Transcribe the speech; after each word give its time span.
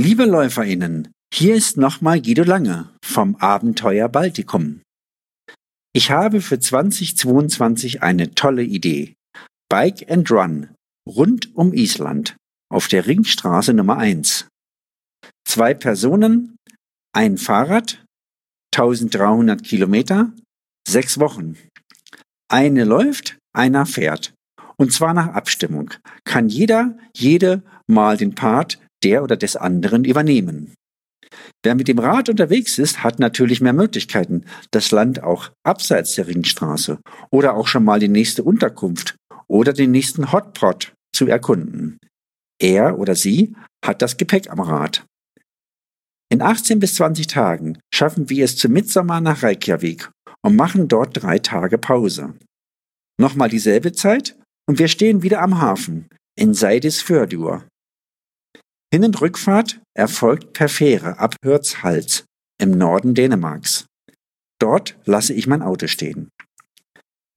Liebe 0.00 0.24
LäuferInnen, 0.24 1.12
hier 1.34 1.54
ist 1.54 1.76
nochmal 1.76 2.22
Guido 2.22 2.44
Lange 2.44 2.88
vom 3.04 3.36
Abenteuer 3.36 4.08
Baltikum. 4.08 4.80
Ich 5.94 6.10
habe 6.10 6.40
für 6.40 6.58
2022 6.58 8.02
eine 8.02 8.34
tolle 8.34 8.62
Idee. 8.62 9.12
Bike 9.68 10.10
and 10.10 10.30
Run 10.30 10.70
rund 11.06 11.54
um 11.54 11.74
Island 11.74 12.36
auf 12.70 12.88
der 12.88 13.06
Ringstraße 13.06 13.74
Nummer 13.74 13.98
1. 13.98 14.48
Zwei 15.46 15.74
Personen, 15.74 16.56
ein 17.14 17.36
Fahrrad, 17.36 18.02
1300 18.74 19.62
Kilometer, 19.62 20.32
sechs 20.88 21.20
Wochen. 21.20 21.58
Eine 22.50 22.84
läuft, 22.84 23.36
einer 23.54 23.84
fährt. 23.84 24.32
Und 24.78 24.90
zwar 24.94 25.12
nach 25.12 25.34
Abstimmung. 25.34 25.90
Kann 26.24 26.48
jeder, 26.48 26.96
jede 27.14 27.62
mal 27.86 28.16
den 28.16 28.34
Part 28.34 28.78
der 29.04 29.22
oder 29.22 29.36
des 29.36 29.56
anderen 29.56 30.04
übernehmen. 30.04 30.74
Wer 31.62 31.74
mit 31.74 31.88
dem 31.88 31.98
Rad 31.98 32.28
unterwegs 32.28 32.78
ist, 32.78 33.02
hat 33.02 33.18
natürlich 33.18 33.60
mehr 33.60 33.72
Möglichkeiten, 33.72 34.44
das 34.70 34.90
Land 34.90 35.22
auch 35.22 35.50
abseits 35.64 36.14
der 36.14 36.26
Ringstraße 36.26 36.98
oder 37.30 37.54
auch 37.54 37.68
schon 37.68 37.84
mal 37.84 38.00
die 38.00 38.08
nächste 38.08 38.42
Unterkunft 38.42 39.16
oder 39.48 39.72
den 39.72 39.90
nächsten 39.90 40.32
Hotpot 40.32 40.92
zu 41.14 41.26
erkunden. 41.26 41.98
Er 42.60 42.98
oder 42.98 43.14
sie 43.14 43.54
hat 43.84 44.02
das 44.02 44.16
Gepäck 44.16 44.50
am 44.50 44.60
Rad. 44.60 45.04
In 46.30 46.40
18 46.40 46.80
bis 46.80 46.94
20 46.94 47.26
Tagen 47.26 47.78
schaffen 47.92 48.30
wir 48.30 48.44
es 48.44 48.56
zu 48.56 48.68
Mitsommer 48.68 49.20
nach 49.20 49.42
Reykjavik 49.42 50.10
und 50.42 50.56
machen 50.56 50.88
dort 50.88 51.22
drei 51.22 51.38
Tage 51.38 51.78
Pause. 51.78 52.34
Nochmal 53.20 53.50
dieselbe 53.50 53.92
Zeit 53.92 54.36
und 54.66 54.78
wir 54.78 54.88
stehen 54.88 55.22
wieder 55.22 55.42
am 55.42 55.60
Hafen 55.60 56.08
in 56.36 56.54
Seidisfjörður. 56.54 57.64
Hin- 58.92 59.04
und 59.04 59.20
Rückfahrt 59.22 59.80
erfolgt 59.94 60.52
per 60.52 60.68
Fähre 60.68 61.18
ab 61.18 61.36
Hürtshals 61.42 62.24
im 62.60 62.72
Norden 62.72 63.14
Dänemarks. 63.14 63.86
Dort 64.60 64.98
lasse 65.06 65.32
ich 65.32 65.46
mein 65.46 65.62
Auto 65.62 65.86
stehen. 65.86 66.28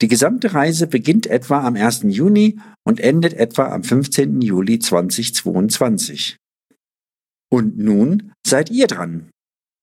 Die 0.01 0.09
gesamte 0.09 0.53
Reise 0.53 0.87
beginnt 0.87 1.27
etwa 1.27 1.61
am 1.65 1.77
1. 1.77 2.03
Juni 2.09 2.59
und 2.85 2.99
endet 2.99 3.33
etwa 3.33 3.69
am 3.69 3.83
15. 3.83 4.41
Juli 4.41 4.79
2022. 4.79 6.35
Und 7.49 7.77
nun 7.77 8.33
seid 8.45 8.69
ihr 8.69 8.87
dran. 8.87 9.29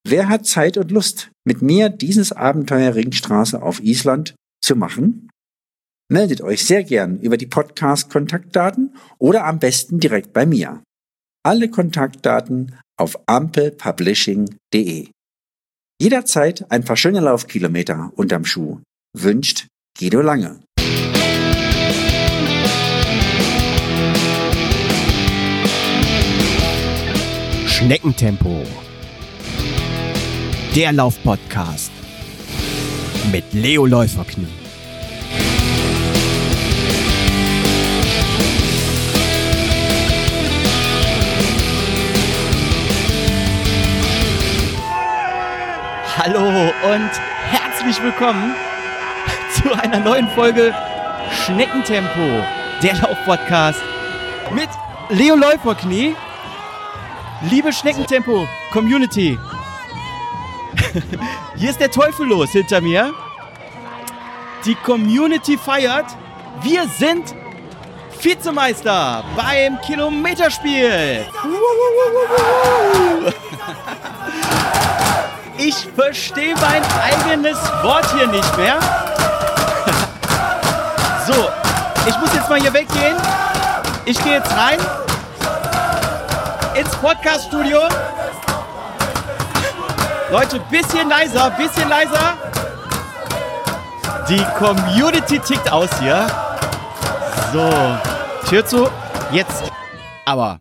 Wer 0.07 0.29
hat 0.29 0.45
Zeit 0.45 0.77
und 0.77 0.91
Lust, 0.91 1.31
mit 1.47 1.63
mir 1.63 1.89
dieses 1.89 2.33
Abenteuer 2.33 2.95
Ringstraße 2.95 3.63
auf 3.63 3.83
Island 3.83 4.35
zu 4.63 4.77
machen? 4.77 5.31
Meldet 6.13 6.43
euch 6.43 6.67
sehr 6.67 6.85
gern 6.85 7.19
über 7.21 7.39
die 7.39 7.47
Podcast-Kontaktdaten 7.47 8.95
oder 9.19 9.47
am 9.47 9.59
besten 9.59 9.99
direkt 10.01 10.35
bei 10.35 10.45
mir. 10.45 10.83
Alle 11.45 11.69
Kontaktdaten 11.69 12.79
auf 12.97 13.19
ampelpublishing.de. 13.27 15.09
Jederzeit 16.01 16.71
ein 16.71 16.85
paar 16.85 16.97
schöne 16.97 17.19
Laufkilometer 17.19 18.13
unterm 18.15 18.45
Schuh. 18.45 18.81
Wünscht 19.13 19.67
Guido 19.99 20.21
Lange. 20.21 20.61
Schneckentempo. 27.67 28.63
Der 30.77 30.93
Laufpodcast 30.93 31.91
mit 33.33 33.53
Leo 33.53 33.85
Läuferknie. 33.87 34.62
Hallo 46.25 46.73
und 46.85 47.11
herzlich 47.51 48.01
willkommen 48.01 48.55
zu 49.57 49.77
einer 49.77 49.99
neuen 49.99 50.29
Folge 50.29 50.73
Schneckentempo, 51.33 52.45
der 52.81 52.95
Laufpodcast 52.95 53.81
mit 54.53 54.69
Leo 55.09 55.35
Läuferknie. 55.35 56.15
Liebe 57.51 57.73
Schneckentempo 57.73 58.47
Community, 58.73 59.37
hier 61.57 61.71
ist 61.71 61.81
der 61.81 61.91
Teufel 61.91 62.29
los 62.29 62.51
hinter 62.51 62.81
mir. 62.81 63.13
Die 64.65 64.77
Community 64.77 65.59
feiert. 65.59 66.07
Wir 66.63 66.87
sind 66.87 67.35
Vizemeister 68.21 69.25
beim 69.35 69.81
Kilometerspiel. 69.81 71.27
Ich 75.65 75.77
verstehe 75.95 76.57
mein 76.57 76.83
eigenes 77.01 77.57
Wort 77.83 78.05
hier 78.15 78.27
nicht 78.27 78.57
mehr. 78.57 78.81
So, 81.25 81.49
ich 82.05 82.19
muss 82.19 82.35
jetzt 82.35 82.49
mal 82.49 82.61
hier 82.61 82.73
weggehen. 82.75 83.17
Ich 84.05 84.21
gehe 84.25 84.33
jetzt 84.33 84.51
rein 84.57 84.81
ins 86.75 86.91
Podcast-Studio. 86.97 87.79
Leute, 90.33 90.59
bisschen 90.69 91.09
leiser, 91.09 91.51
bisschen 91.51 91.89
leiser. 91.89 92.37
Die 94.29 94.45
Community 94.59 95.39
tickt 95.39 95.71
aus 95.71 95.91
hier. 96.01 96.27
So, 97.53 97.71
Tür 98.49 98.67
zu. 98.67 98.91
Jetzt. 99.31 99.63
Aber 100.27 100.61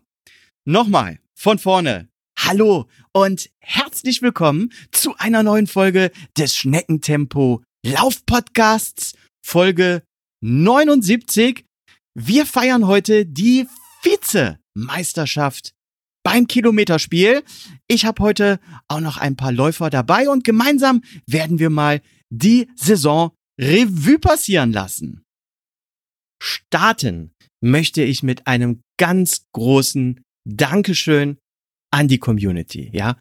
nochmal 0.64 1.18
von 1.34 1.58
vorne. 1.58 2.08
Hallo 2.38 2.86
und 3.12 3.50
herzlich 3.60 4.22
willkommen 4.22 4.72
zu 4.90 5.16
einer 5.18 5.42
neuen 5.42 5.66
Folge 5.66 6.10
des 6.38 6.56
Schneckentempo 6.56 7.62
Laufpodcasts, 7.84 9.14
Folge 9.44 10.02
79. 10.40 11.64
Wir 12.14 12.46
feiern 12.46 12.86
heute 12.86 13.26
die 13.26 13.68
Vizemeisterschaft 14.02 15.74
beim 16.24 16.46
Kilometerspiel. 16.46 17.42
Ich 17.86 18.06
habe 18.06 18.22
heute 18.22 18.60
auch 18.88 19.00
noch 19.00 19.18
ein 19.18 19.36
paar 19.36 19.52
Läufer 19.52 19.90
dabei 19.90 20.28
und 20.30 20.44
gemeinsam 20.44 21.02
werden 21.26 21.58
wir 21.58 21.70
mal 21.70 22.00
die 22.30 22.68
Saison 22.76 23.32
Revue 23.60 24.18
passieren 24.18 24.72
lassen. 24.72 25.22
Starten 26.42 27.32
möchte 27.60 28.02
ich 28.02 28.22
mit 28.22 28.46
einem 28.46 28.80
ganz 28.98 29.44
großen 29.52 30.22
Dankeschön 30.44 31.38
an 31.92 32.08
die 32.08 32.18
Community, 32.18 32.90
ja. 32.92 33.18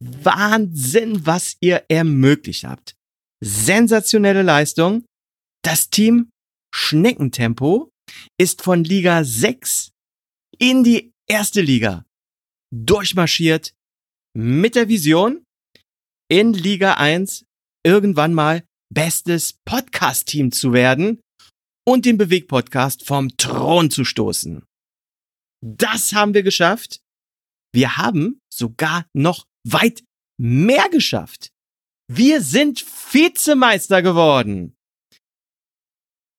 Wahnsinn, 0.00 1.24
was 1.26 1.56
ihr 1.60 1.84
ermöglicht 1.88 2.64
habt. 2.64 2.94
Sensationelle 3.42 4.42
Leistung. 4.42 5.04
Das 5.62 5.90
Team 5.90 6.30
Schneckentempo 6.74 7.90
ist 8.38 8.62
von 8.62 8.84
Liga 8.84 9.24
6 9.24 9.92
in 10.58 10.84
die 10.84 11.12
erste 11.28 11.60
Liga 11.60 12.04
durchmarschiert 12.74 13.74
mit 14.36 14.74
der 14.74 14.88
Vision, 14.88 15.44
in 16.30 16.52
Liga 16.52 16.94
1 16.94 17.44
irgendwann 17.86 18.34
mal 18.34 18.64
bestes 18.92 19.54
Podcast-Team 19.64 20.52
zu 20.52 20.72
werden 20.72 21.20
und 21.86 22.04
den 22.04 22.18
Beweg-Podcast 22.18 23.06
vom 23.06 23.36
Thron 23.36 23.90
zu 23.90 24.04
stoßen. 24.04 24.64
Das 25.64 26.12
haben 26.12 26.34
wir 26.34 26.42
geschafft. 26.42 27.00
Wir 27.74 27.96
haben 27.96 28.40
sogar 28.52 29.06
noch 29.14 29.46
weit 29.66 30.04
mehr 30.40 30.88
geschafft. 30.90 31.50
Wir 32.06 32.40
sind 32.40 32.84
Vizemeister 33.12 34.00
geworden. 34.00 34.76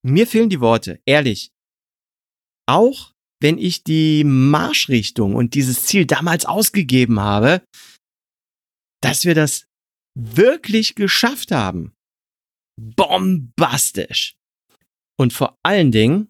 Mir 0.01 0.27
fehlen 0.27 0.49
die 0.49 0.61
Worte, 0.61 1.01
ehrlich. 1.05 1.51
Auch 2.67 3.11
wenn 3.41 3.57
ich 3.57 3.83
die 3.83 4.23
Marschrichtung 4.23 5.35
und 5.35 5.55
dieses 5.55 5.85
Ziel 5.85 6.05
damals 6.05 6.45
ausgegeben 6.45 7.19
habe, 7.19 7.65
dass 9.01 9.25
wir 9.25 9.35
das 9.35 9.65
wirklich 10.17 10.95
geschafft 10.95 11.51
haben. 11.51 11.93
Bombastisch. 12.79 14.35
Und 15.19 15.33
vor 15.33 15.57
allen 15.63 15.91
Dingen, 15.91 16.29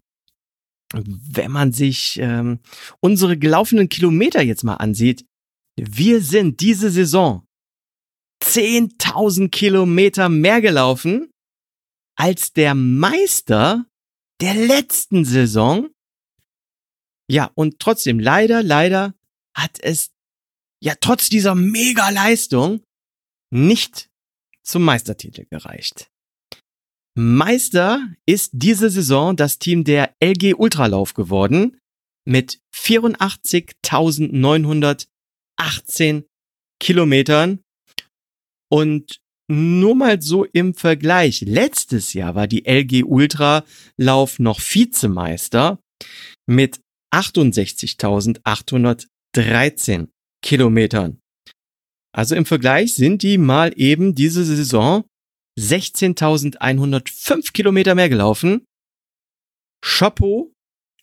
wenn 1.03 1.51
man 1.51 1.71
sich 1.71 2.17
ähm, 2.19 2.59
unsere 2.99 3.37
gelaufenen 3.37 3.89
Kilometer 3.89 4.41
jetzt 4.41 4.63
mal 4.63 4.75
ansieht, 4.75 5.25
wir 5.77 6.21
sind 6.21 6.61
diese 6.61 6.89
Saison 6.89 7.45
10.000 8.43 9.49
Kilometer 9.49 10.29
mehr 10.29 10.61
gelaufen 10.61 11.31
als 12.17 12.53
der 12.53 12.75
Meister 12.75 13.85
der 14.41 14.53
letzten 14.53 15.25
Saison. 15.25 15.89
Ja, 17.29 17.51
und 17.55 17.79
trotzdem, 17.79 18.19
leider, 18.19 18.63
leider 18.63 19.15
hat 19.55 19.79
es 19.81 20.11
ja 20.81 20.93
trotz 20.99 21.29
dieser 21.29 21.55
Mega-Leistung 21.55 22.83
nicht 23.51 24.09
zum 24.63 24.83
Meistertitel 24.83 25.45
gereicht. 25.49 26.11
Meister 27.17 28.05
ist 28.25 28.51
diese 28.53 28.89
Saison 28.89 29.35
das 29.35 29.59
Team 29.59 29.83
der 29.83 30.15
LG 30.21 30.53
Ultralauf 30.55 31.13
geworden 31.13 31.77
mit 32.25 32.61
84.900 32.75 35.07
18 35.57 36.25
Kilometern. 36.79 37.59
Und 38.69 39.19
nur 39.47 39.95
mal 39.95 40.19
so 40.21 40.45
im 40.45 40.73
Vergleich. 40.73 41.41
Letztes 41.41 42.13
Jahr 42.13 42.33
war 42.35 42.47
die 42.47 42.65
LG 42.65 43.03
Ultra 43.05 43.65
Lauf 43.95 44.39
noch 44.39 44.59
Vizemeister 44.59 45.79
mit 46.47 46.81
68.813 47.13 50.07
Kilometern. 50.41 51.19
Also 52.11 52.33
im 52.35 52.45
Vergleich 52.45 52.95
sind 52.95 53.21
die 53.21 53.37
mal 53.37 53.71
eben 53.75 54.15
diese 54.15 54.43
Saison 54.43 55.05
16.105 55.59 57.53
Kilometer 57.53 57.95
mehr 57.95 58.09
gelaufen. 58.09 58.65
Chapeau 59.83 60.53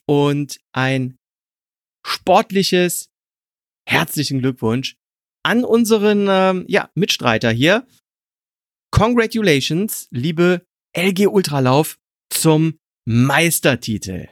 und 0.06 0.60
ein 0.72 1.16
sportliches 2.04 3.08
herzlichen 3.88 4.40
Glückwunsch 4.40 4.96
an 5.44 5.64
unseren 5.64 6.26
ähm, 6.28 6.64
ja, 6.68 6.90
Mitstreiter 6.94 7.50
hier. 7.50 7.86
Congratulations, 8.90 10.08
liebe 10.10 10.66
LG 10.96 11.28
Ultralauf, 11.28 11.98
zum 12.30 12.78
Meistertitel. 13.06 14.28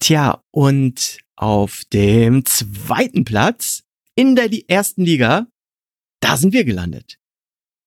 Tja, 0.00 0.42
und 0.50 1.20
auf 1.36 1.84
dem 1.92 2.44
zweiten 2.44 3.24
Platz 3.24 3.84
in 4.14 4.36
der 4.36 4.50
ersten 4.68 5.04
Liga, 5.04 5.48
da 6.20 6.36
sind 6.36 6.52
wir 6.52 6.64
gelandet. 6.64 7.18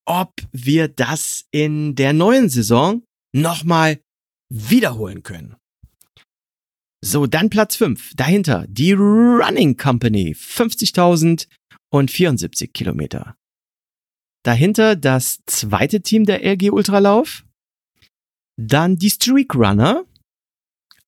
ob 0.07 0.33
wir 0.51 0.87
das 0.87 1.45
in 1.51 1.95
der 1.95 2.13
neuen 2.13 2.49
Saison 2.49 3.03
nochmal 3.35 3.99
wiederholen 4.49 5.21
können. 5.23 5.57
So, 7.03 7.25
dann 7.27 7.49
Platz 7.49 7.75
5. 7.75 8.13
Dahinter 8.15 8.65
die 8.67 8.93
Running 8.93 9.75
Company. 9.77 10.33
50.074 10.33 12.71
Kilometer. 12.71 13.35
Dahinter 14.43 14.95
das 14.95 15.43
zweite 15.45 16.01
Team 16.01 16.25
der 16.25 16.43
LG 16.43 16.71
Ultralauf. 16.71 17.45
Dann 18.57 18.97
die 18.97 19.09
Streak 19.09 19.55
Runner. 19.55 20.05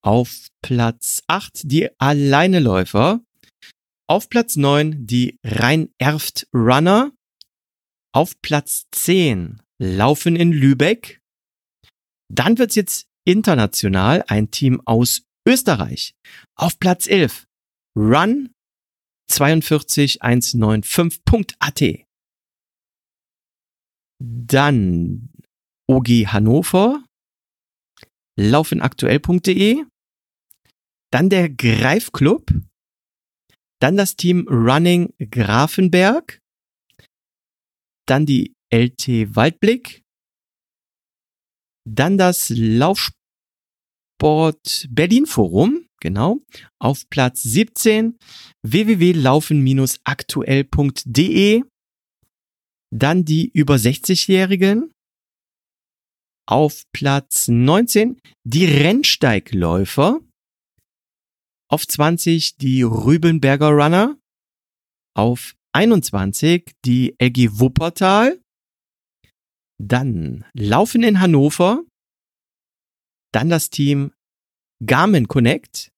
Auf 0.01 0.47
Platz 0.61 1.21
8 1.27 1.71
die 1.71 1.89
Alleineläufer. 1.99 3.21
Auf 4.07 4.29
Platz 4.29 4.55
9 4.55 5.07
die 5.07 5.39
Rhein-Erft 5.44 6.47
Runner. 6.53 7.11
Auf 8.13 8.39
Platz 8.41 8.85
10 8.91 9.61
Laufen 9.79 10.35
in 10.35 10.51
Lübeck. 10.51 11.21
Dann 12.30 12.57
wird's 12.57 12.75
jetzt 12.75 13.07
international 13.25 14.25
ein 14.27 14.51
Team 14.51 14.81
aus 14.85 15.23
Österreich. 15.47 16.13
Auf 16.56 16.77
Platz 16.80 17.07
11 17.07 17.47
Run 17.95 18.49
42195.at. 19.30 22.06
Dann 24.19 25.30
OG 25.87 26.07
Hannover, 26.27 27.04
laufenaktuell.de, 28.37 29.83
dann 31.11 31.29
der 31.29 31.49
Greifclub, 31.49 32.51
dann 33.79 33.97
das 33.97 34.15
Team 34.15 34.47
Running 34.47 35.13
Grafenberg, 35.19 36.39
dann 38.07 38.25
die 38.25 38.56
LT 38.73 39.35
Waldblick, 39.35 40.03
dann 41.85 42.17
das 42.17 42.49
Laufsport 42.49 43.17
Sport 44.17 44.89
Berlin 44.89 45.27
Forum, 45.27 45.87
genau, 45.99 46.41
auf 46.79 47.07
Platz 47.11 47.44
17 47.44 48.17
www.laufen-aktuell.de. 48.63 51.63
Dann 52.89 53.25
die 53.25 53.51
über 53.53 53.75
60-Jährigen. 53.75 54.91
Auf 56.49 56.83
Platz 56.94 57.49
19 57.49 58.21
die 58.45 58.66
Rennsteigläufer. 58.66 60.21
Auf 61.69 61.85
20 61.85 62.56
die 62.56 62.83
Rübenberger 62.83 63.69
Runner. 63.69 64.18
Auf 65.13 65.56
21 65.73 66.73
die 66.85 67.16
LG 67.19 67.59
Wuppertal. 67.59 68.39
Dann 69.77 70.45
Laufen 70.54 71.04
in 71.04 71.19
Hannover. 71.19 71.83
Dann 73.33 73.49
das 73.49 73.69
Team 73.69 74.13
Garmin 74.85 75.27
Connect. 75.27 75.92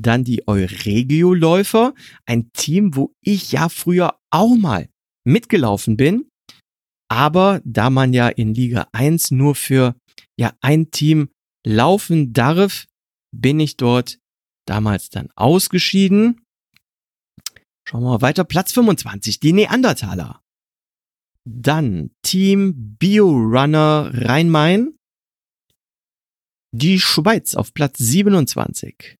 Dann 0.00 0.24
die 0.24 0.46
Euregio-Läufer, 0.46 1.92
ein 2.24 2.52
Team, 2.52 2.94
wo 2.94 3.12
ich 3.20 3.50
ja 3.50 3.68
früher 3.68 4.18
auch 4.30 4.56
mal 4.56 4.88
mitgelaufen 5.24 5.96
bin. 5.96 6.30
Aber 7.10 7.60
da 7.64 7.90
man 7.90 8.12
ja 8.12 8.28
in 8.28 8.54
Liga 8.54 8.88
1 8.92 9.30
nur 9.30 9.54
für 9.54 9.96
ja 10.38 10.52
ein 10.60 10.90
Team 10.90 11.30
laufen 11.66 12.32
darf, 12.32 12.86
bin 13.34 13.60
ich 13.60 13.76
dort 13.76 14.18
damals 14.66 15.10
dann 15.10 15.30
ausgeschieden. 15.34 16.42
Schauen 17.88 18.02
wir 18.02 18.10
mal 18.10 18.20
weiter. 18.20 18.44
Platz 18.44 18.72
25, 18.72 19.40
die 19.40 19.54
Neandertaler. 19.54 20.42
Dann 21.48 22.10
Team 22.22 22.96
BioRunner 22.98 24.10
Rhein-Main. 24.12 24.94
Die 26.74 27.00
Schweiz 27.00 27.54
auf 27.54 27.72
Platz 27.72 27.96
27. 27.98 29.16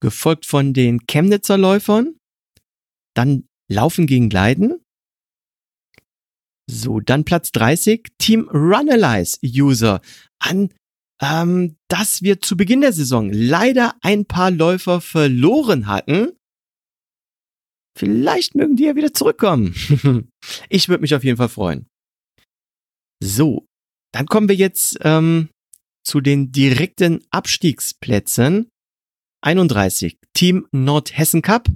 Gefolgt 0.00 0.46
von 0.46 0.72
den 0.72 1.04
Chemnitzer 1.08 1.58
Läufern. 1.58 2.16
Dann 3.14 3.48
Laufen 3.68 4.06
gegen 4.06 4.28
Gleiten. 4.28 4.80
So, 6.70 7.00
dann 7.00 7.24
Platz 7.24 7.50
30, 7.52 8.08
Team 8.18 8.48
Runalyze 8.50 9.38
User. 9.42 10.00
An 10.38 10.70
ähm, 11.20 11.76
dass 11.88 12.22
wir 12.22 12.40
zu 12.40 12.56
Beginn 12.56 12.80
der 12.80 12.92
Saison 12.92 13.30
leider 13.32 13.94
ein 14.02 14.26
paar 14.26 14.50
Läufer 14.50 15.00
verloren 15.00 15.86
hatten. 15.86 16.32
Vielleicht 17.96 18.54
mögen 18.54 18.76
die 18.76 18.84
ja 18.84 18.94
wieder 18.94 19.12
zurückkommen. 19.12 19.74
ich 20.68 20.88
würde 20.88 21.02
mich 21.02 21.14
auf 21.14 21.24
jeden 21.24 21.36
Fall 21.36 21.48
freuen. 21.48 21.88
So, 23.20 23.66
dann 24.12 24.26
kommen 24.26 24.48
wir 24.48 24.54
jetzt 24.54 24.98
ähm, 25.02 25.48
zu 26.04 26.20
den 26.20 26.52
direkten 26.52 27.24
Abstiegsplätzen. 27.30 28.70
31 29.42 30.18
Team 30.34 30.68
Nordhessen 30.72 31.42
Cup, 31.42 31.68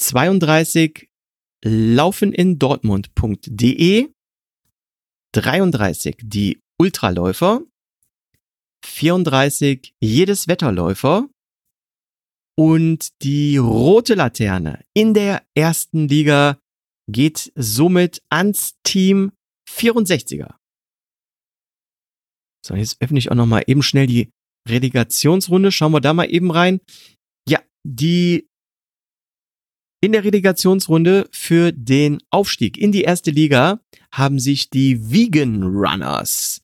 32 0.00 1.09
laufenindortmund.de, 1.64 4.08
33 5.32 6.16
die 6.22 6.60
Ultraläufer, 6.78 7.62
34 8.84 9.94
jedes 10.00 10.48
Wetterläufer 10.48 11.28
und 12.56 13.22
die 13.22 13.58
rote 13.58 14.14
Laterne 14.14 14.84
in 14.94 15.14
der 15.14 15.42
ersten 15.54 16.08
Liga 16.08 16.58
geht 17.10 17.52
somit 17.54 18.22
ans 18.30 18.76
Team 18.82 19.32
64er. 19.68 20.54
So, 22.64 22.74
jetzt 22.74 23.00
öffne 23.00 23.18
ich 23.18 23.30
auch 23.30 23.36
noch 23.36 23.46
mal 23.46 23.62
eben 23.66 23.82
schnell 23.82 24.06
die 24.06 24.30
Relegationsrunde. 24.68 25.72
Schauen 25.72 25.92
wir 25.92 26.00
da 26.00 26.12
mal 26.12 26.30
eben 26.30 26.50
rein. 26.50 26.80
Ja, 27.48 27.60
die 27.84 28.49
in 30.00 30.12
der 30.12 30.24
Relegationsrunde 30.24 31.28
für 31.30 31.72
den 31.72 32.22
Aufstieg 32.30 32.78
in 32.78 32.92
die 32.92 33.02
erste 33.02 33.30
Liga 33.30 33.80
haben 34.12 34.38
sich 34.38 34.70
die 34.70 35.10
Vegan 35.10 35.62
Runners 35.62 36.62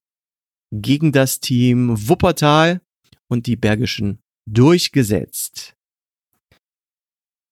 gegen 0.73 1.13
das 1.13 1.41
Team 1.41 2.09
Wuppertal 2.09 2.81
und 3.29 3.47
die 3.47 3.57
Bergischen 3.57 4.21
durchgesetzt. 4.49 5.75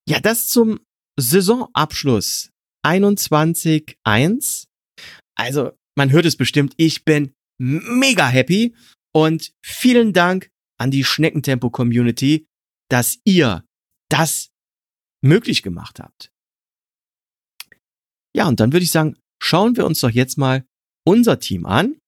Ja, 0.09 0.21
das 0.21 0.49
zum 0.49 0.81
Saisonabschluss 1.19 2.51
21-1. 2.85 4.67
Also, 5.37 5.73
man 5.97 6.11
hört 6.11 6.27
es 6.27 6.37
bestimmt, 6.37 6.75
ich 6.77 7.05
bin 7.05 7.33
mega 7.59 8.29
happy 8.29 8.75
und 9.13 9.53
vielen 9.65 10.13
Dank 10.13 10.51
an 10.79 10.91
die 10.91 11.05
Schneckentempo 11.05 11.71
Community, 11.71 12.47
dass 12.91 13.19
ihr 13.25 13.65
das 14.11 14.51
möglich 15.25 15.63
gemacht 15.63 16.01
habt. 16.01 16.31
Ja, 18.37 18.49
und 18.49 18.59
dann 18.61 18.73
würde 18.73 18.85
ich 18.85 18.91
sagen, 18.91 19.17
schauen 19.43 19.77
wir 19.77 19.87
uns 19.87 20.01
doch 20.01 20.11
jetzt 20.11 20.37
mal 20.39 20.67
unser 21.07 21.39
Team 21.39 21.67
an. 21.67 22.01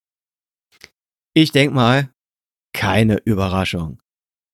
Ich 1.33 1.51
denke 1.51 1.75
mal, 1.75 2.11
keine 2.73 3.17
Überraschung. 3.25 4.01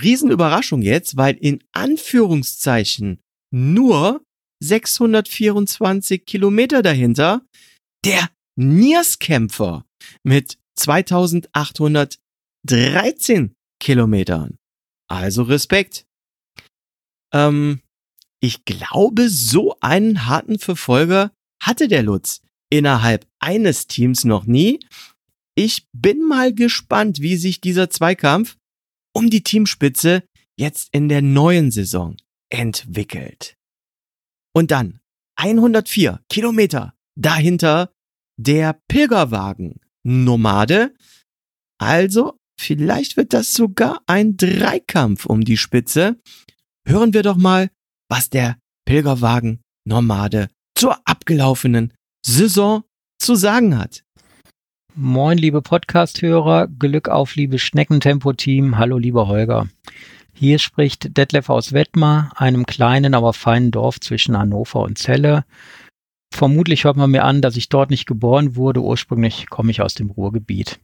Riesenüberraschung 0.00 0.82
jetzt, 0.82 1.16
weil 1.16 1.36
in 1.36 1.64
Anführungszeichen 1.72 3.20
nur 3.52 4.24
624 4.62 6.24
Kilometer 6.24 6.82
dahinter 6.82 7.44
der 8.04 8.30
Nierskämpfer 8.56 9.84
mit 10.22 10.60
2813 10.78 13.56
Kilometern. 13.80 14.56
Also 15.08 15.42
Respekt. 15.42 16.06
Ähm, 17.32 17.80
ich 18.40 18.64
glaube, 18.64 19.28
so 19.28 19.76
einen 19.80 20.26
harten 20.26 20.58
Verfolger 20.58 21.32
hatte 21.62 21.88
der 21.88 22.02
Lutz 22.02 22.40
innerhalb 22.70 23.26
eines 23.38 23.86
Teams 23.86 24.24
noch 24.24 24.46
nie. 24.46 24.80
Ich 25.54 25.86
bin 25.92 26.26
mal 26.26 26.54
gespannt, 26.54 27.20
wie 27.20 27.36
sich 27.36 27.60
dieser 27.60 27.90
Zweikampf 27.90 28.56
um 29.12 29.28
die 29.28 29.42
Teamspitze 29.42 30.22
jetzt 30.58 30.88
in 30.92 31.08
der 31.08 31.20
neuen 31.20 31.70
Saison 31.70 32.16
entwickelt. 32.50 33.56
Und 34.54 34.70
dann 34.70 35.00
104 35.36 36.20
Kilometer 36.28 36.94
dahinter 37.16 37.92
der 38.38 38.80
Pilgerwagen 38.88 39.80
Nomade. 40.02 40.94
Also 41.78 42.38
vielleicht 42.58 43.16
wird 43.16 43.32
das 43.32 43.52
sogar 43.52 44.02
ein 44.06 44.36
Dreikampf 44.36 45.26
um 45.26 45.42
die 45.42 45.56
Spitze. 45.56 46.18
Hören 46.86 47.12
wir 47.12 47.22
doch 47.22 47.36
mal, 47.36 47.70
was 48.10 48.28
der 48.28 48.58
Pilgerwagen 48.84 49.60
Nomade 49.86 50.48
zur 50.74 50.98
abgelaufenen 51.04 51.94
Saison 52.26 52.82
zu 53.18 53.36
sagen 53.36 53.78
hat. 53.78 54.02
Moin, 54.94 55.38
liebe 55.38 55.62
Podcast-Hörer, 55.62 56.66
Glück 56.66 57.08
auf, 57.08 57.36
liebe 57.36 57.58
Schneckentempo-Team. 57.58 58.76
Hallo, 58.76 58.98
lieber 58.98 59.28
Holger. 59.28 59.68
Hier 60.34 60.58
spricht 60.58 61.16
Detlef 61.16 61.48
aus 61.48 61.72
Wettmar, 61.72 62.32
einem 62.34 62.66
kleinen, 62.66 63.14
aber 63.14 63.32
feinen 63.32 63.70
Dorf 63.70 64.00
zwischen 64.00 64.36
Hannover 64.36 64.80
und 64.80 64.98
Celle. 64.98 65.44
Vermutlich 66.34 66.84
hört 66.84 66.96
man 66.96 67.12
mir 67.12 67.24
an, 67.24 67.40
dass 67.40 67.56
ich 67.56 67.68
dort 67.68 67.90
nicht 67.90 68.06
geboren 68.06 68.56
wurde. 68.56 68.82
Ursprünglich 68.82 69.48
komme 69.48 69.70
ich 69.70 69.82
aus 69.82 69.94
dem 69.94 70.10
Ruhrgebiet. 70.10 70.80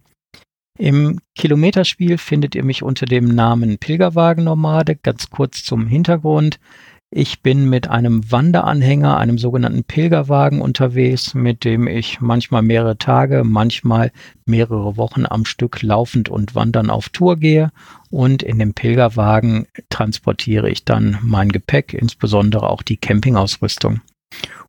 Im 0.78 1.20
Kilometerspiel 1.34 2.18
findet 2.18 2.54
ihr 2.54 2.64
mich 2.64 2.82
unter 2.82 3.06
dem 3.06 3.34
Namen 3.34 3.78
Pilgerwagen-Nomade. 3.78 4.96
Ganz 4.96 5.30
kurz 5.30 5.64
zum 5.64 5.86
Hintergrund. 5.86 6.60
Ich 7.10 7.40
bin 7.40 7.70
mit 7.70 7.88
einem 7.88 8.32
Wanderanhänger, 8.32 9.16
einem 9.16 9.38
sogenannten 9.38 9.84
Pilgerwagen 9.84 10.60
unterwegs, 10.60 11.34
mit 11.34 11.64
dem 11.64 11.86
ich 11.86 12.20
manchmal 12.20 12.62
mehrere 12.62 12.98
Tage, 12.98 13.44
manchmal 13.44 14.10
mehrere 14.44 14.96
Wochen 14.96 15.24
am 15.24 15.44
Stück 15.44 15.82
laufend 15.82 16.28
und 16.28 16.56
wandern 16.56 16.90
auf 16.90 17.08
Tour 17.08 17.36
gehe. 17.36 17.70
Und 18.10 18.42
in 18.42 18.58
dem 18.58 18.74
Pilgerwagen 18.74 19.68
transportiere 19.88 20.68
ich 20.68 20.84
dann 20.84 21.18
mein 21.22 21.50
Gepäck, 21.50 21.94
insbesondere 21.94 22.68
auch 22.68 22.82
die 22.82 22.96
Campingausrüstung. 22.96 24.00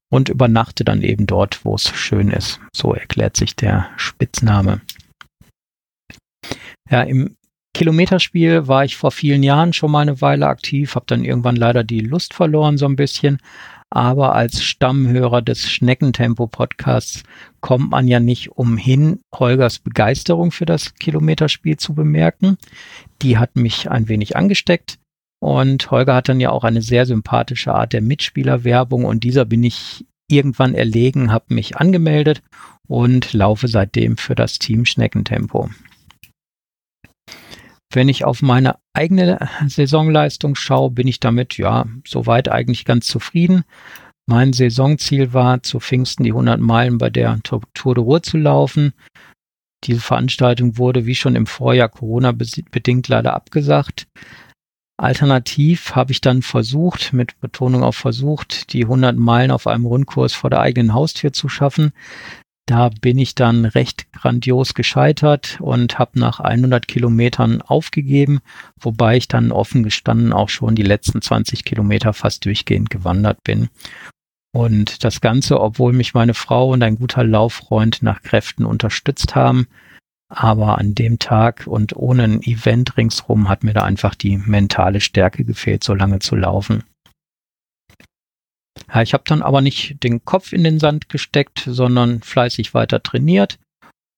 Und 0.09 0.29
übernachte 0.29 0.85
dann 0.85 1.01
eben 1.01 1.25
dort, 1.25 1.65
wo 1.65 1.73
es 1.73 1.89
schön 1.89 2.29
ist. 2.29 2.61
So 2.71 2.93
erklärt 2.93 3.35
sich 3.35 3.55
der 3.55 3.87
Spitzname. 3.97 4.81
Ja, 6.89 7.01
im 7.01 7.35
Kilometerspiel 7.77 8.67
war 8.67 8.85
ich 8.85 8.97
vor 8.97 9.11
vielen 9.11 9.43
Jahren 9.43 9.71
schon 9.71 9.91
mal 9.91 9.99
eine 9.99 10.19
Weile 10.19 10.47
aktiv, 10.47 10.95
habe 10.95 11.05
dann 11.07 11.23
irgendwann 11.23 11.55
leider 11.55 11.83
die 11.83 11.99
Lust 11.99 12.33
verloren 12.33 12.79
so 12.79 12.87
ein 12.87 12.95
bisschen. 12.95 13.37
Aber 13.91 14.33
als 14.33 14.63
Stammhörer 14.63 15.43
des 15.43 15.69
Schneckentempo-Podcasts 15.69 17.21
kommt 17.61 17.91
man 17.91 18.07
ja 18.07 18.19
nicht 18.19 18.49
umhin, 18.49 19.19
Holgers 19.31 19.77
Begeisterung 19.77 20.49
für 20.49 20.65
das 20.65 20.95
Kilometerspiel 20.95 21.77
zu 21.77 21.93
bemerken. 21.93 22.57
Die 23.21 23.37
hat 23.37 23.55
mich 23.55 23.91
ein 23.91 24.09
wenig 24.09 24.35
angesteckt. 24.35 24.97
Und 25.39 25.91
Holger 25.91 26.15
hat 26.15 26.29
dann 26.29 26.39
ja 26.39 26.49
auch 26.49 26.63
eine 26.63 26.81
sehr 26.81 27.05
sympathische 27.05 27.75
Art 27.75 27.93
der 27.93 28.01
Mitspielerwerbung 28.01 29.05
und 29.05 29.23
dieser 29.23 29.45
bin 29.45 29.63
ich 29.63 30.03
irgendwann 30.27 30.73
erlegen, 30.73 31.31
habe 31.31 31.53
mich 31.53 31.77
angemeldet 31.77 32.41
und 32.87 33.33
laufe 33.33 33.67
seitdem 33.67 34.17
für 34.17 34.33
das 34.33 34.57
Team 34.57 34.83
Schneckentempo. 34.83 35.69
Wenn 37.93 38.09
ich 38.09 38.25
auf 38.25 38.41
meine 38.41 38.75
eigene 38.93 39.47
Saisonleistung 39.67 40.55
schaue, 40.55 40.91
bin 40.91 41.07
ich 41.07 41.19
damit 41.19 41.57
ja 41.57 41.85
soweit 42.05 42.49
eigentlich 42.49 42.85
ganz 42.85 43.07
zufrieden. 43.07 43.63
Mein 44.29 44.51
Saisonziel 44.51 45.31
war, 45.33 45.63
zu 45.63 45.79
Pfingsten 45.79 46.23
die 46.23 46.31
100 46.31 46.59
Meilen 46.59 46.97
bei 46.97 47.09
der 47.09 47.39
Tour 47.43 47.95
de 47.95 48.03
Ruhr 48.03 48.21
zu 48.21 48.37
laufen. 48.37 48.93
Diese 49.85 50.01
Veranstaltung 50.01 50.77
wurde 50.77 51.05
wie 51.05 51.15
schon 51.15 51.35
im 51.35 51.45
Vorjahr 51.45 51.87
Corona-bedingt 51.87 53.07
leider 53.07 53.33
abgesagt. 53.33 54.07
Alternativ 54.99 55.95
habe 55.95 56.11
ich 56.11 56.21
dann 56.21 56.41
versucht, 56.41 57.13
mit 57.13 57.39
Betonung 57.39 57.83
auf 57.83 57.95
versucht, 57.95 58.73
die 58.73 58.83
100 58.83 59.15
Meilen 59.15 59.51
auf 59.51 59.67
einem 59.67 59.85
Rundkurs 59.85 60.33
vor 60.33 60.49
der 60.49 60.59
eigenen 60.59 60.93
Haustür 60.93 61.31
zu 61.31 61.47
schaffen. 61.47 61.93
Da 62.67 62.89
bin 62.89 63.17
ich 63.17 63.33
dann 63.33 63.63
recht 63.63 64.11
grandios 64.11 64.73
gescheitert 64.73 65.57
und 65.61 65.99
habe 65.99 66.19
nach 66.19 66.41
100 66.41 66.85
Kilometern 66.85 67.61
aufgegeben, 67.61 68.41
wobei 68.77 69.15
ich 69.15 69.29
dann 69.29 69.53
offen 69.53 69.83
gestanden 69.83 70.33
auch 70.33 70.49
schon 70.49 70.75
die 70.75 70.83
letzten 70.83 71.21
20 71.21 71.63
Kilometer 71.63 72.11
fast 72.11 72.43
durchgehend 72.43 72.89
gewandert 72.89 73.41
bin. 73.45 73.69
Und 74.53 75.05
das 75.05 75.21
Ganze, 75.21 75.61
obwohl 75.61 75.93
mich 75.93 76.13
meine 76.13 76.33
Frau 76.33 76.71
und 76.71 76.83
ein 76.83 76.97
guter 76.97 77.23
Lauffreund 77.23 78.03
nach 78.03 78.21
Kräften 78.21 78.65
unterstützt 78.65 79.33
haben. 79.33 79.67
Aber 80.27 80.77
an 80.77 80.93
dem 80.93 81.19
Tag 81.19 81.67
und 81.67 81.95
ohne 81.95 82.23
ein 82.23 82.43
Event 82.43 82.97
ringsrum 82.97 83.47
hat 83.47 83.63
mir 83.63 83.73
da 83.73 83.83
einfach 83.83 84.13
die 84.13 84.35
mentale 84.37 84.99
Stärke 84.99 85.45
gefehlt, 85.45 85.85
so 85.85 85.93
lange 85.93 86.19
zu 86.19 86.35
laufen. 86.35 86.83
Ja, 88.93 89.01
ich 89.01 89.13
habe 89.13 89.23
dann 89.27 89.41
aber 89.41 89.61
nicht 89.61 90.03
den 90.03 90.23
Kopf 90.25 90.53
in 90.53 90.63
den 90.63 90.79
Sand 90.79 91.09
gesteckt, 91.09 91.63
sondern 91.65 92.21
fleißig 92.21 92.73
weiter 92.73 93.01
trainiert 93.03 93.59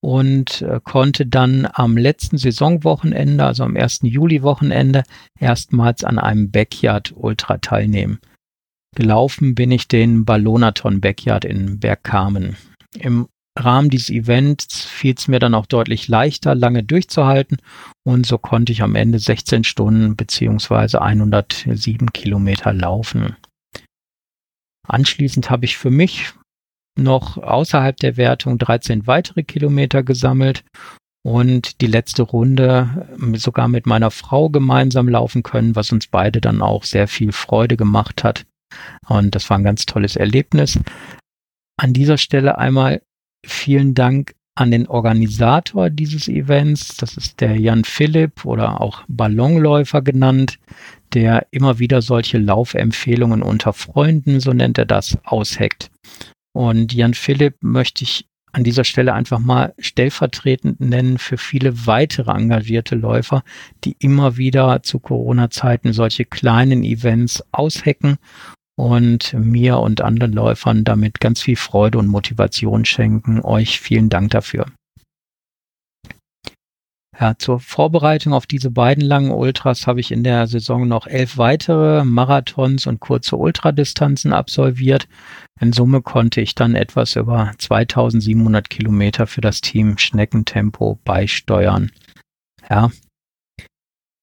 und 0.01 0.61
äh, 0.61 0.79
konnte 0.83 1.25
dann 1.25 1.67
am 1.71 1.97
letzten 1.97 2.37
Saisonwochenende, 2.37 3.43
also 3.45 3.63
am 3.63 3.75
1. 3.75 3.99
Juli-Wochenende, 4.03 5.03
erstmals 5.39 6.03
an 6.03 6.19
einem 6.19 6.51
Backyard 6.51 7.13
Ultra 7.15 7.57
teilnehmen. 7.57 8.19
Gelaufen 8.95 9.55
bin 9.55 9.71
ich 9.71 9.87
den 9.87 10.25
Ballonaton 10.25 11.01
Backyard 11.01 11.45
in 11.45 11.79
Bergkamen. 11.79 12.55
Im 12.97 13.27
Rahmen 13.57 13.89
dieses 13.89 14.09
Events 14.09 14.85
fiel 14.85 15.15
es 15.17 15.27
mir 15.27 15.39
dann 15.39 15.53
auch 15.53 15.65
deutlich 15.65 16.07
leichter, 16.07 16.55
lange 16.55 16.83
durchzuhalten 16.83 17.57
und 18.05 18.25
so 18.25 18.37
konnte 18.37 18.71
ich 18.71 18.81
am 18.81 18.95
Ende 18.95 19.19
16 19.19 19.63
Stunden 19.63 20.15
beziehungsweise 20.15 21.01
107 21.01 22.13
Kilometer 22.13 22.73
laufen. 22.73 23.35
Anschließend 24.89 25.49
habe 25.49 25.65
ich 25.65 25.77
für 25.77 25.91
mich 25.91 26.33
noch 26.97 27.37
außerhalb 27.37 27.95
der 27.97 28.17
Wertung 28.17 28.57
13 28.57 29.07
weitere 29.07 29.43
Kilometer 29.43 30.03
gesammelt 30.03 30.63
und 31.23 31.81
die 31.81 31.87
letzte 31.87 32.23
Runde 32.23 33.07
ähm, 33.21 33.35
sogar 33.35 33.67
mit 33.67 33.85
meiner 33.85 34.11
Frau 34.11 34.49
gemeinsam 34.49 35.07
laufen 35.07 35.43
können, 35.43 35.75
was 35.75 35.91
uns 35.91 36.07
beide 36.07 36.41
dann 36.41 36.61
auch 36.61 36.83
sehr 36.83 37.07
viel 37.07 37.31
Freude 37.31 37.77
gemacht 37.77 38.23
hat. 38.23 38.45
Und 39.07 39.35
das 39.35 39.49
war 39.49 39.57
ein 39.57 39.63
ganz 39.63 39.85
tolles 39.85 40.15
Erlebnis. 40.15 40.79
An 41.77 41.93
dieser 41.93 42.17
Stelle 42.17 42.57
einmal 42.57 43.01
vielen 43.45 43.93
Dank 43.93 44.33
an 44.59 44.71
den 44.71 44.87
Organisator 44.87 45.89
dieses 45.89 46.27
Events. 46.27 46.97
Das 46.97 47.15
ist 47.15 47.39
der 47.39 47.55
Jan 47.55 47.85
Philipp 47.85 48.43
oder 48.43 48.81
auch 48.81 49.03
Ballonläufer 49.07 50.01
genannt, 50.01 50.59
der 51.13 51.47
immer 51.51 51.79
wieder 51.79 52.01
solche 52.01 52.39
Laufempfehlungen 52.39 53.41
unter 53.41 53.71
Freunden, 53.71 54.41
so 54.41 54.51
nennt 54.51 54.77
er 54.77 54.85
das, 54.85 55.17
ausheckt. 55.23 55.89
Und 56.51 56.93
Jan 56.93 57.13
Philipp 57.13 57.55
möchte 57.61 58.03
ich 58.03 58.25
an 58.51 58.65
dieser 58.65 58.83
Stelle 58.83 59.13
einfach 59.13 59.39
mal 59.39 59.73
stellvertretend 59.77 60.81
nennen 60.81 61.19
für 61.19 61.37
viele 61.37 61.85
weitere 61.85 62.31
engagierte 62.31 62.95
Läufer, 62.95 63.43
die 63.85 63.95
immer 63.99 64.35
wieder 64.35 64.83
zu 64.83 64.99
Corona-Zeiten 64.99 65.93
solche 65.93 66.25
kleinen 66.25 66.83
Events 66.83 67.43
aushecken 67.51 68.17
und 68.79 69.33
mir 69.33 69.79
und 69.79 69.99
anderen 69.99 70.31
Läufern 70.31 70.85
damit 70.85 71.19
ganz 71.19 71.41
viel 71.41 71.57
Freude 71.57 71.97
und 71.97 72.07
Motivation 72.07 72.85
schenken. 72.85 73.41
Euch 73.41 73.81
vielen 73.81 74.07
Dank 74.07 74.31
dafür. 74.31 74.67
Ja, 77.19 77.37
zur 77.37 77.59
Vorbereitung 77.59 78.31
auf 78.31 78.47
diese 78.47 78.71
beiden 78.71 79.03
langen 79.03 79.31
Ultras 79.31 79.85
habe 79.85 79.99
ich 79.99 80.13
in 80.13 80.23
der 80.23 80.47
Saison 80.47 80.87
noch 80.87 81.07
elf 81.07 81.37
weitere 81.37 82.05
Marathons 82.05 82.87
und 82.87 83.01
kurze 83.01 83.35
Ultradistanzen 83.35 84.31
absolviert. 84.31 85.09
In 85.59 85.73
Summe 85.73 86.01
konnte 86.01 86.39
ich 86.39 86.55
dann 86.55 86.75
etwas 86.75 87.17
über 87.17 87.51
2700 87.57 88.69
Kilometer 88.69 89.27
für 89.27 89.41
das 89.41 89.59
Team 89.59 89.97
Schneckentempo 89.97 90.99
beisteuern. 91.03 91.91
Ja, 92.69 92.91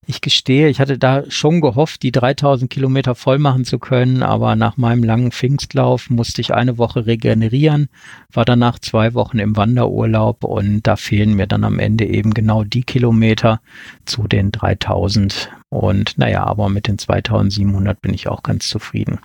ich 0.07 0.21
gestehe, 0.21 0.69
ich 0.69 0.79
hatte 0.79 0.99
da 0.99 1.29
schon 1.31 1.61
gehofft, 1.61 2.03
die 2.03 2.13
3000 2.13 2.71
Kilometer 2.71 3.17
voll 3.17 3.39
machen 3.39 3.65
zu 3.65 3.81
können, 3.81 4.23
aber 4.23 4.55
nach 4.55 4.77
meinem 4.77 5.03
langen 5.03 5.33
Pfingstlauf 5.33 6.11
musste 6.11 6.41
ich 6.41 6.55
eine 6.55 6.79
Woche 6.79 7.07
regenerieren, 7.07 7.89
war 8.33 8.45
danach 8.45 8.79
zwei 8.79 9.15
Wochen 9.15 9.41
im 9.41 9.57
Wanderurlaub 9.57 10.45
und 10.45 10.87
da 10.87 10.95
fehlen 10.95 11.35
mir 11.35 11.49
dann 11.49 11.65
am 11.65 11.81
Ende 11.81 12.07
eben 12.07 12.35
genau 12.35 12.63
die 12.63 12.85
Kilometer 12.85 13.61
zu 14.05 14.29
den 14.29 14.53
3000. 14.53 15.51
Und 15.71 16.17
naja, 16.19 16.45
aber 16.45 16.69
mit 16.69 16.87
den 16.87 16.99
2700 16.99 18.01
bin 18.01 18.15
ich 18.15 18.29
auch 18.29 18.45
ganz 18.45 18.69
zufrieden. 18.69 19.19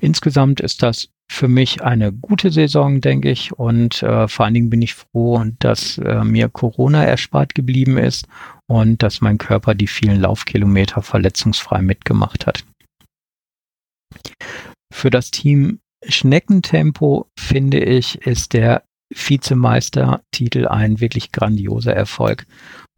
Insgesamt 0.00 0.60
ist 0.60 0.82
das 0.82 1.08
für 1.30 1.48
mich 1.48 1.82
eine 1.82 2.12
gute 2.12 2.50
Saison, 2.50 3.02
denke 3.02 3.30
ich. 3.30 3.52
Und 3.52 4.02
äh, 4.02 4.28
vor 4.28 4.46
allen 4.46 4.54
Dingen 4.54 4.70
bin 4.70 4.80
ich 4.80 4.94
froh, 4.94 5.44
dass 5.58 5.98
äh, 5.98 6.24
mir 6.24 6.48
Corona 6.48 7.04
erspart 7.04 7.54
geblieben 7.54 7.98
ist 7.98 8.26
und 8.68 9.02
dass 9.02 9.20
mein 9.20 9.38
Körper 9.38 9.74
die 9.74 9.86
vielen 9.86 10.20
Laufkilometer 10.20 11.02
verletzungsfrei 11.02 11.82
mitgemacht 11.82 12.46
hat. 12.46 12.64
Für 14.92 15.10
das 15.10 15.30
Team 15.30 15.80
Schneckentempo 16.06 17.28
finde 17.38 17.80
ich, 17.80 18.22
ist 18.26 18.52
der 18.52 18.84
Vizemeistertitel 19.12 20.68
ein 20.68 21.00
wirklich 21.00 21.32
grandioser 21.32 21.94
Erfolg. 21.94 22.46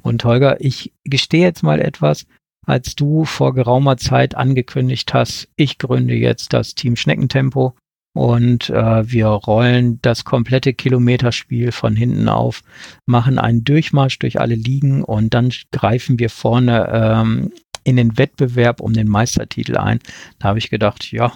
Und 0.03 0.25
Holger, 0.25 0.61
ich 0.61 0.93
gestehe 1.05 1.43
jetzt 1.43 1.63
mal 1.63 1.81
etwas, 1.81 2.27
als 2.67 2.95
du 2.95 3.25
vor 3.25 3.55
geraumer 3.55 3.97
Zeit 3.97 4.35
angekündigt 4.35 5.15
hast, 5.15 5.49
ich 5.57 5.79
gründe 5.79 6.15
jetzt 6.15 6.53
das 6.53 6.75
Team 6.75 6.97
Schneckentempo 6.97 7.75
und 8.13 8.71
äh, 8.71 9.11
wir 9.11 9.27
rollen 9.27 10.01
das 10.03 10.25
komplette 10.25 10.75
Kilometerspiel 10.75 11.73
von 11.73 11.95
hinten 11.95 12.29
auf, 12.29 12.63
machen 13.07 13.39
einen 13.39 13.65
Durchmarsch 13.65 14.19
durch 14.19 14.41
alle 14.41 14.57
Ligen 14.57 15.05
und 15.05 15.33
dann 15.35 15.53
greifen 15.71 16.19
wir 16.19 16.31
vorne 16.31 16.89
ähm, 16.93 17.53
in 17.85 17.97
den 17.97 18.19
Wettbewerb 18.19 18.81
um 18.81 18.93
den 18.93 19.09
Meistertitel 19.09 19.77
ein. 19.77 20.01
Da 20.39 20.49
habe 20.49 20.59
ich 20.59 20.71
gedacht, 20.71 21.13
ja, 21.13 21.33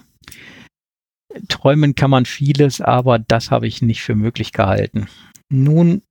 träumen 1.49 1.95
kann 1.95 2.11
man 2.11 2.27
vieles, 2.27 2.81
aber 2.81 3.19
das 3.19 3.51
habe 3.51 3.67
ich 3.67 3.83
nicht 3.83 4.03
für 4.03 4.15
möglich 4.15 4.53
gehalten. 4.53 5.07
Nun 5.51 6.03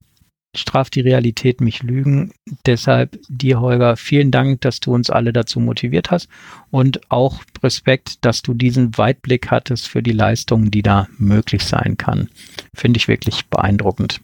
straft 0.55 0.95
die 0.95 1.01
Realität 1.01 1.61
mich 1.61 1.83
Lügen. 1.83 2.31
Deshalb 2.65 3.19
dir, 3.27 3.59
Holger, 3.59 3.97
vielen 3.97 4.31
Dank, 4.31 4.61
dass 4.61 4.79
du 4.79 4.93
uns 4.93 5.09
alle 5.09 5.33
dazu 5.33 5.59
motiviert 5.59 6.11
hast 6.11 6.29
und 6.69 7.11
auch 7.11 7.41
Respekt, 7.63 8.23
dass 8.25 8.41
du 8.41 8.53
diesen 8.53 8.97
Weitblick 8.97 9.51
hattest 9.51 9.87
für 9.87 10.03
die 10.03 10.11
Leistungen, 10.11 10.71
die 10.71 10.83
da 10.83 11.07
möglich 11.17 11.65
sein 11.65 11.97
kann. 11.97 12.29
Finde 12.75 12.97
ich 12.97 13.07
wirklich 13.07 13.45
beeindruckend. 13.47 14.21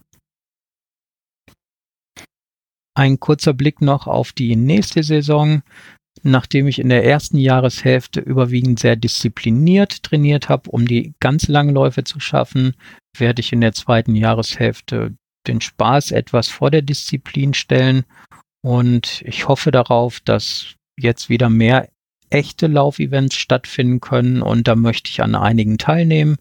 Ein 2.96 3.20
kurzer 3.20 3.54
Blick 3.54 3.82
noch 3.82 4.08
auf 4.08 4.34
die 4.34 4.56
nächste 4.56 5.04
Saison. 5.04 5.62
Nachdem 6.22 6.68
ich 6.68 6.80
in 6.80 6.90
der 6.90 7.06
ersten 7.06 7.38
Jahreshälfte 7.38 8.20
überwiegend 8.20 8.80
sehr 8.80 8.98
diszipliniert 8.98 10.04
trainiert 10.04 10.50
habe, 10.50 10.70
um 10.70 10.86
die 10.86 11.14
ganz 11.22 11.48
langen 11.48 11.74
Läufe 11.74 12.04
zu 12.04 12.20
schaffen, 12.20 12.76
werde 13.18 13.40
ich 13.40 13.54
in 13.54 13.62
der 13.62 13.72
zweiten 13.72 14.16
Jahreshälfte 14.16 15.16
den 15.50 15.62
Spaß 15.62 16.12
etwas 16.12 16.48
vor 16.48 16.72
der 16.72 16.82
Disziplin 16.82 17.54
stellen. 17.54 18.06
Und 18.62 19.22
ich 19.26 19.48
hoffe 19.48 19.72
darauf, 19.72 20.20
dass 20.20 20.76
jetzt 20.98 21.30
wieder 21.30 21.50
mehr 21.50 21.90
echte 22.30 22.68
Laufevents 22.68 23.36
stattfinden 23.36 24.02
können 24.02 24.42
und 24.42 24.68
da 24.68 24.76
möchte 24.76 25.10
ich 25.10 25.24
an 25.24 25.36
einigen 25.36 25.78
teilnehmen. 25.78 26.38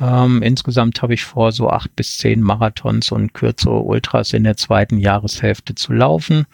Ähm, 0.00 0.42
insgesamt 0.42 1.02
habe 1.02 1.14
ich 1.14 1.24
vor, 1.24 1.52
so 1.52 1.68
acht 1.70 1.94
bis 1.94 2.18
zehn 2.18 2.40
Marathons 2.40 3.12
und 3.12 3.34
kürzere 3.34 3.80
Ultras 3.80 4.32
in 4.32 4.44
der 4.44 4.56
zweiten 4.56 4.98
Jahreshälfte 4.98 5.74
zu 5.74 5.92
laufen. 5.92 6.46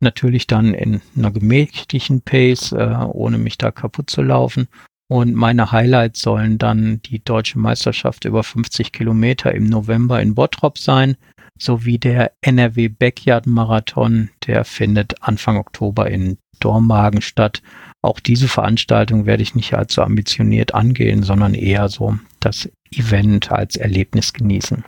Natürlich 0.00 0.46
dann 0.46 0.72
in 0.72 1.02
einer 1.16 1.32
gemächlichen 1.32 2.22
Pace, 2.22 2.72
äh, 2.72 2.96
ohne 3.10 3.38
mich 3.38 3.58
da 3.58 3.70
kaputt 3.70 4.08
zu 4.08 4.22
laufen. 4.22 4.68
Und 5.10 5.34
meine 5.34 5.72
Highlights 5.72 6.20
sollen 6.20 6.58
dann 6.58 7.00
die 7.02 7.24
deutsche 7.24 7.58
Meisterschaft 7.58 8.26
über 8.26 8.44
50 8.44 8.92
Kilometer 8.92 9.54
im 9.54 9.66
November 9.66 10.20
in 10.20 10.34
Bottrop 10.34 10.78
sein, 10.78 11.16
sowie 11.58 11.98
der 11.98 12.32
NRW 12.42 12.88
Backyard 12.88 13.46
Marathon, 13.46 14.30
der 14.46 14.64
findet 14.64 15.22
Anfang 15.22 15.56
Oktober 15.56 16.10
in 16.10 16.38
Dormagen 16.60 17.22
statt. 17.22 17.62
Auch 18.02 18.20
diese 18.20 18.48
Veranstaltung 18.48 19.26
werde 19.26 19.42
ich 19.42 19.54
nicht 19.54 19.74
allzu 19.74 20.02
ambitioniert 20.02 20.74
angehen, 20.74 21.22
sondern 21.22 21.54
eher 21.54 21.88
so 21.88 22.18
das 22.40 22.68
Event 22.90 23.50
als 23.50 23.76
Erlebnis 23.76 24.32
genießen. 24.32 24.84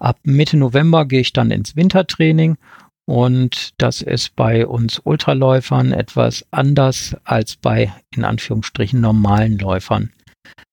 Ab 0.00 0.18
Mitte 0.22 0.56
November 0.56 1.04
gehe 1.04 1.20
ich 1.20 1.32
dann 1.32 1.50
ins 1.50 1.76
Wintertraining 1.76 2.56
und 3.06 3.70
das 3.78 4.02
ist 4.02 4.36
bei 4.36 4.66
uns 4.66 5.00
Ultraläufern 5.02 5.92
etwas 5.92 6.46
anders 6.50 7.16
als 7.24 7.56
bei 7.56 7.92
in 8.14 8.24
Anführungsstrichen 8.24 9.00
normalen 9.00 9.58
Läufern. 9.58 10.10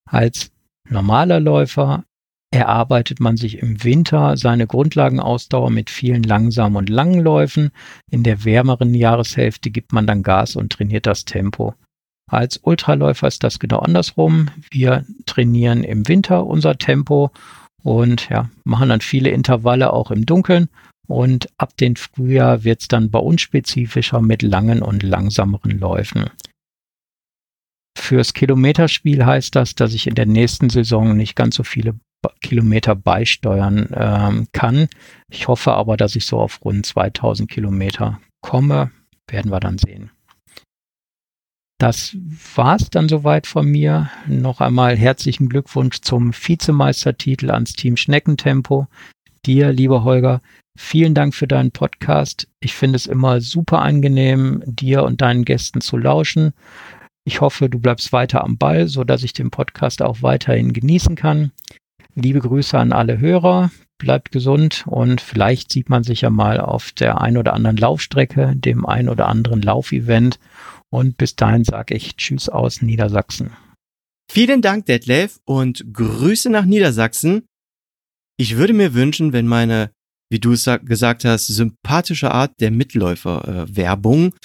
Als 0.09 0.51
normaler 0.89 1.39
Läufer 1.39 2.03
erarbeitet 2.51 3.19
man 3.19 3.37
sich 3.37 3.59
im 3.59 3.83
Winter 3.83 4.37
seine 4.37 4.67
Grundlagenausdauer 4.67 5.69
mit 5.69 5.89
vielen 5.89 6.23
langsamen 6.23 6.77
und 6.77 6.89
langen 6.89 7.19
Läufen. 7.19 7.71
In 8.09 8.23
der 8.23 8.45
wärmeren 8.45 8.93
Jahreshälfte 8.93 9.69
gibt 9.69 9.91
man 9.91 10.07
dann 10.07 10.23
Gas 10.23 10.55
und 10.55 10.71
trainiert 10.71 11.05
das 11.05 11.25
Tempo. 11.25 11.75
Als 12.29 12.59
Ultraläufer 12.61 13.27
ist 13.27 13.43
das 13.43 13.59
genau 13.59 13.79
andersrum. 13.79 14.49
Wir 14.69 15.05
trainieren 15.25 15.83
im 15.83 16.07
Winter 16.07 16.45
unser 16.45 16.77
Tempo 16.77 17.31
und 17.83 18.29
ja, 18.29 18.49
machen 18.63 18.89
dann 18.89 19.01
viele 19.01 19.29
Intervalle 19.29 19.93
auch 19.93 20.11
im 20.11 20.25
Dunkeln. 20.25 20.69
Und 21.07 21.47
ab 21.57 21.75
dem 21.77 21.95
Frühjahr 21.95 22.63
wird 22.63 22.81
es 22.81 22.87
dann 22.87 23.09
bei 23.09 23.19
uns 23.19 23.41
spezifischer 23.41 24.21
mit 24.21 24.41
langen 24.41 24.81
und 24.81 25.03
langsameren 25.03 25.79
Läufen. 25.79 26.29
Fürs 27.97 28.33
Kilometerspiel 28.33 29.25
heißt 29.25 29.55
das, 29.55 29.75
dass 29.75 29.93
ich 29.93 30.07
in 30.07 30.15
der 30.15 30.25
nächsten 30.25 30.69
Saison 30.69 31.17
nicht 31.17 31.35
ganz 31.35 31.55
so 31.55 31.63
viele 31.63 31.95
Kilometer 32.41 32.95
beisteuern 32.95 33.89
ähm, 33.93 34.47
kann. 34.51 34.87
Ich 35.29 35.47
hoffe 35.47 35.73
aber, 35.73 35.97
dass 35.97 36.15
ich 36.15 36.25
so 36.25 36.39
auf 36.39 36.63
rund 36.63 36.85
2000 36.85 37.49
Kilometer 37.49 38.19
komme. 38.41 38.91
Werden 39.29 39.51
wir 39.51 39.59
dann 39.59 39.77
sehen. 39.77 40.11
Das 41.79 42.17
war's 42.55 42.89
dann 42.89 43.07
soweit 43.07 43.45
von 43.45 43.67
mir. 43.67 44.09
Noch 44.25 44.61
einmal 44.61 44.97
herzlichen 44.97 45.47
Glückwunsch 45.47 46.01
zum 46.01 46.33
Vizemeistertitel 46.33 47.51
ans 47.51 47.73
Team 47.73 47.97
Schneckentempo. 47.97 48.87
Dir, 49.45 49.71
lieber 49.71 50.03
Holger, 50.03 50.41
vielen 50.77 51.13
Dank 51.13 51.35
für 51.35 51.47
deinen 51.47 51.71
Podcast. 51.71 52.47
Ich 52.59 52.73
finde 52.73 52.95
es 52.95 53.05
immer 53.05 53.41
super 53.41 53.81
angenehm, 53.81 54.63
dir 54.65 55.03
und 55.03 55.21
deinen 55.21 55.43
Gästen 55.43 55.81
zu 55.81 55.97
lauschen. 55.97 56.53
Ich 57.25 57.41
hoffe, 57.41 57.69
du 57.69 57.79
bleibst 57.79 58.13
weiter 58.13 58.43
am 58.43 58.57
Ball, 58.57 58.87
so 58.87 59.03
dass 59.03 59.23
ich 59.23 59.33
den 59.33 59.51
Podcast 59.51 60.01
auch 60.01 60.21
weiterhin 60.21 60.71
genießen 60.71 61.15
kann. 61.15 61.51
Liebe 62.15 62.39
Grüße 62.39 62.77
an 62.77 62.93
alle 62.93 63.19
Hörer. 63.19 63.71
Bleibt 63.99 64.31
gesund 64.31 64.85
und 64.85 65.21
vielleicht 65.21 65.71
sieht 65.71 65.89
man 65.89 66.03
sich 66.03 66.21
ja 66.21 66.29
mal 66.29 66.59
auf 66.59 66.91
der 66.91 67.19
ein 67.19 67.35
oder 67.35 67.53
anderen 67.53 67.77
Laufstrecke, 67.77 68.53
dem 68.55 68.85
ein 68.85 69.09
oder 69.09 69.27
anderen 69.27 69.61
Laufevent 69.61 70.39
und 70.89 71.17
bis 71.17 71.35
dahin 71.35 71.63
sage 71.63 71.95
ich 71.95 72.15
Tschüss 72.15 72.47
aus 72.47 72.81
Niedersachsen. 72.81 73.51
Vielen 74.29 74.61
Dank, 74.61 74.85
Detlef, 74.85 75.39
und 75.45 75.93
Grüße 75.93 76.49
nach 76.49 76.65
Niedersachsen. 76.65 77.45
Ich 78.37 78.57
würde 78.57 78.73
mir 78.73 78.93
wünschen, 78.93 79.33
wenn 79.33 79.47
meine, 79.47 79.91
wie 80.29 80.39
du 80.39 80.53
es 80.53 80.69
gesagt 80.83 81.25
hast, 81.25 81.47
sympathische 81.47 82.31
Art 82.31 82.51
der 82.59 82.71
Mitläufer-Werbung 82.71 84.33
äh, 84.33 84.37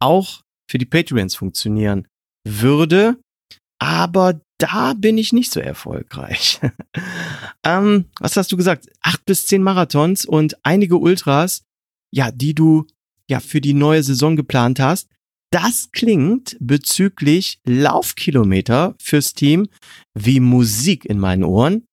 auch 0.00 0.42
für 0.70 0.78
die 0.78 0.86
Patreons 0.86 1.34
funktionieren 1.34 2.06
würde. 2.46 3.18
Aber 3.78 4.40
da 4.58 4.94
bin 4.94 5.18
ich 5.18 5.32
nicht 5.32 5.52
so 5.52 5.60
erfolgreich. 5.60 6.60
ähm, 7.64 8.06
was 8.18 8.36
hast 8.36 8.52
du 8.52 8.56
gesagt? 8.56 8.88
Acht 9.02 9.24
bis 9.26 9.46
zehn 9.46 9.62
Marathons 9.62 10.24
und 10.24 10.56
einige 10.64 10.96
Ultras, 10.96 11.64
ja, 12.12 12.30
die 12.30 12.54
du 12.54 12.86
ja 13.28 13.40
für 13.40 13.60
die 13.60 13.74
neue 13.74 14.02
Saison 14.02 14.36
geplant 14.36 14.80
hast. 14.80 15.08
Das 15.50 15.90
klingt 15.92 16.56
bezüglich 16.60 17.58
Laufkilometer 17.64 18.94
fürs 18.98 19.34
Team 19.34 19.68
wie 20.14 20.40
Musik 20.40 21.04
in 21.04 21.18
meinen 21.18 21.44
Ohren. 21.44 21.86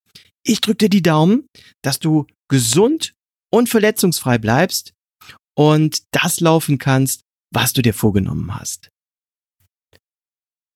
Ich 0.43 0.61
drücke 0.61 0.77
dir 0.77 0.89
die 0.89 1.03
Daumen, 1.03 1.45
dass 1.83 1.99
du 1.99 2.25
gesund 2.51 3.15
und 3.49 3.69
verletzungsfrei 3.69 4.37
bleibst 4.37 4.93
und 5.57 6.03
das 6.11 6.41
laufen 6.41 6.77
kannst, 6.77 7.23
was 7.51 7.73
du 7.73 7.81
dir 7.81 7.95
vorgenommen 7.95 8.53
hast. 8.53 8.91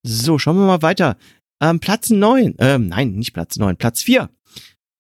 So, 0.08 0.40
schauen 0.40 0.58
wir 0.58 0.66
mal 0.66 0.82
weiter. 0.82 1.18
Ähm, 1.62 1.80
Platz 1.80 2.10
9, 2.10 2.56
ähm, 2.60 2.88
nein, 2.88 3.14
nicht 3.16 3.34
Platz 3.34 3.58
9, 3.58 3.78
Platz 3.78 4.02
4. 4.04 4.30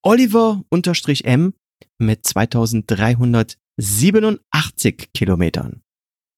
Oliver 0.03 0.63
unterstrich 0.69 1.25
M 1.25 1.53
mit 1.97 2.27
2387 2.27 5.09
Kilometern. 5.13 5.81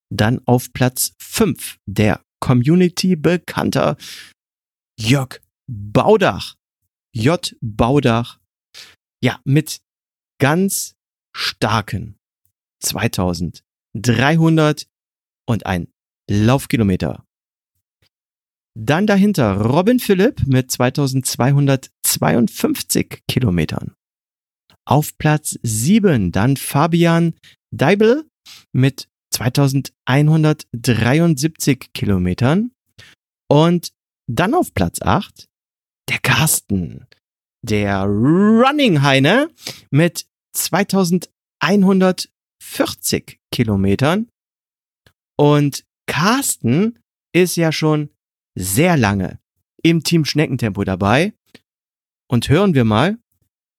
Dann 0.10 0.42
auf 0.46 0.72
Platz 0.72 1.14
5 1.20 1.80
der 1.86 2.22
Community 2.40 3.16
bekannter 3.16 3.98
Jörg 5.00 5.40
Baudach. 5.68 6.56
J. 7.14 7.56
Baudach. 7.62 8.40
Ja, 9.24 9.40
mit 9.44 9.82
ganz 10.40 10.96
starken 11.36 12.20
2300 12.84 14.88
und 15.48 15.66
ein 15.66 15.88
Laufkilometer. 16.30 17.26
Dann 18.80 19.08
dahinter 19.08 19.60
Robin 19.62 20.00
Philipp 20.00 20.46
mit 20.46 20.70
2252 20.70 23.24
Kilometern. 23.28 23.96
Auf 24.86 25.18
Platz 25.18 25.58
7 25.64 26.32
dann 26.32 26.58
Fabian 26.58 27.34
Deibel 27.72 28.30
mit 28.72 29.10
2173 29.34 31.92
Kilometern. 31.94 32.70
Und 33.50 33.94
dann 34.30 34.54
auf 34.54 34.74
Platz 34.74 35.02
8 35.02 35.48
der 36.10 36.20
Carsten, 36.20 37.08
der 37.62 38.04
Running 38.04 39.02
Heine 39.02 39.50
mit 39.92 40.26
2140 40.54 43.40
Kilometern. 43.52 44.30
Und 45.38 45.86
Carsten 46.08 47.00
ist 47.34 47.56
ja 47.56 47.72
schon 47.72 48.10
sehr 48.56 48.98
lange 48.98 49.40
im 49.84 50.04
Team 50.04 50.26
Schneckentempo 50.26 50.84
dabei. 50.84 51.34
Und 52.30 52.50
hören 52.50 52.74
wir 52.74 52.84
mal, 52.84 53.18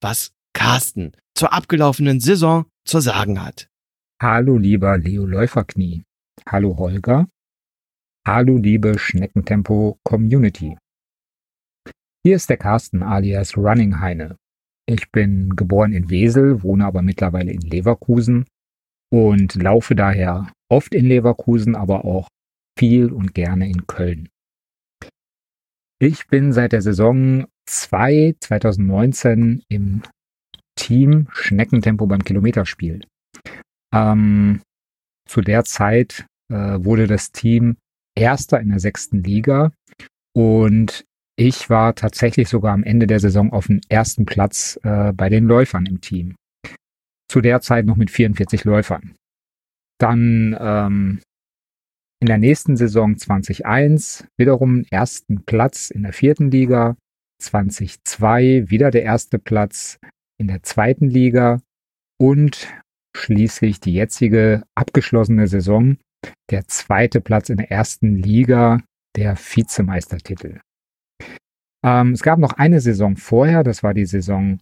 was 0.00 0.32
Carsten 0.54 1.12
zur 1.34 1.52
abgelaufenen 1.52 2.20
Saison 2.20 2.64
zu 2.84 3.00
sagen 3.00 3.42
hat. 3.42 3.68
Hallo 4.20 4.56
lieber 4.56 4.96
Leo 4.98 5.26
Läuferknie. 5.26 6.04
Hallo 6.48 6.78
Holger. 6.78 7.28
Hallo 8.26 8.56
liebe 8.56 8.98
Schneckentempo 8.98 9.98
Community. 10.02 10.76
Hier 12.28 12.36
ist 12.36 12.50
der 12.50 12.58
Carsten 12.58 13.02
alias 13.02 13.56
Running 13.56 14.00
Heine. 14.00 14.36
Ich 14.86 15.10
bin 15.10 15.56
geboren 15.56 15.94
in 15.94 16.10
Wesel, 16.10 16.62
wohne 16.62 16.84
aber 16.84 17.00
mittlerweile 17.00 17.52
in 17.52 17.62
Leverkusen 17.62 18.44
und 19.10 19.54
laufe 19.54 19.94
daher 19.94 20.52
oft 20.70 20.94
in 20.94 21.06
Leverkusen, 21.06 21.74
aber 21.74 22.04
auch 22.04 22.28
viel 22.78 23.10
und 23.12 23.32
gerne 23.32 23.66
in 23.66 23.86
Köln. 23.86 24.28
Ich 26.02 26.26
bin 26.26 26.52
seit 26.52 26.72
der 26.72 26.82
Saison 26.82 27.46
2 27.64 28.36
2019 28.40 29.62
im 29.70 30.02
Team 30.78 31.28
Schneckentempo 31.32 32.06
beim 32.06 32.24
Kilometerspiel. 32.24 33.06
Ähm, 33.94 34.60
zu 35.26 35.40
der 35.40 35.64
Zeit 35.64 36.26
äh, 36.52 36.76
wurde 36.84 37.06
das 37.06 37.32
Team 37.32 37.78
Erster 38.14 38.60
in 38.60 38.68
der 38.68 38.80
sechsten 38.80 39.22
Liga 39.22 39.72
und 40.36 41.06
ich 41.38 41.70
war 41.70 41.94
tatsächlich 41.94 42.48
sogar 42.48 42.74
am 42.74 42.82
Ende 42.82 43.06
der 43.06 43.20
Saison 43.20 43.52
auf 43.52 43.68
dem 43.68 43.80
ersten 43.88 44.26
Platz 44.26 44.78
äh, 44.82 45.12
bei 45.12 45.28
den 45.28 45.44
Läufern 45.44 45.86
im 45.86 46.00
Team. 46.00 46.34
Zu 47.30 47.40
der 47.40 47.60
Zeit 47.60 47.86
noch 47.86 47.96
mit 47.96 48.10
44 48.10 48.64
Läufern. 48.64 49.14
Dann 50.00 50.56
ähm, 50.58 51.20
in 52.20 52.26
der 52.26 52.38
nächsten 52.38 52.76
Saison 52.76 53.16
2001 53.16 54.26
wiederum 54.36 54.84
ersten 54.90 55.44
Platz 55.44 55.90
in 55.90 56.02
der 56.02 56.12
vierten 56.12 56.50
Liga, 56.50 56.96
2002 57.40 58.68
wieder 58.68 58.90
der 58.90 59.04
erste 59.04 59.38
Platz 59.38 59.98
in 60.40 60.48
der 60.48 60.64
zweiten 60.64 61.08
Liga 61.08 61.60
und 62.20 62.68
schließlich 63.16 63.78
die 63.78 63.94
jetzige 63.94 64.64
abgeschlossene 64.74 65.46
Saison, 65.46 65.98
der 66.50 66.66
zweite 66.66 67.20
Platz 67.20 67.48
in 67.48 67.58
der 67.58 67.70
ersten 67.70 68.16
Liga, 68.16 68.80
der 69.14 69.36
Vizemeistertitel. 69.36 70.58
Ähm, 71.84 72.12
es 72.12 72.22
gab 72.22 72.38
noch 72.38 72.54
eine 72.54 72.80
Saison 72.80 73.16
vorher, 73.16 73.62
das 73.62 73.82
war 73.82 73.94
die 73.94 74.06
Saison 74.06 74.58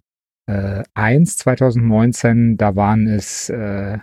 äh, 0.48 0.82
1 0.94 1.38
2019, 1.38 2.56
da 2.56 2.76
waren 2.76 3.06
es 3.06 3.48
äh, 3.48 3.98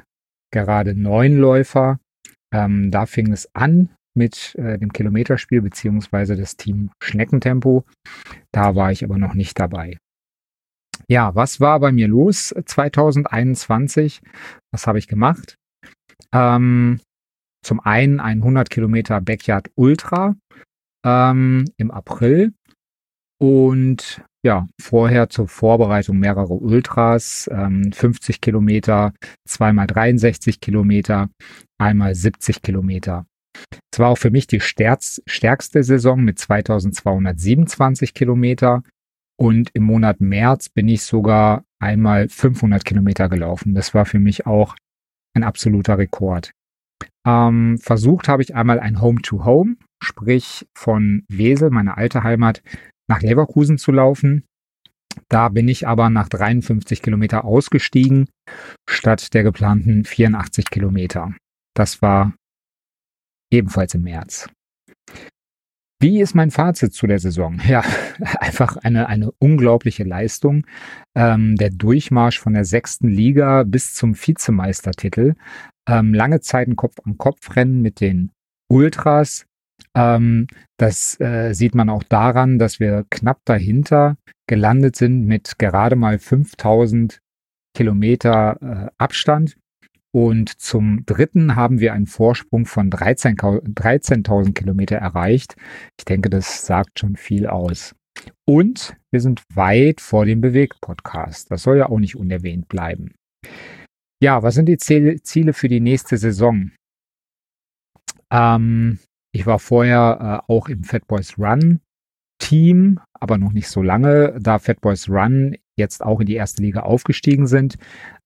gerade 0.52 0.96
neun 0.96 1.38
Läufer. 1.38 2.00
Ähm, 2.54 2.92
da 2.92 3.06
fing 3.06 3.32
es 3.32 3.50
an 3.56 3.90
mit 4.16 4.56
äh, 4.56 4.78
dem 4.78 4.94
Kilometerspiel 4.94 5.62
beziehungsweise 5.62 6.36
das 6.36 6.56
Team 6.56 6.92
Schneckentempo. 7.02 7.84
Da 8.52 8.76
war 8.76 8.92
ich 8.92 9.04
aber 9.04 9.18
noch 9.18 9.34
nicht 9.34 9.60
dabei. 9.60 9.98
Ja, 11.08 11.36
was 11.36 11.60
war 11.60 11.80
bei 11.80 11.92
mir 11.92 12.08
los 12.08 12.54
2021? 12.66 14.22
Was 14.72 14.88
habe 14.88 15.00
ich 15.00 15.08
gemacht? 15.08 15.58
Ähm, 16.32 17.00
zum 17.66 17.80
einen 17.80 18.20
ein 18.20 18.40
100 18.40 18.70
Kilometer 18.70 19.22
Backyard 19.22 19.72
Ultra 19.76 20.36
ähm, 21.06 21.66
im 21.78 21.92
April 21.92 22.54
und 23.40 24.22
ja, 24.46 24.68
vorher 24.82 25.30
zur 25.30 25.48
Vorbereitung 25.48 26.20
mehrere 26.20 26.54
Ultras, 26.54 27.50
ähm, 27.52 27.92
50 27.94 28.42
Kilometer, 28.42 29.14
zweimal 29.48 29.88
63 29.88 30.60
Kilometer, 30.60 31.30
einmal 31.80 32.14
70 32.14 32.62
Kilometer. 32.62 33.26
Es 33.92 34.00
war 34.00 34.10
auch 34.10 34.18
für 34.18 34.32
mich 34.32 34.48
die 34.48 34.60
stärkste 34.60 35.84
Saison 35.84 36.22
mit 36.22 36.40
2227 36.40 38.14
Kilometer 38.14 38.84
und 39.40 39.70
im 39.74 39.84
Monat 39.84 40.20
März 40.20 40.70
bin 40.70 40.88
ich 40.90 41.04
sogar 41.04 41.64
einmal 41.80 42.28
500 42.28 42.84
Kilometer 42.84 43.30
gelaufen. 43.30 43.74
Das 43.74 43.94
war 43.94 44.06
für 44.06 44.20
mich 44.20 44.46
auch 44.46 44.76
ein 45.36 45.44
absoluter 45.44 45.98
Rekord. 45.98 46.52
Ähm, 47.26 47.78
versucht 47.78 48.28
habe 48.28 48.44
ich 48.44 48.56
einmal 48.56 48.80
ein 48.80 49.02
Home-to-Home, 49.02 49.76
sprich 50.04 50.68
von 50.78 51.24
Wesel, 51.30 51.70
meine 51.70 51.98
alte 51.98 52.24
Heimat, 52.24 52.62
nach 53.08 53.22
Leverkusen 53.22 53.78
zu 53.78 53.92
laufen. 53.92 54.46
Da 55.30 55.50
bin 55.50 55.68
ich 55.68 55.88
aber 55.88 56.10
nach 56.10 56.28
53 56.30 57.02
Kilometer 57.02 57.46
ausgestiegen, 57.46 58.30
statt 58.90 59.34
der 59.34 59.44
geplanten 59.44 60.06
84 60.06 60.66
Kilometer. 60.70 61.36
Das 61.76 62.02
war 62.02 62.34
ebenfalls 63.52 63.94
im 63.94 64.04
März. 64.04 64.50
Wie 66.04 66.20
ist 66.20 66.36
mein 66.36 66.52
Fazit 66.52 66.94
zu 66.94 67.08
der 67.08 67.20
Saison? 67.20 67.62
Ja, 67.66 67.82
einfach 68.40 68.76
eine, 68.76 69.08
eine 69.08 69.32
unglaubliche 69.40 70.04
Leistung. 70.04 70.66
Ähm, 71.16 71.56
der 71.56 71.70
Durchmarsch 71.70 72.40
von 72.40 72.54
der 72.54 72.66
sechsten 72.66 73.08
Liga 73.08 73.64
bis 73.64 73.94
zum 73.94 74.14
Vizemeistertitel. 74.14 75.36
Ähm, 75.88 76.14
lange 76.14 76.42
Zeit 76.42 76.68
ein 76.68 76.76
Kopf-an-Kopf-Rennen 76.76 77.82
mit 77.82 78.02
den 78.02 78.32
Ultras. 78.70 79.46
Ähm, 79.96 80.48
das 80.78 81.20
äh, 81.20 81.54
sieht 81.54 81.76
man 81.76 81.90
auch 81.90 82.04
daran, 82.04 82.60
dass 82.60 82.80
wir 82.80 83.06
knapp 83.10 83.40
dahinter 83.46 84.18
gelandet 84.48 84.96
sind 84.96 85.26
mit 85.26 85.58
gerade 85.60 85.96
mal 85.96 86.20
5000 86.20 87.20
Kilometer 87.76 88.58
äh, 88.62 88.92
Abstand. 88.98 89.56
Und 90.16 90.62
zum 90.62 91.06
dritten 91.08 91.56
haben 91.56 91.80
wir 91.80 91.94
einen 91.94 92.06
Vorsprung 92.06 92.66
von 92.66 92.92
13.000 92.92 93.62
13 93.74 94.54
Kilometer 94.54 94.98
erreicht. 94.98 95.56
Ich 96.00 96.06
denke, 96.06 96.30
das 96.30 96.68
sagt 96.68 97.00
schon 97.00 97.16
viel 97.16 97.48
aus. 97.48 97.96
Und 98.46 98.96
wir 99.12 99.22
sind 99.22 99.44
weit 99.54 100.02
vor 100.02 100.26
dem 100.26 100.40
Bewegt-Podcast. 100.40 101.50
Das 101.50 101.64
soll 101.64 101.78
ja 101.78 101.90
auch 101.90 101.98
nicht 101.98 102.16
unerwähnt 102.16 102.68
bleiben. 102.68 103.16
Ja, 104.22 104.44
was 104.44 104.54
sind 104.56 104.68
die 104.68 104.78
Ziele 104.78 105.54
für 105.54 105.68
die 105.68 105.80
nächste 105.82 106.18
Saison? 106.18 106.72
Ähm, 108.32 109.00
ich 109.34 109.46
war 109.46 109.60
vorher 109.60 110.44
äh, 110.48 110.52
auch 110.52 110.70
im 110.70 110.84
Fat 110.84 111.08
Boys 111.08 111.38
Run 111.38 111.82
Team, 112.40 113.00
aber 113.14 113.38
noch 113.38 113.52
nicht 113.52 113.68
so 113.68 113.82
lange. 113.82 114.38
Da 114.40 114.60
Fat 114.60 114.80
Boys 114.82 115.10
Run 115.10 115.56
jetzt 115.76 116.04
auch 116.04 116.20
in 116.20 116.28
die 116.28 116.36
erste 116.36 116.62
Liga 116.62 116.82
aufgestiegen 116.82 117.48
sind, 117.48 117.78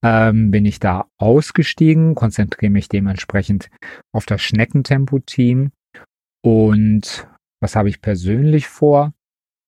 ähm, 0.03 0.51
bin 0.51 0.65
ich 0.65 0.79
da 0.79 1.05
ausgestiegen, 1.17 2.13
konzentriere 2.13 2.71
mich 2.71 2.89
dementsprechend 2.89 3.69
auf 4.11 4.25
das 4.25 4.41
Schneckentempo-Team. 4.41 5.71
Und 6.43 7.27
was 7.61 7.75
habe 7.75 7.89
ich 7.89 8.01
persönlich 8.01 8.67
vor? 8.67 9.13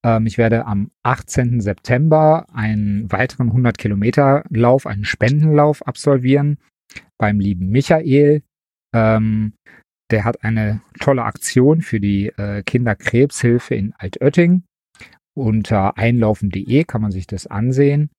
Ähm, 0.03 0.25
ich 0.25 0.37
werde 0.37 0.65
am 0.65 0.91
18. 1.03 1.61
September 1.61 2.47
einen 2.53 3.09
weiteren 3.11 3.47
100 3.47 3.77
Kilometer 3.77 4.43
Lauf, 4.49 4.85
einen 4.85 5.05
Spendenlauf 5.05 5.87
absolvieren 5.87 6.57
beim 7.17 7.39
lieben 7.39 7.69
Michael. 7.69 8.43
Ähm, 8.93 9.53
der 10.11 10.23
hat 10.23 10.43
eine 10.43 10.81
tolle 10.99 11.23
Aktion 11.23 11.81
für 11.81 11.99
die 11.99 12.27
äh, 12.27 12.63
Kinderkrebshilfe 12.63 13.75
in 13.75 13.93
Altötting. 13.97 14.63
Unter 15.37 15.97
einlaufen.de 15.97 16.83
kann 16.83 17.01
man 17.01 17.11
sich 17.11 17.27
das 17.27 17.47
ansehen. 17.47 18.09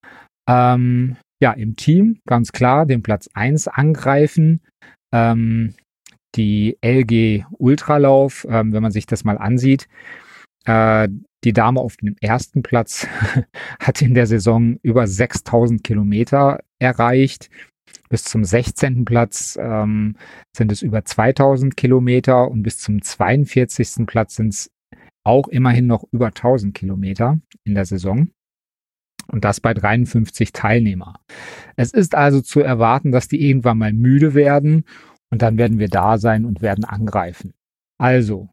Ähm, 0.49 1.17
ja, 1.43 1.53
im 1.53 1.77
Team 1.77 2.21
ganz 2.27 2.53
klar 2.53 2.87
den 2.87 3.03
Platz 3.03 3.29
1 3.35 3.69
angreifen. 3.69 4.61
Ähm, 5.13 5.75
die 6.37 6.79
LG 6.81 7.45
Ultralauf, 7.59 8.47
ähm, 8.49 8.73
wenn 8.73 8.83
man 8.83 8.93
sich 8.93 9.07
das 9.07 9.25
mal 9.25 9.39
ansieht, 9.39 9.89
äh, 10.65 11.09
die 11.45 11.53
Dame 11.53 11.81
auf 11.81 11.97
dem 11.97 12.17
ersten 12.21 12.63
Platz 12.63 13.07
hat 13.81 14.03
in 14.03 14.15
der 14.15 14.27
Saison 14.27 14.79
über 14.83 15.07
6000 15.07 15.83
Kilometer 15.83 16.61
erreicht. 16.79 17.51
Bis 18.09 18.25
zum 18.25 18.45
16. 18.45 19.05
Platz 19.05 19.59
ähm, 19.61 20.17
sind 20.57 20.73
es 20.73 20.83
über 20.83 21.05
2000 21.05 21.77
Kilometer 21.77 22.51
und 22.51 22.63
bis 22.63 22.79
zum 22.79 23.03
42. 23.03 24.07
Platz 24.07 24.37
sind 24.37 24.49
es 24.49 24.71
auch 25.25 25.49
immerhin 25.49 25.87
noch 25.87 26.05
über 26.13 26.27
1000 26.27 26.75
Kilometer 26.75 27.41
in 27.65 27.75
der 27.75 27.85
Saison. 27.85 28.31
Und 29.29 29.45
das 29.45 29.61
bei 29.61 29.75
53 29.75 30.53
Teilnehmer. 30.53 31.21
Es 31.77 31.93
ist 31.93 32.17
also 32.17 32.41
zu 32.41 32.61
erwarten, 32.61 33.13
dass 33.13 33.29
die 33.29 33.49
irgendwann 33.49 33.79
mal 33.79 33.93
müde 33.93 34.35
werden 34.35 34.85
und 35.31 35.43
dann 35.43 35.57
werden 35.57 35.79
wir 35.79 35.89
da 35.89 36.19
sein 36.19 36.45
und 36.45 36.63
werden 36.63 36.85
angreifen. 36.85 37.55
Also, 37.99 38.49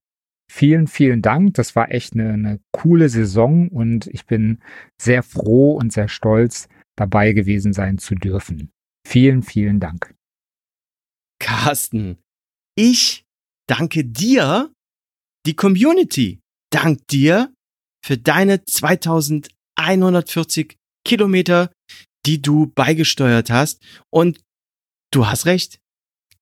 vielen, 0.52 0.88
vielen 0.88 1.22
Dank. 1.22 1.56
Das 1.56 1.76
war 1.76 1.92
echt 1.92 2.14
eine, 2.14 2.34
eine 2.34 2.60
coole 2.72 3.10
Saison 3.10 3.70
und 3.70 4.08
ich 4.08 4.26
bin 4.28 4.60
sehr 5.02 5.24
froh 5.24 5.72
und 5.72 5.92
sehr 5.92 6.10
stolz, 6.10 6.68
dabei 6.96 7.34
gewesen 7.34 7.74
sein 7.74 7.98
zu 7.98 8.14
dürfen. 8.14 8.72
Vielen, 9.10 9.42
vielen 9.42 9.80
Dank. 9.80 10.14
Carsten, 11.40 12.18
ich 12.78 13.24
danke 13.66 14.04
dir, 14.04 14.74
die 15.46 15.56
Community 15.56 16.42
dankt 16.74 17.14
dir 17.14 17.54
für 18.04 18.18
deine 18.18 18.66
2140 18.66 20.76
Kilometer, 21.06 21.72
die 22.26 22.42
du 22.42 22.70
beigesteuert 22.76 23.50
hast. 23.50 23.82
Und 24.12 24.42
du 25.14 25.26
hast 25.26 25.46
recht. 25.46 25.80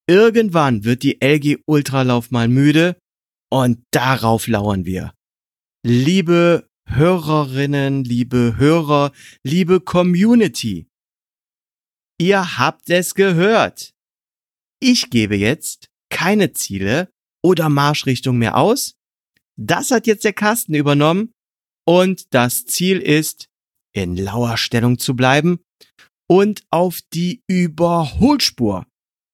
Irgendwann 0.10 0.86
wird 0.86 1.04
die 1.04 1.22
LG 1.22 1.60
Ultralauf 1.68 2.32
mal 2.32 2.48
müde 2.48 2.98
und 3.52 3.84
darauf 3.92 4.48
lauern 4.48 4.86
wir. 4.86 5.14
Liebe 5.86 6.68
Hörerinnen, 6.88 8.04
liebe 8.04 8.56
Hörer, 8.58 9.12
liebe 9.44 9.82
Community, 9.82 10.88
Ihr 12.18 12.58
habt 12.58 12.90
es 12.90 13.14
gehört. 13.14 13.94
Ich 14.82 15.10
gebe 15.10 15.36
jetzt 15.36 15.90
keine 16.10 16.54
Ziele 16.54 17.10
oder 17.44 17.70
Marschrichtung 17.70 18.38
mehr 18.38 18.58
aus. 18.58 18.96
Das 19.58 19.92
hat 19.92 20.08
jetzt 20.08 20.24
der 20.24 20.34
Kasten 20.34 20.74
übernommen 20.74 21.34
und 21.88 22.34
das 22.34 22.66
Ziel 22.66 23.00
ist, 23.00 23.48
in 23.94 24.18
lauer 24.18 24.58
Stellung 24.58 24.98
zu 24.98 25.16
bleiben 25.16 25.60
und 26.30 26.66
auf 26.72 27.00
die 27.14 27.44
Überholspur 27.48 28.86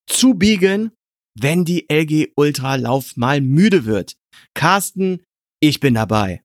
zu 0.07 0.33
biegen, 0.35 0.91
wenn 1.39 1.65
die 1.65 1.87
LG 1.89 2.33
Ultra 2.35 2.75
Lauf 2.75 3.15
mal 3.15 3.41
müde 3.41 3.85
wird. 3.85 4.15
Carsten, 4.53 5.23
ich 5.61 5.79
bin 5.79 5.93
dabei. 5.93 6.43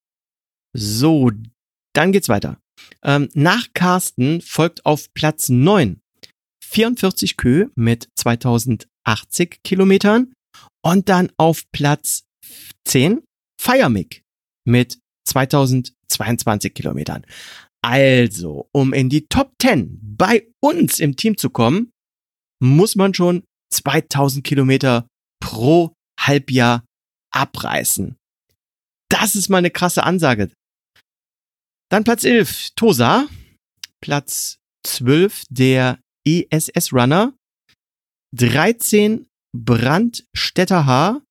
So, 0.75 1.31
dann 1.95 2.13
geht's 2.13 2.29
weiter. 2.29 2.61
Ähm, 3.03 3.29
nach 3.35 3.69
Carsten 3.75 4.41
folgt 4.41 4.87
auf 4.87 5.13
Platz 5.15 5.49
9 5.49 6.01
44 6.77 7.39
Kö 7.39 7.69
mit 7.75 8.11
2080 8.17 9.63
Kilometern 9.65 10.35
und 10.85 11.09
dann 11.09 11.33
auf 11.39 11.65
Platz 11.73 12.25
10 12.85 13.23
Firemic 13.59 14.23
mit 14.69 14.99
2022 15.27 16.75
Kilometern. 16.75 17.25
Also, 17.83 18.69
um 18.73 18.93
in 18.93 19.09
die 19.09 19.27
Top 19.27 19.55
10 19.63 19.99
bei 20.03 20.49
uns 20.61 21.01
im 21.01 21.17
Team 21.17 21.39
zu 21.39 21.49
kommen, 21.49 21.93
muss 22.63 22.95
man 22.95 23.15
schon 23.15 23.45
2000 23.73 24.45
Kilometer 24.45 25.09
pro 25.41 25.95
Halbjahr 26.21 26.85
abreißen. 27.33 28.17
Das 29.09 29.35
ist 29.35 29.49
mal 29.49 29.59
eine 29.59 29.71
krasse 29.71 30.05
Ansage. 30.05 30.53
Dann 31.91 32.05
Platz 32.05 32.25
11, 32.25 32.73
Tosa. 32.77 33.29
Platz 34.03 34.59
12, 34.85 35.45
der 35.49 35.99
ESS 36.27 36.93
Runner, 36.93 37.33
13 38.35 39.27
Brandstätter 39.57 40.87
Haar 40.87 41.23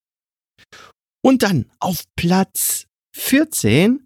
und 1.24 1.44
dann 1.44 1.70
auf 1.80 2.04
Platz 2.16 2.88
14 3.16 4.04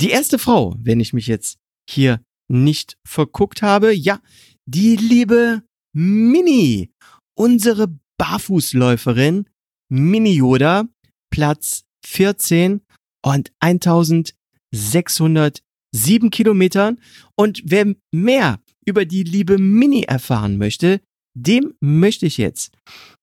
die 0.00 0.10
erste 0.10 0.38
Frau, 0.38 0.76
wenn 0.78 1.00
ich 1.00 1.12
mich 1.12 1.26
jetzt 1.26 1.58
hier 1.88 2.22
nicht 2.50 2.96
verguckt 3.06 3.62
habe, 3.62 3.92
ja, 3.92 4.20
die 4.66 4.96
liebe 4.96 5.62
Mini, 5.94 6.90
unsere 7.36 7.98
Barfußläuferin 8.18 9.48
Mini 9.90 10.34
Yoda, 10.34 10.86
Platz 11.30 11.84
14 12.06 12.82
und 13.24 13.50
1607 13.60 16.30
Kilometern. 16.30 17.00
Und 17.36 17.62
wer 17.64 17.94
mehr 18.12 18.60
über 18.88 19.04
die 19.04 19.22
liebe 19.22 19.58
Mini 19.58 20.02
erfahren 20.02 20.56
möchte, 20.56 21.00
dem 21.36 21.74
möchte 21.80 22.26
ich 22.26 22.38
jetzt 22.38 22.76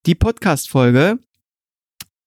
die 0.06 0.16
Podcast-Folge 0.16 1.20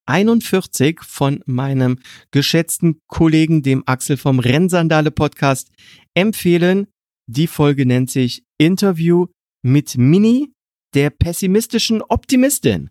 41 0.05 1.01
von 1.01 1.41
meinem 1.45 1.99
geschätzten 2.31 2.99
Kollegen, 3.07 3.63
dem 3.63 3.83
Axel 3.87 4.17
vom 4.17 4.39
Rennsandale 4.39 5.11
Podcast, 5.11 5.71
empfehlen. 6.15 6.87
Die 7.29 7.47
Folge 7.47 7.85
nennt 7.85 8.09
sich 8.09 8.43
Interview 8.59 9.27
mit 9.63 9.97
Mini, 9.97 10.51
der 10.95 11.11
pessimistischen 11.11 12.01
Optimistin. 12.01 12.89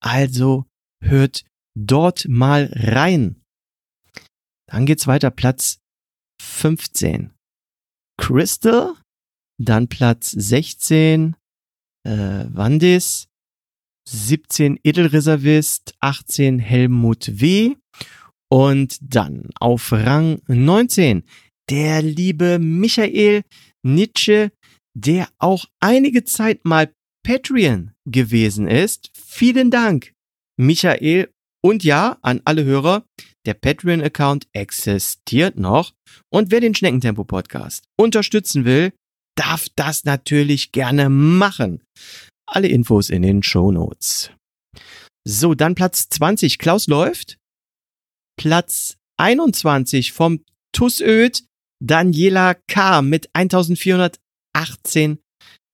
Also 0.00 0.66
hört 1.02 1.44
dort 1.74 2.28
mal 2.28 2.70
rein. 2.74 3.42
Dann 4.70 4.86
geht's 4.86 5.06
weiter, 5.06 5.30
Platz 5.30 5.78
15. 6.40 7.32
Crystal 8.18 8.94
dann 9.64 9.88
Platz 9.88 10.30
16 10.30 11.36
äh, 12.04 12.10
Wandis. 12.10 13.28
17 14.08 14.80
Edelreservist, 14.82 15.94
18 16.00 16.58
Helmut 16.58 17.40
W. 17.40 17.76
Und 18.50 18.98
dann 19.00 19.48
auf 19.60 19.92
Rang 19.92 20.42
19 20.48 21.22
der 21.70 22.02
liebe 22.02 22.58
Michael 22.58 23.44
Nietzsche, 23.82 24.50
der 24.94 25.28
auch 25.38 25.66
einige 25.80 26.24
Zeit 26.24 26.64
mal 26.64 26.92
Patreon 27.24 27.92
gewesen 28.04 28.68
ist. 28.68 29.10
Vielen 29.14 29.70
Dank, 29.70 30.12
Michael. 30.58 31.30
Und 31.64 31.84
ja, 31.84 32.18
an 32.22 32.42
alle 32.44 32.64
Hörer, 32.64 33.06
der 33.46 33.54
Patreon-Account 33.54 34.48
existiert 34.52 35.56
noch. 35.56 35.94
Und 36.28 36.50
wer 36.50 36.60
den 36.60 36.74
Schneckentempo-Podcast 36.74 37.84
unterstützen 37.96 38.64
will, 38.64 38.92
darf 39.36 39.68
das 39.76 40.04
natürlich 40.04 40.72
gerne 40.72 41.08
machen. 41.08 41.82
Alle 42.46 42.68
Infos 42.68 43.10
in 43.10 43.22
den 43.22 43.42
Show 43.42 43.72
Notes. 43.72 44.30
So, 45.26 45.54
dann 45.54 45.74
Platz 45.74 46.08
20. 46.08 46.58
Klaus 46.58 46.86
läuft. 46.86 47.38
Platz 48.38 48.96
21 49.18 50.12
vom 50.12 50.44
Tussöd. 50.74 51.44
Daniela 51.82 52.54
K. 52.68 53.02
mit 53.02 53.28
1418 53.34 55.18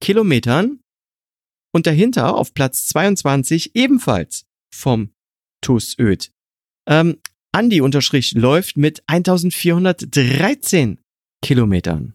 Kilometern. 0.03 0.81
Und 1.75 1.87
dahinter 1.87 2.35
auf 2.35 2.55
Platz 2.55 2.87
22 2.87 3.75
ebenfalls 3.75 4.44
vom 4.75 5.12
Tussöd. 5.62 6.31
Ähm, 6.88 7.18
Andi 7.53 7.81
unterstrich 7.81 8.33
läuft 8.33 8.77
mit 8.77 9.03
1413 9.07 11.01
Kilometern. 11.42 12.14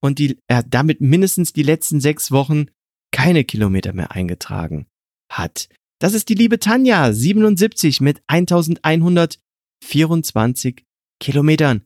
und 0.00 0.18
die, 0.18 0.38
er 0.48 0.62
damit 0.62 1.00
mindestens 1.00 1.52
die 1.52 1.62
letzten 1.62 2.00
sechs 2.00 2.30
Wochen 2.30 2.66
keine 3.12 3.44
Kilometer 3.44 3.92
mehr 3.92 4.12
eingetragen 4.12 4.86
hat. 5.30 5.68
Das 6.00 6.14
ist 6.14 6.28
die 6.28 6.34
liebe 6.34 6.58
Tanja, 6.58 7.12
77 7.12 8.00
mit 8.00 8.20
1124 8.26 10.84
Kilometern. 11.20 11.82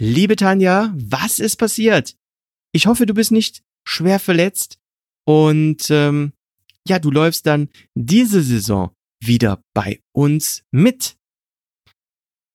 Liebe 0.00 0.34
Tanja, 0.36 0.92
was 0.94 1.38
ist 1.38 1.56
passiert? 1.56 2.16
Ich 2.72 2.86
hoffe, 2.86 3.06
du 3.06 3.14
bist 3.14 3.32
nicht 3.32 3.62
schwer 3.86 4.18
verletzt 4.18 4.78
und 5.24 5.88
ähm, 5.90 6.32
ja, 6.86 6.98
du 6.98 7.10
läufst 7.10 7.46
dann 7.46 7.70
diese 7.94 8.42
Saison 8.42 8.94
wieder 9.20 9.62
bei 9.74 10.00
uns 10.12 10.62
mit. 10.70 11.16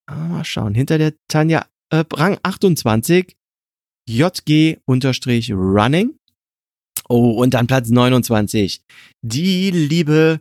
Ah, 0.05 0.27
mal 0.27 0.45
schauen, 0.45 0.75
hinter 0.75 0.97
der 0.97 1.13
Tanja 1.27 1.67
äh, 1.89 2.05
Rang 2.13 2.39
28 2.43 3.35
JG-Running. 4.09 6.17
Oh, 7.09 7.31
und 7.31 7.53
dann 7.53 7.67
Platz 7.67 7.89
29. 7.89 8.81
Die 9.21 9.71
liebe 9.71 10.39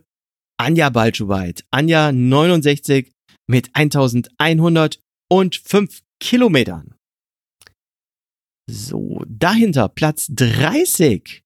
Anja 0.57 0.89
Balschowait. 0.89 1.65
Anja 1.71 2.11
69 2.11 3.11
mit 3.47 3.69
1105 3.73 6.03
Kilometern. 6.19 6.95
So, 8.69 9.23
dahinter 9.27 9.89
Platz 9.89 10.27
30. 10.29 11.43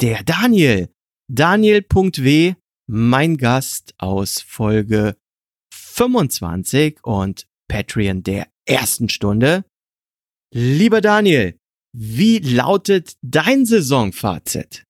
Der 0.00 0.22
Daniel. 0.24 0.88
Daniel.w 1.30 2.54
mein 2.88 3.36
Gast 3.36 3.94
aus 3.98 4.40
Folge 4.40 5.16
25 5.74 7.04
und 7.04 7.46
Patreon 7.68 8.22
der 8.22 8.48
ersten 8.66 9.10
Stunde. 9.10 9.64
Lieber 10.54 11.02
Daniel, 11.02 11.58
wie 11.92 12.38
lautet 12.38 13.16
dein 13.20 13.66
Saisonfazit? 13.66 14.84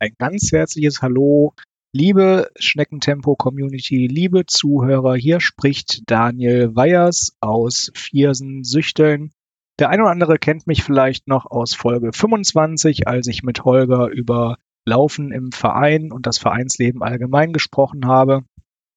Ein 0.00 0.14
ganz 0.18 0.52
herzliches 0.52 1.00
Hallo, 1.00 1.54
liebe 1.94 2.50
Schneckentempo-Community, 2.58 4.06
liebe 4.06 4.44
Zuhörer. 4.44 5.14
Hier 5.14 5.40
spricht 5.40 6.02
Daniel 6.06 6.76
Weyers 6.76 7.36
aus 7.40 7.90
Viersen-Süchteln. 7.94 9.32
Der 9.78 9.88
eine 9.88 10.02
oder 10.02 10.12
andere 10.12 10.38
kennt 10.38 10.66
mich 10.66 10.82
vielleicht 10.82 11.26
noch 11.26 11.46
aus 11.46 11.74
Folge 11.74 12.12
25, 12.12 13.08
als 13.08 13.26
ich 13.28 13.42
mit 13.42 13.64
Holger 13.64 14.08
über 14.08 14.58
Laufen 14.84 15.32
im 15.32 15.52
Verein 15.52 16.12
und 16.12 16.26
das 16.26 16.38
Vereinsleben 16.38 17.02
allgemein 17.02 17.52
gesprochen 17.52 18.06
habe. 18.06 18.44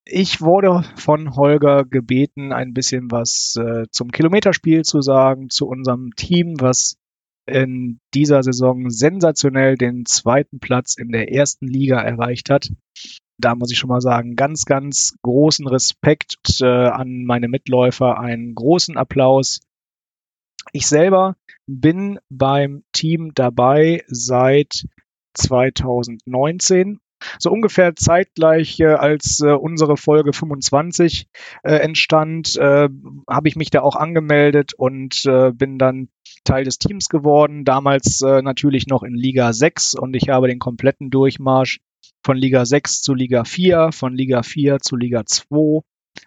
Ich 0.06 0.42
wurde 0.42 0.84
von 0.96 1.36
Holger 1.36 1.84
gebeten, 1.84 2.54
ein 2.54 2.74
bisschen 2.74 3.12
was 3.12 3.56
äh, 3.58 3.86
zum 3.92 4.12
Kilometerspiel 4.12 4.84
zu 4.84 5.02
sagen, 5.02 5.50
zu 5.50 5.68
unserem 5.68 6.12
Team, 6.16 6.56
was 6.60 6.98
in 7.46 8.00
dieser 8.14 8.44
Saison 8.44 8.90
sensationell 8.90 9.76
den 9.76 10.06
zweiten 10.06 10.60
Platz 10.60 10.96
in 10.96 11.12
der 11.12 11.32
ersten 11.32 11.68
Liga 11.68 12.02
erreicht 12.02 12.50
hat. 12.50 12.70
Da 13.38 13.56
muss 13.56 13.72
ich 13.72 13.78
schon 13.78 13.90
mal 13.90 14.02
sagen, 14.02 14.36
ganz, 14.36 14.66
ganz 14.66 15.16
großen 15.22 15.68
Respekt 15.68 16.38
äh, 16.62 16.66
an 16.66 17.26
meine 17.26 17.48
Mitläufer, 17.48 18.20
einen 18.20 18.56
großen 18.56 18.98
Applaus. 18.98 19.62
Ich 20.74 20.88
selber 20.88 21.38
bin 21.68 22.20
beim 22.30 22.84
Team 22.92 23.32
dabei 23.34 24.04
seit 24.08 24.86
2019. 25.38 27.00
So 27.40 27.52
ungefähr 27.52 27.96
zeitgleich, 27.96 28.80
äh, 28.80 28.86
als 28.86 29.40
äh, 29.40 29.52
unsere 29.52 29.98
Folge 29.98 30.34
25 30.34 31.28
äh, 31.64 31.76
entstand, 31.78 32.60
habe 32.60 33.48
ich 33.48 33.56
mich 33.56 33.72
da 33.72 33.82
auch 33.82 33.96
angemeldet 33.96 34.74
und 34.74 35.24
bin 35.54 35.78
dann 35.78 36.10
Teil 36.44 36.64
des 36.64 36.78
Teams 36.78 37.10
geworden. 37.10 37.66
Damals 37.66 38.22
natürlich 38.22 38.88
noch 38.88 39.04
in 39.04 39.16
Liga 39.16 39.54
6 39.54 39.96
und 39.96 40.16
ich 40.16 40.30
habe 40.30 40.48
den 40.48 40.60
kompletten 40.60 41.10
Durchmarsch 41.10 41.80
von 42.24 42.38
Liga 42.38 42.66
6 42.66 43.02
zu 43.02 43.14
Liga 43.14 43.44
4, 43.44 43.92
von 43.92 44.14
Liga 44.14 44.44
4 44.44 44.80
zu 44.80 44.96
Liga 44.96 45.26
2 45.26 45.82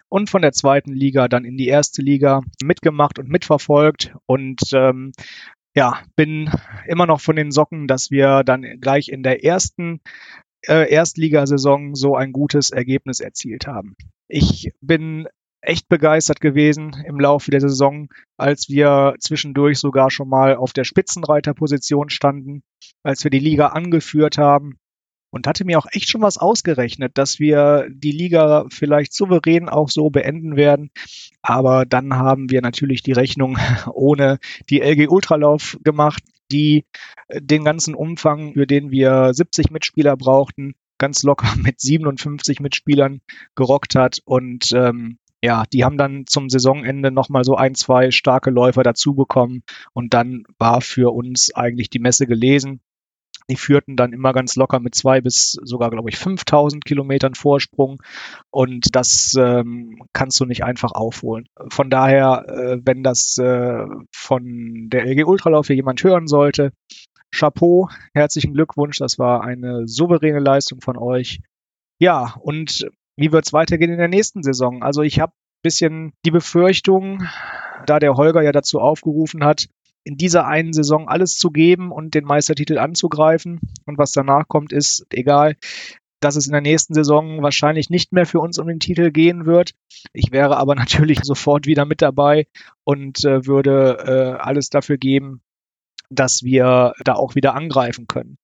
und 0.09 0.29
von 0.29 0.41
der 0.41 0.51
zweiten 0.51 0.93
Liga 0.93 1.27
dann 1.27 1.45
in 1.45 1.57
die 1.57 1.67
erste 1.67 2.01
Liga 2.01 2.41
mitgemacht 2.63 3.19
und 3.19 3.29
mitverfolgt 3.29 4.13
und 4.25 4.61
ähm, 4.73 5.11
ja, 5.75 6.01
bin 6.15 6.49
immer 6.87 7.05
noch 7.05 7.21
von 7.21 7.35
den 7.35 7.51
Socken, 7.51 7.87
dass 7.87 8.11
wir 8.11 8.43
dann 8.43 8.79
gleich 8.79 9.09
in 9.09 9.23
der 9.23 9.43
ersten 9.43 10.01
äh, 10.67 10.91
Erstligasaison 10.91 11.95
so 11.95 12.15
ein 12.15 12.31
gutes 12.33 12.71
Ergebnis 12.71 13.19
erzielt 13.19 13.67
haben. 13.67 13.95
Ich 14.27 14.71
bin 14.81 15.27
echt 15.61 15.87
begeistert 15.87 16.41
gewesen 16.41 16.95
im 17.05 17.19
Laufe 17.19 17.51
der 17.51 17.61
Saison, 17.61 18.09
als 18.37 18.67
wir 18.67 19.15
zwischendurch 19.19 19.77
sogar 19.79 20.09
schon 20.09 20.27
mal 20.27 20.55
auf 20.55 20.73
der 20.73 20.83
Spitzenreiterposition 20.83 22.09
standen, 22.09 22.63
als 23.03 23.23
wir 23.23 23.31
die 23.31 23.39
Liga 23.39 23.67
angeführt 23.67 24.37
haben 24.37 24.79
und 25.31 25.47
hatte 25.47 25.65
mir 25.65 25.79
auch 25.79 25.87
echt 25.91 26.09
schon 26.09 26.21
was 26.21 26.37
ausgerechnet, 26.37 27.17
dass 27.17 27.39
wir 27.39 27.87
die 27.89 28.11
Liga 28.11 28.65
vielleicht 28.69 29.13
souverän 29.13 29.69
auch 29.69 29.89
so 29.89 30.09
beenden 30.09 30.55
werden. 30.55 30.91
Aber 31.41 31.85
dann 31.85 32.13
haben 32.13 32.51
wir 32.51 32.61
natürlich 32.61 33.01
die 33.01 33.13
Rechnung 33.13 33.57
ohne 33.93 34.37
die 34.69 34.81
LG 34.81 35.09
Ultralauf 35.09 35.79
gemacht, 35.83 36.23
die 36.51 36.85
äh, 37.27 37.41
den 37.41 37.63
ganzen 37.63 37.95
Umfang, 37.95 38.53
für 38.53 38.67
den 38.67 38.91
wir 38.91 39.33
70 39.33 39.71
Mitspieler 39.71 40.15
brauchten, 40.17 40.75
ganz 40.97 41.23
locker 41.23 41.55
mit 41.57 41.81
57 41.81 42.59
Mitspielern 42.59 43.21
gerockt 43.55 43.95
hat. 43.95 44.19
Und 44.25 44.71
ähm, 44.73 45.17
ja, 45.43 45.63
die 45.73 45.83
haben 45.83 45.97
dann 45.97 46.25
zum 46.27 46.49
Saisonende 46.49 47.09
nochmal 47.09 47.43
so 47.43 47.55
ein, 47.55 47.73
zwei 47.73 48.11
starke 48.11 48.51
Läufer 48.51 48.83
dazu 48.83 49.15
bekommen. 49.15 49.63
Und 49.93 50.13
dann 50.13 50.43
war 50.59 50.81
für 50.81 51.11
uns 51.13 51.53
eigentlich 51.55 51.89
die 51.89 51.99
Messe 51.99 52.27
gelesen. 52.27 52.81
Die 53.49 53.55
führten 53.55 53.95
dann 53.95 54.13
immer 54.13 54.33
ganz 54.33 54.55
locker 54.55 54.79
mit 54.79 54.95
zwei 54.95 55.21
bis 55.21 55.57
sogar, 55.63 55.89
glaube 55.89 56.09
ich, 56.09 56.17
5000 56.17 56.85
Kilometern 56.85 57.35
Vorsprung. 57.35 58.01
Und 58.49 58.95
das 58.95 59.35
ähm, 59.37 60.03
kannst 60.13 60.39
du 60.39 60.45
nicht 60.45 60.63
einfach 60.63 60.91
aufholen. 60.91 61.47
Von 61.69 61.89
daher, 61.89 62.45
äh, 62.47 62.77
wenn 62.83 63.03
das 63.03 63.37
äh, 63.37 63.85
von 64.11 64.89
der 64.89 65.05
LG 65.05 65.25
Ultralauf 65.25 65.67
hier 65.67 65.75
jemand 65.75 66.03
hören 66.03 66.27
sollte, 66.27 66.71
Chapeau, 67.33 67.89
herzlichen 68.13 68.53
Glückwunsch. 68.53 68.97
Das 68.97 69.17
war 69.17 69.43
eine 69.43 69.87
souveräne 69.87 70.39
Leistung 70.39 70.81
von 70.81 70.97
euch. 70.97 71.39
Ja, 71.99 72.35
und 72.39 72.89
wie 73.15 73.31
wird 73.31 73.45
es 73.45 73.53
weitergehen 73.53 73.91
in 73.91 73.99
der 73.99 74.07
nächsten 74.07 74.43
Saison? 74.43 74.83
Also 74.83 75.01
ich 75.01 75.19
habe 75.19 75.33
bisschen 75.61 76.13
die 76.25 76.31
Befürchtung, 76.31 77.23
da 77.85 77.99
der 77.99 78.15
Holger 78.15 78.41
ja 78.41 78.51
dazu 78.51 78.79
aufgerufen 78.79 79.43
hat, 79.43 79.67
in 80.03 80.17
dieser 80.17 80.47
einen 80.47 80.73
Saison 80.73 81.07
alles 81.07 81.37
zu 81.37 81.51
geben 81.51 81.91
und 81.91 82.15
den 82.15 82.25
Meistertitel 82.25 82.77
anzugreifen. 82.77 83.59
Und 83.85 83.97
was 83.97 84.11
danach 84.11 84.47
kommt, 84.47 84.73
ist 84.73 85.05
egal 85.11 85.55
dass 86.21 86.35
es 86.35 86.45
in 86.45 86.53
der 86.53 86.61
nächsten 86.61 86.93
Saison 86.93 87.41
wahrscheinlich 87.41 87.89
nicht 87.89 88.13
mehr 88.13 88.25
für 88.25 88.39
uns 88.39 88.59
um 88.59 88.67
den 88.67 88.79
Titel 88.79 89.11
gehen 89.11 89.45
wird. 89.45 89.71
Ich 90.13 90.31
wäre 90.31 90.55
aber 90.57 90.75
natürlich 90.75 91.19
sofort 91.23 91.65
wieder 91.65 91.85
mit 91.85 92.01
dabei 92.01 92.47
und 92.85 93.25
äh, 93.25 93.45
würde 93.45 93.97
äh, 94.05 94.41
alles 94.41 94.69
dafür 94.69 94.97
geben, 94.97 95.41
dass 96.09 96.43
wir 96.43 96.93
da 97.03 97.15
auch 97.15 97.35
wieder 97.35 97.55
angreifen 97.55 98.05
können. 98.07 98.37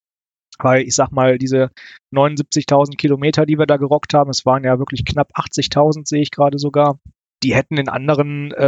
Weil 0.60 0.82
ich 0.88 0.96
sag 0.96 1.12
mal, 1.12 1.38
diese 1.38 1.70
79.000 2.12 2.98
Kilometer, 2.98 3.46
die 3.46 3.60
wir 3.60 3.68
da 3.68 3.78
gerockt 3.78 4.16
haben, 4.16 4.32
es 4.32 4.44
waren 4.44 4.64
ja 4.64 4.80
wirklich 4.80 5.06
knapp 5.06 5.30
80.000, 5.38 6.08
sehe 6.08 6.22
ich 6.22 6.32
gerade 6.32 6.58
sogar, 6.58 7.00
die 7.44 7.54
hätten 7.54 7.78
in 7.78 7.90
anderen 7.90 8.52
äh, 8.52 8.66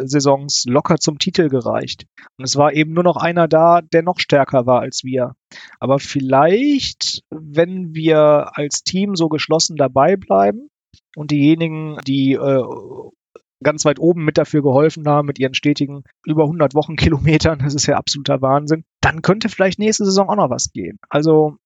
äh, 0.00 0.06
Saisons 0.06 0.64
locker 0.66 0.96
zum 0.96 1.18
Titel 1.18 1.48
gereicht. 1.48 2.06
Und 2.36 2.44
es 2.44 2.56
war 2.56 2.72
eben 2.72 2.92
nur 2.92 3.04
noch 3.04 3.16
einer 3.16 3.48
da, 3.48 3.80
der 3.80 4.02
noch 4.02 4.18
stärker 4.18 4.66
war 4.66 4.80
als 4.80 5.04
wir. 5.04 5.34
Aber 5.78 5.98
vielleicht, 5.98 7.22
wenn 7.30 7.94
wir 7.94 8.50
als 8.56 8.82
Team 8.82 9.16
so 9.16 9.28
geschlossen 9.28 9.76
dabei 9.76 10.16
bleiben 10.16 10.68
und 11.16 11.30
diejenigen, 11.30 11.96
die 12.06 12.34
äh, 12.34 12.62
ganz 13.62 13.84
weit 13.84 13.98
oben 13.98 14.24
mit 14.24 14.38
dafür 14.38 14.62
geholfen 14.62 15.06
haben, 15.06 15.26
mit 15.26 15.38
ihren 15.38 15.54
stetigen 15.54 16.02
über 16.26 16.44
100 16.44 16.74
Wochenkilometern, 16.74 17.58
das 17.62 17.74
ist 17.74 17.86
ja 17.86 17.96
absoluter 17.96 18.42
Wahnsinn, 18.42 18.84
dann 19.00 19.22
könnte 19.22 19.48
vielleicht 19.48 19.78
nächste 19.78 20.04
Saison 20.04 20.28
auch 20.28 20.36
noch 20.36 20.50
was 20.50 20.72
gehen. 20.72 20.98
Also 21.08 21.56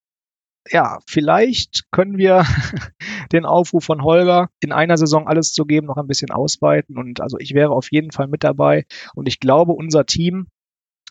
ja, 0.71 0.99
vielleicht 1.07 1.91
können 1.91 2.19
wir 2.19 2.45
den 3.33 3.45
Aufruf 3.45 3.85
von 3.85 4.03
Holger, 4.03 4.49
in 4.61 4.73
einer 4.73 4.97
Saison 4.97 5.29
alles 5.29 5.53
zu 5.53 5.65
geben, 5.65 5.87
noch 5.87 5.97
ein 5.97 6.07
bisschen 6.07 6.31
ausweiten. 6.31 6.97
Und 6.97 7.21
also 7.21 7.39
ich 7.39 7.55
wäre 7.55 7.71
auf 7.71 7.91
jeden 7.91 8.13
Fall 8.13 8.29
mit 8.29 8.45
dabei. 8.45 8.85
Und 9.15 9.29
ich 9.29 9.41
glaube, 9.41 9.73
unser 9.73 10.07
Team 10.07 10.47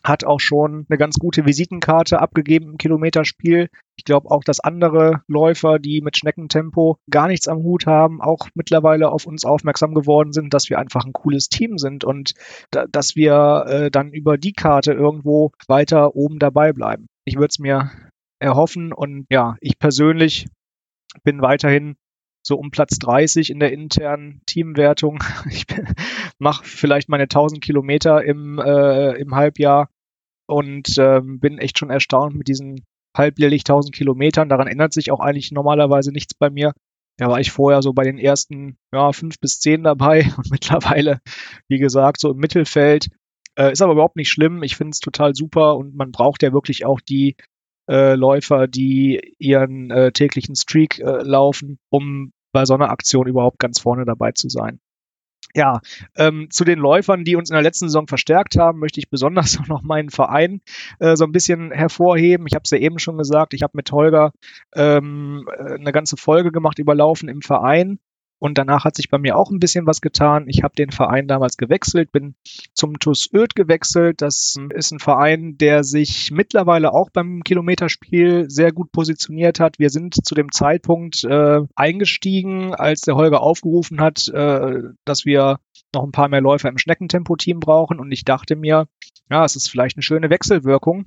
hat 0.04 0.22
auch 0.22 0.38
schon 0.38 0.84
eine 0.88 0.98
ganz 0.98 1.16
gute 1.16 1.46
Visitenkarte 1.46 2.20
abgegeben 2.20 2.72
im 2.72 2.76
Kilometerspiel. 2.76 3.70
Ich 3.96 4.04
glaube 4.04 4.30
auch, 4.30 4.44
dass 4.44 4.60
andere 4.60 5.22
Läufer, 5.26 5.78
die 5.78 6.02
mit 6.02 6.18
Schneckentempo 6.18 6.98
gar 7.10 7.26
nichts 7.26 7.48
am 7.48 7.62
Hut 7.62 7.86
haben, 7.86 8.20
auch 8.20 8.48
mittlerweile 8.54 9.10
auf 9.10 9.24
uns 9.24 9.46
aufmerksam 9.46 9.94
geworden 9.94 10.32
sind, 10.32 10.52
dass 10.52 10.68
wir 10.68 10.78
einfach 10.78 11.06
ein 11.06 11.14
cooles 11.14 11.48
Team 11.48 11.78
sind 11.78 12.04
und 12.04 12.34
da, 12.70 12.84
dass 12.86 13.16
wir 13.16 13.64
äh, 13.66 13.90
dann 13.90 14.12
über 14.12 14.36
die 14.36 14.52
Karte 14.52 14.92
irgendwo 14.92 15.52
weiter 15.68 16.14
oben 16.14 16.38
dabei 16.38 16.74
bleiben. 16.74 17.06
Ich 17.24 17.36
würde 17.36 17.48
es 17.50 17.58
mir 17.58 17.90
erhoffen. 18.44 18.92
Und 18.92 19.26
ja, 19.30 19.56
ich 19.60 19.78
persönlich 19.78 20.46
bin 21.22 21.42
weiterhin 21.42 21.96
so 22.46 22.56
um 22.56 22.70
Platz 22.70 22.98
30 22.98 23.50
in 23.50 23.58
der 23.58 23.72
internen 23.72 24.42
Teamwertung. 24.46 25.22
Ich 25.50 25.66
mache 26.38 26.64
vielleicht 26.64 27.08
meine 27.08 27.24
1000 27.24 27.62
Kilometer 27.62 28.22
im, 28.22 28.58
äh, 28.58 29.12
im 29.12 29.34
Halbjahr 29.34 29.88
und 30.46 30.98
ähm, 30.98 31.40
bin 31.40 31.58
echt 31.58 31.78
schon 31.78 31.90
erstaunt 31.90 32.34
mit 32.34 32.48
diesen 32.48 32.84
halbjährlich 33.16 33.62
1000 33.62 33.94
Kilometern. 33.94 34.48
Daran 34.48 34.66
ändert 34.66 34.92
sich 34.92 35.10
auch 35.10 35.20
eigentlich 35.20 35.52
normalerweise 35.52 36.12
nichts 36.12 36.34
bei 36.34 36.50
mir. 36.50 36.72
Da 37.16 37.28
war 37.28 37.38
ich 37.38 37.52
vorher 37.52 37.80
so 37.80 37.92
bei 37.92 38.02
den 38.02 38.18
ersten 38.18 38.76
ja, 38.92 39.12
fünf 39.12 39.38
bis 39.38 39.60
zehn 39.60 39.84
dabei 39.84 40.30
und 40.36 40.50
mittlerweile, 40.50 41.20
wie 41.68 41.78
gesagt, 41.78 42.20
so 42.20 42.32
im 42.32 42.38
Mittelfeld. 42.38 43.08
Äh, 43.56 43.72
ist 43.72 43.82
aber 43.82 43.92
überhaupt 43.92 44.16
nicht 44.16 44.30
schlimm. 44.30 44.64
Ich 44.64 44.76
finde 44.76 44.90
es 44.90 44.98
total 44.98 45.34
super 45.34 45.76
und 45.76 45.94
man 45.94 46.10
braucht 46.10 46.42
ja 46.42 46.52
wirklich 46.52 46.84
auch 46.84 47.00
die 47.00 47.36
äh, 47.88 48.14
Läufer, 48.14 48.66
die 48.66 49.34
ihren 49.38 49.90
äh, 49.90 50.12
täglichen 50.12 50.56
Streak 50.56 50.98
äh, 50.98 51.22
laufen, 51.22 51.78
um 51.90 52.32
bei 52.52 52.64
so 52.64 52.74
einer 52.74 52.90
Aktion 52.90 53.26
überhaupt 53.26 53.58
ganz 53.58 53.80
vorne 53.80 54.04
dabei 54.04 54.32
zu 54.32 54.48
sein. 54.48 54.80
Ja, 55.56 55.80
ähm, 56.16 56.48
zu 56.50 56.64
den 56.64 56.80
Läufern, 56.80 57.22
die 57.24 57.36
uns 57.36 57.48
in 57.48 57.54
der 57.54 57.62
letzten 57.62 57.86
Saison 57.86 58.08
verstärkt 58.08 58.56
haben, 58.58 58.80
möchte 58.80 58.98
ich 58.98 59.08
besonders 59.08 59.56
auch 59.60 59.68
noch 59.68 59.82
meinen 59.82 60.10
Verein 60.10 60.60
äh, 60.98 61.14
so 61.14 61.24
ein 61.24 61.32
bisschen 61.32 61.70
hervorheben. 61.70 62.46
Ich 62.48 62.54
habe 62.54 62.62
es 62.64 62.70
ja 62.70 62.78
eben 62.78 62.98
schon 62.98 63.18
gesagt, 63.18 63.54
ich 63.54 63.62
habe 63.62 63.76
mit 63.76 63.92
Holger 63.92 64.32
ähm, 64.74 65.48
äh, 65.56 65.74
eine 65.74 65.92
ganze 65.92 66.16
Folge 66.16 66.50
gemacht 66.50 66.80
über 66.80 66.94
Laufen 66.94 67.28
im 67.28 67.40
Verein 67.40 68.00
und 68.38 68.58
danach 68.58 68.84
hat 68.84 68.96
sich 68.96 69.08
bei 69.08 69.18
mir 69.18 69.36
auch 69.36 69.50
ein 69.50 69.58
bisschen 69.58 69.86
was 69.86 70.00
getan. 70.00 70.44
Ich 70.48 70.62
habe 70.62 70.74
den 70.74 70.90
Verein 70.90 71.28
damals 71.28 71.56
gewechselt, 71.56 72.12
bin 72.12 72.34
zum 72.72 72.98
TuS 72.98 73.30
Öd 73.32 73.54
gewechselt. 73.54 74.20
Das 74.20 74.56
ist 74.74 74.90
ein 74.92 74.98
Verein, 74.98 75.56
der 75.56 75.84
sich 75.84 76.30
mittlerweile 76.30 76.92
auch 76.92 77.10
beim 77.10 77.42
Kilometerspiel 77.42 78.50
sehr 78.50 78.72
gut 78.72 78.92
positioniert 78.92 79.60
hat. 79.60 79.78
Wir 79.78 79.90
sind 79.90 80.14
zu 80.26 80.34
dem 80.34 80.52
Zeitpunkt 80.52 81.24
äh, 81.24 81.60
eingestiegen, 81.74 82.74
als 82.74 83.02
der 83.02 83.14
Holger 83.16 83.40
aufgerufen 83.40 84.00
hat, 84.00 84.28
äh, 84.28 84.82
dass 85.04 85.24
wir 85.24 85.60
noch 85.94 86.04
ein 86.04 86.12
paar 86.12 86.28
mehr 86.28 86.40
Läufer 86.40 86.68
im 86.68 86.78
Schneckentempo-Team 86.78 87.60
brauchen. 87.60 87.98
Und 87.98 88.12
ich 88.12 88.24
dachte 88.24 88.56
mir, 88.56 88.88
ja, 89.30 89.44
es 89.44 89.56
ist 89.56 89.70
vielleicht 89.70 89.96
eine 89.96 90.02
schöne 90.02 90.28
Wechselwirkung 90.30 91.06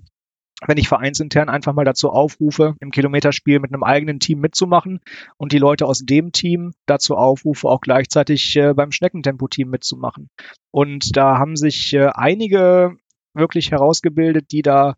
wenn 0.65 0.77
ich 0.77 0.87
vereinsintern 0.87 1.49
einfach 1.49 1.73
mal 1.73 1.85
dazu 1.85 2.09
aufrufe, 2.09 2.75
im 2.79 2.91
Kilometerspiel 2.91 3.59
mit 3.59 3.71
einem 3.71 3.83
eigenen 3.83 4.19
Team 4.19 4.39
mitzumachen 4.39 5.01
und 5.37 5.51
die 5.51 5.59
Leute 5.59 5.85
aus 5.85 5.99
dem 5.99 6.31
Team 6.31 6.73
dazu 6.87 7.15
aufrufe, 7.15 7.67
auch 7.67 7.81
gleichzeitig 7.81 8.55
äh, 8.55 8.73
beim 8.73 8.91
Schneckentempo-Team 8.91 9.69
mitzumachen. 9.69 10.29
Und 10.71 11.15
da 11.15 11.37
haben 11.37 11.55
sich 11.55 11.93
äh, 11.93 12.07
einige 12.13 12.97
wirklich 13.37 13.71
herausgebildet, 13.71 14.51
die 14.51 14.63
da 14.63 14.95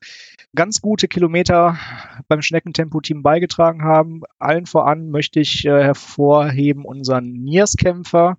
ganz 0.56 0.82
gute 0.82 1.08
Kilometer 1.08 1.78
beim 2.28 2.42
Schneckentempo-Team 2.42 3.22
beigetragen 3.22 3.84
haben. 3.84 4.22
Allen 4.40 4.66
voran 4.66 5.10
möchte 5.10 5.40
ich 5.40 5.66
äh, 5.66 5.84
hervorheben 5.84 6.86
unseren 6.86 7.32
Nierskämpfer, 7.32 8.38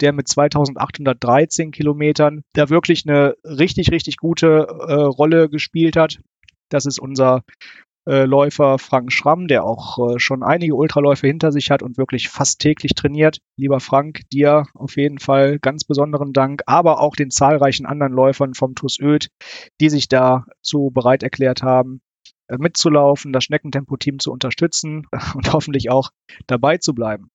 der 0.00 0.12
mit 0.12 0.28
2813 0.28 1.72
Kilometern 1.72 2.42
da 2.52 2.68
wirklich 2.68 3.08
eine 3.08 3.34
richtig, 3.44 3.90
richtig 3.90 4.18
gute 4.18 4.66
äh, 4.68 4.92
Rolle 4.92 5.48
gespielt 5.48 5.96
hat. 5.96 6.18
Das 6.68 6.86
ist 6.86 6.98
unser 6.98 7.42
äh, 8.08 8.24
Läufer 8.24 8.78
Frank 8.78 9.12
Schramm, 9.12 9.48
der 9.48 9.64
auch 9.64 9.98
äh, 9.98 10.18
schon 10.18 10.42
einige 10.42 10.74
Ultraläufe 10.74 11.26
hinter 11.26 11.52
sich 11.52 11.70
hat 11.70 11.82
und 11.82 11.98
wirklich 11.98 12.30
fast 12.30 12.58
täglich 12.58 12.94
trainiert. 12.94 13.38
Lieber 13.56 13.80
Frank, 13.80 14.22
dir 14.32 14.64
auf 14.74 14.96
jeden 14.96 15.18
Fall 15.18 15.58
ganz 15.58 15.84
besonderen 15.84 16.32
Dank, 16.32 16.62
aber 16.66 17.00
auch 17.00 17.16
den 17.16 17.30
zahlreichen 17.30 17.84
anderen 17.84 18.14
Läufern 18.14 18.54
vom 18.54 18.74
TuS 18.74 18.98
Öd, 18.98 19.28
die 19.80 19.90
sich 19.90 20.08
dazu 20.08 20.90
bereit 20.92 21.22
erklärt 21.22 21.62
haben, 21.62 22.00
äh, 22.48 22.56
mitzulaufen, 22.58 23.32
das 23.32 23.44
Schneckentempo-Team 23.44 24.18
zu 24.18 24.32
unterstützen 24.32 25.06
und 25.34 25.52
hoffentlich 25.52 25.90
auch 25.90 26.10
dabei 26.46 26.78
zu 26.78 26.94
bleiben. 26.94 27.30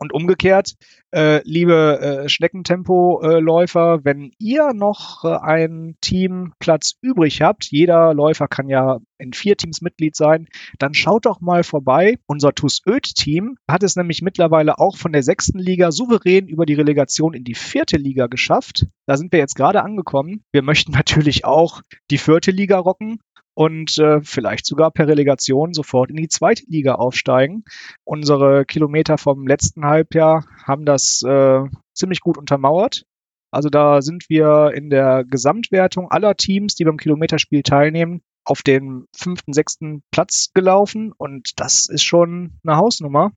Und 0.00 0.14
umgekehrt, 0.14 0.76
äh, 1.10 1.42
liebe 1.44 2.00
äh, 2.00 2.28
Schneckentempo-Läufer, 2.30 4.00
wenn 4.02 4.32
ihr 4.38 4.72
noch 4.72 5.24
äh, 5.24 5.36
einen 5.36 5.98
Teamplatz 6.00 6.94
übrig 7.02 7.42
habt, 7.42 7.66
jeder 7.70 8.14
Läufer 8.14 8.48
kann 8.48 8.70
ja 8.70 9.00
in 9.18 9.34
vier 9.34 9.58
Teams 9.58 9.82
Mitglied 9.82 10.16
sein, 10.16 10.48
dann 10.78 10.94
schaut 10.94 11.26
doch 11.26 11.42
mal 11.42 11.64
vorbei. 11.64 12.16
Unser 12.26 12.54
TuS 12.54 12.80
Öd-Team 12.88 13.56
hat 13.68 13.82
es 13.82 13.94
nämlich 13.94 14.22
mittlerweile 14.22 14.78
auch 14.78 14.96
von 14.96 15.12
der 15.12 15.22
sechsten 15.22 15.58
Liga 15.58 15.92
souverän 15.92 16.48
über 16.48 16.64
die 16.64 16.74
Relegation 16.74 17.34
in 17.34 17.44
die 17.44 17.54
vierte 17.54 17.98
Liga 17.98 18.26
geschafft. 18.26 18.86
Da 19.06 19.18
sind 19.18 19.32
wir 19.32 19.38
jetzt 19.38 19.54
gerade 19.54 19.82
angekommen. 19.82 20.44
Wir 20.50 20.62
möchten 20.62 20.92
natürlich 20.92 21.44
auch 21.44 21.82
die 22.10 22.18
vierte 22.18 22.52
Liga 22.52 22.78
rocken 22.78 23.18
und 23.60 23.98
äh, 23.98 24.22
vielleicht 24.22 24.64
sogar 24.64 24.90
per 24.90 25.06
Relegation 25.06 25.74
sofort 25.74 26.08
in 26.08 26.16
die 26.16 26.28
zweite 26.28 26.64
Liga 26.66 26.94
aufsteigen. 26.94 27.64
Unsere 28.04 28.64
Kilometer 28.64 29.18
vom 29.18 29.46
letzten 29.46 29.84
Halbjahr 29.84 30.46
haben 30.64 30.86
das 30.86 31.20
äh, 31.28 31.60
ziemlich 31.92 32.20
gut 32.20 32.38
untermauert. 32.38 33.04
Also 33.50 33.68
da 33.68 34.00
sind 34.00 34.30
wir 34.30 34.72
in 34.74 34.88
der 34.88 35.24
Gesamtwertung 35.28 36.10
aller 36.10 36.36
Teams, 36.36 36.74
die 36.74 36.84
beim 36.84 36.96
Kilometerspiel 36.96 37.62
teilnehmen, 37.62 38.22
auf 38.46 38.62
den 38.62 39.04
fünften, 39.14 39.52
sechsten 39.52 40.04
Platz 40.10 40.52
gelaufen 40.54 41.12
und 41.18 41.60
das 41.60 41.86
ist 41.86 42.04
schon 42.04 42.54
eine 42.64 42.78
Hausnummer. 42.78 43.32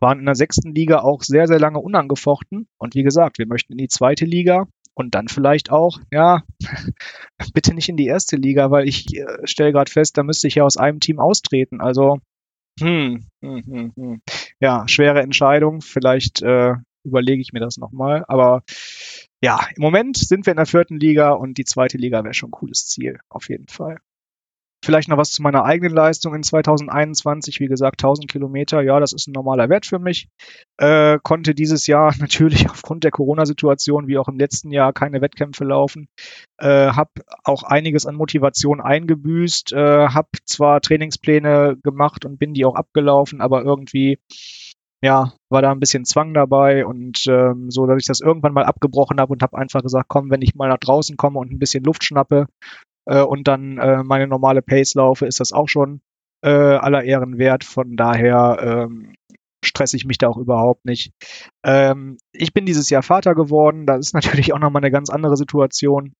Waren 0.00 0.18
in 0.18 0.26
der 0.26 0.34
sechsten 0.34 0.74
Liga 0.74 1.02
auch 1.02 1.22
sehr, 1.22 1.46
sehr 1.46 1.60
lange 1.60 1.78
unangefochten. 1.78 2.66
Und 2.76 2.96
wie 2.96 3.04
gesagt, 3.04 3.38
wir 3.38 3.46
möchten 3.46 3.74
in 3.74 3.78
die 3.78 3.86
zweite 3.86 4.24
Liga 4.24 4.66
und 4.94 5.14
dann 5.14 5.28
vielleicht 5.28 5.70
auch, 5.70 5.98
ja, 6.10 6.42
bitte 7.52 7.74
nicht 7.74 7.88
in 7.88 7.96
die 7.96 8.06
erste 8.06 8.36
Liga, 8.36 8.70
weil 8.70 8.88
ich 8.88 9.14
äh, 9.16 9.46
stelle 9.46 9.72
gerade 9.72 9.90
fest, 9.90 10.16
da 10.16 10.22
müsste 10.22 10.48
ich 10.48 10.56
ja 10.56 10.64
aus 10.64 10.76
einem 10.76 11.00
Team 11.00 11.18
austreten. 11.18 11.80
Also, 11.80 12.20
hm, 12.80 13.26
hm, 13.42 13.62
hm, 13.64 13.92
hm. 13.96 14.22
ja, 14.60 14.86
schwere 14.88 15.22
Entscheidung. 15.22 15.80
Vielleicht 15.80 16.42
äh, 16.42 16.74
überlege 17.04 17.40
ich 17.40 17.52
mir 17.52 17.60
das 17.60 17.76
nochmal. 17.76 18.24
Aber 18.28 18.62
ja, 19.42 19.60
im 19.76 19.82
Moment 19.82 20.16
sind 20.16 20.46
wir 20.46 20.52
in 20.52 20.56
der 20.56 20.66
vierten 20.66 20.98
Liga 20.98 21.32
und 21.32 21.58
die 21.58 21.64
zweite 21.64 21.98
Liga 21.98 22.24
wäre 22.24 22.34
schon 22.34 22.48
ein 22.48 22.52
cooles 22.52 22.86
Ziel, 22.86 23.18
auf 23.28 23.48
jeden 23.48 23.68
Fall. 23.68 23.98
Vielleicht 24.84 25.08
noch 25.08 25.16
was 25.16 25.30
zu 25.30 25.40
meiner 25.42 25.64
eigenen 25.64 25.94
Leistung 25.94 26.34
in 26.34 26.42
2021. 26.42 27.58
Wie 27.58 27.68
gesagt, 27.68 28.02
1000 28.02 28.30
Kilometer, 28.30 28.82
ja, 28.82 29.00
das 29.00 29.14
ist 29.14 29.26
ein 29.26 29.32
normaler 29.32 29.70
Wert 29.70 29.86
für 29.86 29.98
mich. 29.98 30.28
Äh, 30.76 31.18
konnte 31.22 31.54
dieses 31.54 31.86
Jahr 31.86 32.14
natürlich 32.18 32.68
aufgrund 32.68 33.02
der 33.02 33.10
Corona-Situation, 33.10 34.08
wie 34.08 34.18
auch 34.18 34.28
im 34.28 34.38
letzten 34.38 34.70
Jahr, 34.70 34.92
keine 34.92 35.22
Wettkämpfe 35.22 35.64
laufen. 35.64 36.08
Äh, 36.58 36.88
hab 36.90 37.12
auch 37.44 37.62
einiges 37.62 38.04
an 38.04 38.14
Motivation 38.14 38.82
eingebüßt. 38.82 39.72
Äh, 39.72 40.08
hab 40.08 40.28
zwar 40.44 40.82
Trainingspläne 40.82 41.78
gemacht 41.82 42.26
und 42.26 42.38
bin 42.38 42.52
die 42.52 42.66
auch 42.66 42.74
abgelaufen, 42.74 43.40
aber 43.40 43.62
irgendwie 43.62 44.18
ja, 45.02 45.32
war 45.50 45.62
da 45.62 45.70
ein 45.70 45.80
bisschen 45.80 46.04
Zwang 46.04 46.32
dabei 46.32 46.86
und 46.86 47.26
ähm, 47.26 47.70
so, 47.70 47.86
dass 47.86 47.98
ich 48.00 48.06
das 48.06 48.20
irgendwann 48.20 48.54
mal 48.54 48.64
abgebrochen 48.64 49.20
habe 49.20 49.32
und 49.32 49.42
habe 49.42 49.56
einfach 49.58 49.82
gesagt, 49.82 50.06
komm, 50.08 50.30
wenn 50.30 50.40
ich 50.40 50.54
mal 50.54 50.68
nach 50.68 50.78
draußen 50.78 51.16
komme 51.16 51.38
und 51.38 51.52
ein 51.52 51.58
bisschen 51.58 51.84
Luft 51.84 52.04
schnappe 52.04 52.46
äh, 53.06 53.22
und 53.22 53.48
dann 53.48 53.78
äh, 53.78 54.02
meine 54.02 54.26
normale 54.26 54.62
Pace 54.62 54.94
laufe, 54.94 55.26
ist 55.26 55.40
das 55.40 55.52
auch 55.52 55.68
schon 55.68 56.00
äh, 56.42 56.50
aller 56.50 57.04
Ehren 57.04 57.38
wert. 57.38 57.64
Von 57.64 57.96
daher 57.96 58.58
ähm, 58.60 59.14
stresse 59.64 59.96
ich 59.96 60.04
mich 60.04 60.18
da 60.18 60.28
auch 60.28 60.36
überhaupt 60.36 60.84
nicht. 60.84 61.12
Ähm, 61.64 62.18
ich 62.32 62.52
bin 62.52 62.66
dieses 62.66 62.90
Jahr 62.90 63.02
Vater 63.02 63.34
geworden, 63.34 63.86
das 63.86 64.06
ist 64.06 64.14
natürlich 64.14 64.52
auch 64.52 64.58
nochmal 64.58 64.82
eine 64.82 64.90
ganz 64.92 65.10
andere 65.10 65.36
Situation 65.36 66.14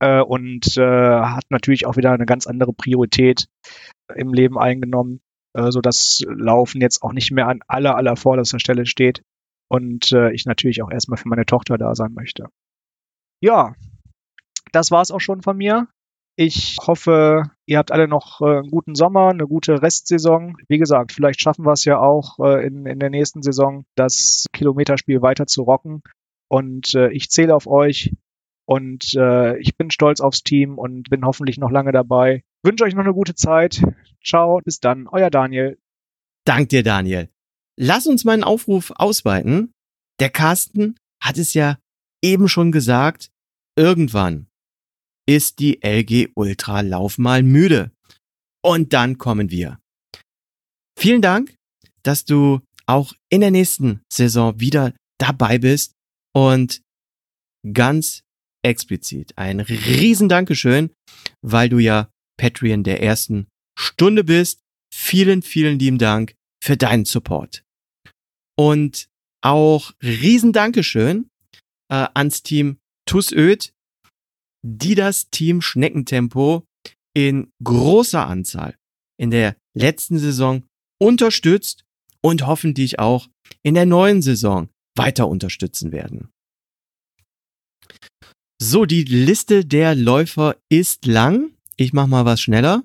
äh, 0.00 0.20
und 0.20 0.76
äh, 0.76 1.20
hat 1.20 1.44
natürlich 1.50 1.86
auch 1.86 1.96
wieder 1.96 2.12
eine 2.12 2.26
ganz 2.26 2.46
andere 2.46 2.72
Priorität 2.72 3.46
im 4.14 4.32
Leben 4.32 4.58
eingenommen 4.58 5.20
äh, 5.54 5.70
so 5.70 5.80
dass 5.80 6.22
Laufen 6.26 6.80
jetzt 6.80 7.02
auch 7.02 7.12
nicht 7.12 7.30
mehr 7.30 7.48
an 7.48 7.60
aller, 7.66 7.96
aller 7.96 8.16
vorderster 8.16 8.58
Stelle 8.58 8.86
steht 8.86 9.22
und 9.68 10.12
äh, 10.12 10.32
ich 10.32 10.44
natürlich 10.44 10.82
auch 10.82 10.90
erstmal 10.90 11.16
für 11.16 11.28
meine 11.28 11.46
Tochter 11.46 11.78
da 11.78 11.94
sein 11.94 12.12
möchte. 12.12 12.48
Ja, 13.40 13.74
das 14.72 14.90
war's 14.90 15.10
auch 15.10 15.20
schon 15.20 15.42
von 15.42 15.56
mir. 15.56 15.88
Ich 16.36 16.78
hoffe, 16.84 17.50
ihr 17.64 17.78
habt 17.78 17.92
alle 17.92 18.08
noch 18.08 18.40
äh, 18.40 18.58
einen 18.58 18.70
guten 18.70 18.96
Sommer, 18.96 19.28
eine 19.28 19.46
gute 19.46 19.82
Restsaison. 19.82 20.56
Wie 20.68 20.78
gesagt, 20.78 21.12
vielleicht 21.12 21.40
schaffen 21.40 21.64
wir 21.64 21.72
es 21.72 21.84
ja 21.84 22.00
auch 22.00 22.40
äh, 22.40 22.66
in, 22.66 22.86
in 22.86 22.98
der 22.98 23.10
nächsten 23.10 23.42
Saison, 23.42 23.84
das 23.94 24.46
Kilometerspiel 24.52 25.22
weiter 25.22 25.46
zu 25.46 25.62
rocken. 25.62 26.02
Und 26.48 26.94
äh, 26.94 27.10
ich 27.12 27.30
zähle 27.30 27.54
auf 27.54 27.68
euch 27.68 28.12
und 28.66 29.14
äh, 29.14 29.56
ich 29.58 29.76
bin 29.76 29.90
stolz 29.90 30.20
aufs 30.20 30.42
Team 30.42 30.76
und 30.76 31.08
bin 31.08 31.24
hoffentlich 31.24 31.58
noch 31.58 31.70
lange 31.70 31.92
dabei. 31.92 32.42
Wünsche 32.64 32.84
euch 32.84 32.94
noch 32.94 33.04
eine 33.04 33.14
gute 33.14 33.34
Zeit. 33.34 33.82
Ciao, 34.24 34.60
bis 34.64 34.80
dann, 34.80 35.06
euer 35.06 35.30
Daniel. 35.30 35.78
Dank 36.44 36.70
dir, 36.70 36.82
Daniel. 36.82 37.28
Lass 37.76 38.06
uns 38.06 38.24
meinen 38.24 38.44
Aufruf 38.44 38.92
ausweiten. 38.96 39.72
Der 40.20 40.30
Carsten 40.30 40.96
hat 41.22 41.38
es 41.38 41.54
ja 41.54 41.78
eben 42.22 42.48
schon 42.48 42.72
gesagt, 42.72 43.30
irgendwann 43.76 44.48
ist 45.26 45.58
die 45.58 45.82
LG 45.82 46.30
Ultra 46.34 46.80
Lauf 46.80 47.18
mal 47.18 47.42
müde. 47.42 47.92
Und 48.62 48.92
dann 48.92 49.18
kommen 49.18 49.50
wir. 49.50 49.78
Vielen 50.98 51.22
Dank, 51.22 51.54
dass 52.02 52.24
du 52.24 52.60
auch 52.86 53.14
in 53.30 53.40
der 53.40 53.50
nächsten 53.50 54.02
Saison 54.12 54.58
wieder 54.60 54.94
dabei 55.18 55.58
bist 55.58 55.92
und 56.34 56.82
ganz 57.72 58.22
explizit 58.64 59.36
ein 59.36 59.60
riesen 59.60 60.28
Dankeschön, 60.28 60.90
weil 61.42 61.68
du 61.68 61.78
ja 61.78 62.10
Patreon 62.38 62.84
der 62.84 63.02
ersten 63.02 63.48
Stunde 63.78 64.24
bist. 64.24 64.60
Vielen, 64.92 65.42
vielen 65.42 65.78
lieben 65.78 65.98
Dank 65.98 66.34
für 66.62 66.76
deinen 66.76 67.04
Support. 67.04 67.64
Und 68.56 69.06
auch 69.42 69.92
riesen 70.02 70.52
Dankeschön 70.52 71.28
äh, 71.90 72.06
ans 72.14 72.42
Team 72.42 72.78
Tussöd, 73.06 73.73
die 74.64 74.94
das 74.94 75.30
Team 75.30 75.60
Schneckentempo 75.60 76.64
in 77.14 77.52
großer 77.62 78.26
Anzahl 78.26 78.76
in 79.20 79.30
der 79.30 79.56
letzten 79.76 80.18
Saison 80.18 80.64
unterstützt 81.00 81.84
und 82.22 82.46
hoffentlich 82.46 82.98
auch 82.98 83.28
in 83.62 83.74
der 83.74 83.86
neuen 83.86 84.22
Saison 84.22 84.68
weiter 84.96 85.28
unterstützen 85.28 85.92
werden. 85.92 86.30
So, 88.60 88.86
die 88.86 89.04
Liste 89.04 89.64
der 89.64 89.94
Läufer 89.94 90.56
ist 90.70 91.06
lang. 91.06 91.54
Ich 91.76 91.92
mach 91.92 92.06
mal 92.06 92.24
was 92.24 92.40
schneller. 92.40 92.82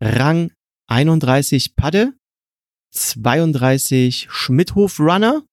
Rang 0.00 0.52
31 0.88 1.76
Padde, 1.76 2.14
32 2.94 4.28
Schmidhof 4.30 4.98
Runner 4.98 5.44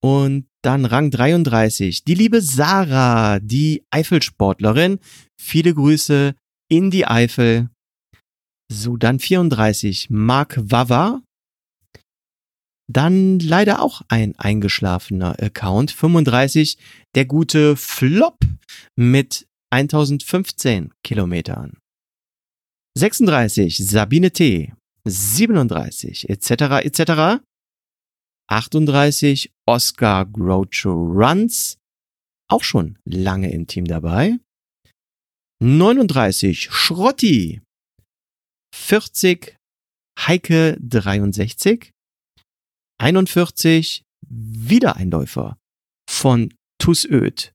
und 0.00 0.47
dann 0.62 0.84
Rang 0.84 1.10
33 1.10 2.04
die 2.04 2.14
liebe 2.14 2.40
Sarah, 2.42 3.38
die 3.40 3.84
Eifelsportlerin. 3.90 4.98
Viele 5.40 5.74
Grüße 5.74 6.34
in 6.70 6.90
die 6.90 7.06
Eifel. 7.06 7.70
So, 8.70 8.96
dann 8.96 9.18
34 9.18 10.10
Mark 10.10 10.58
Wawa. 10.60 11.22
Dann 12.90 13.38
leider 13.38 13.82
auch 13.82 14.02
ein 14.08 14.34
eingeschlafener 14.38 15.40
Account. 15.42 15.90
35 15.90 16.78
der 17.14 17.26
gute 17.26 17.76
Flop 17.76 18.38
mit 18.96 19.46
1015 19.70 20.92
Kilometern. 21.04 21.78
36 22.96 23.76
Sabine 23.78 24.32
T. 24.32 24.72
37 25.04 26.28
etc. 26.28 26.50
etc. 26.84 27.42
38 28.48 29.52
Oscar 29.66 30.26
Groucho 30.26 30.92
Runs, 30.92 31.78
auch 32.50 32.64
schon 32.64 32.98
lange 33.04 33.52
im 33.52 33.66
Team 33.66 33.84
dabei. 33.84 34.38
39 35.62 36.70
Schrotti. 36.70 37.60
40 38.74 39.58
Heike 40.18 40.78
63. 40.80 41.92
41 43.00 44.02
wieder 44.28 44.96
ein 44.96 45.10
Läufer 45.10 45.56
von 46.08 46.54
Tussöd. 46.80 47.52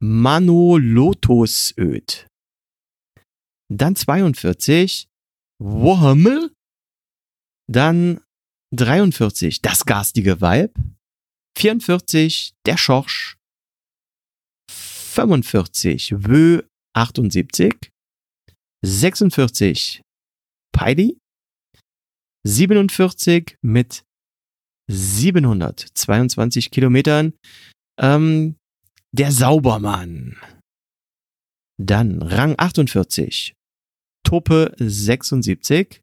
Manolotusöd. 0.00 2.28
Dann 3.70 3.96
42, 3.96 5.08
Wohammel. 5.60 6.54
Dann 7.70 8.22
43, 8.74 9.62
das 9.62 9.84
garstige 9.84 10.40
Weib. 10.40 10.74
44, 11.56 12.54
der 12.66 12.76
Schorsch. 12.76 13.36
45, 14.70 16.14
Wö 16.26 16.62
78. 16.94 17.90
46, 18.84 20.02
Peidi. 20.72 21.18
47 22.46 23.56
mit 23.62 24.04
722 24.90 26.70
Kilometern. 26.70 27.34
Ähm, 27.98 28.56
der 29.12 29.32
Saubermann. 29.32 30.36
Dann 31.80 32.22
Rang 32.22 32.54
48, 32.58 33.54
Tope 34.24 34.74
76, 34.78 36.00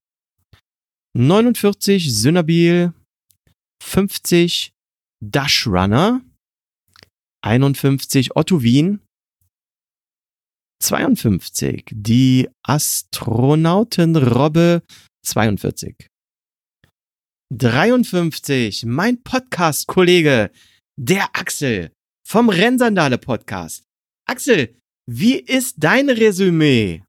49 1.18 2.12
Synabil, 2.12 2.94
50 3.82 4.74
Dash 5.24 5.66
Runner, 5.66 6.20
51 7.42 8.36
Otto 8.36 8.62
Wien, 8.62 9.00
52 10.84 11.86
die 11.92 12.50
Astronautenrobbe 12.64 14.84
42. 15.26 16.10
53 17.54 18.84
mein 18.86 19.24
Podcast-Kollege, 19.24 20.52
der 21.00 21.30
Axel 21.34 21.94
vom 22.28 22.50
Rennsandale 22.50 23.18
Podcast. 23.18 23.86
Axel, 24.28 24.76
wie 25.10 25.40
ist 25.40 25.76
dein 25.78 26.10
Resümee? 26.10 27.06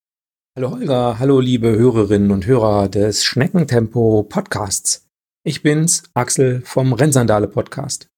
Hallo 0.59 0.71
Holger, 0.71 1.19
hallo 1.19 1.39
liebe 1.39 1.77
Hörerinnen 1.77 2.31
und 2.31 2.47
Hörer 2.47 2.89
des 2.89 3.27
Schneckentempo 3.27 4.23
Podcasts. 4.23 5.07
Ich 5.45 5.63
bin's, 5.63 6.05
Axel 6.15 6.63
vom 6.65 6.95
Rennsandale 6.95 7.47
Podcast. 7.47 8.09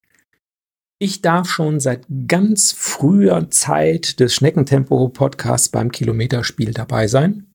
Ich 1.01 1.20
darf 1.20 1.49
schon 1.49 1.80
seit 1.80 2.07
ganz 2.28 2.70
früher 2.70 3.51
Zeit 3.51 4.20
des 4.20 4.36
Schneckentempo 4.36 5.09
Podcasts 5.09 5.68
beim 5.68 5.91
Kilometerspiel 5.91 6.70
dabei 6.72 7.09
sein 7.09 7.51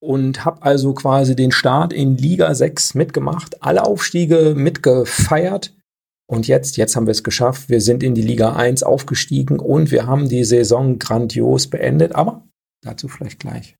und 0.00 0.44
habe 0.44 0.62
also 0.62 0.94
quasi 0.94 1.34
den 1.34 1.50
Start 1.50 1.92
in 1.92 2.16
Liga 2.16 2.54
6 2.54 2.94
mitgemacht, 2.94 3.60
alle 3.60 3.82
Aufstiege 3.82 4.54
mitgefeiert 4.56 5.74
und 6.28 6.46
jetzt, 6.46 6.76
jetzt 6.76 6.94
haben 6.94 7.08
wir 7.08 7.10
es 7.10 7.24
geschafft. 7.24 7.68
Wir 7.68 7.80
sind 7.80 8.04
in 8.04 8.14
die 8.14 8.22
Liga 8.22 8.54
1 8.54 8.84
aufgestiegen 8.84 9.58
und 9.58 9.90
wir 9.90 10.06
haben 10.06 10.28
die 10.28 10.44
Saison 10.44 11.00
grandios 11.00 11.66
beendet. 11.66 12.14
Aber 12.14 12.46
dazu 12.82 13.08
vielleicht 13.08 13.40
gleich. 13.40 13.79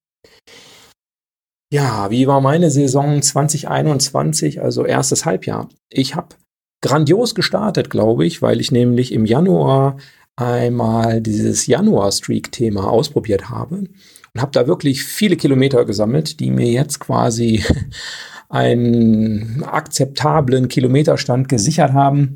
Ja, 1.73 2.11
wie 2.11 2.27
war 2.27 2.41
meine 2.41 2.69
Saison 2.71 3.23
2021, 3.23 4.61
also 4.61 4.85
erstes 4.85 5.25
Halbjahr? 5.25 5.69
Ich 5.89 6.17
habe 6.17 6.35
grandios 6.83 7.37
gestartet, 7.37 7.91
glaube 7.91 8.27
ich, 8.27 8.43
weil 8.43 8.61
ich 8.61 8.73
nämlich 8.73 9.13
im 9.13 9.25
Januar 9.25 9.99
einmal 10.37 11.21
dieses 11.21 11.67
Januar-Streak-Thema 11.67 12.91
ausprobiert 12.91 13.51
habe 13.51 13.85
und 14.35 14.41
habe 14.41 14.51
da 14.53 14.67
wirklich 14.67 15.05
viele 15.05 15.37
Kilometer 15.37 15.85
gesammelt, 15.85 16.41
die 16.41 16.51
mir 16.51 16.69
jetzt 16.69 16.99
quasi 16.99 17.63
einen 18.49 19.63
akzeptablen 19.63 20.67
Kilometerstand 20.69 21.49
gesichert 21.49 21.93
haben. 21.93 22.35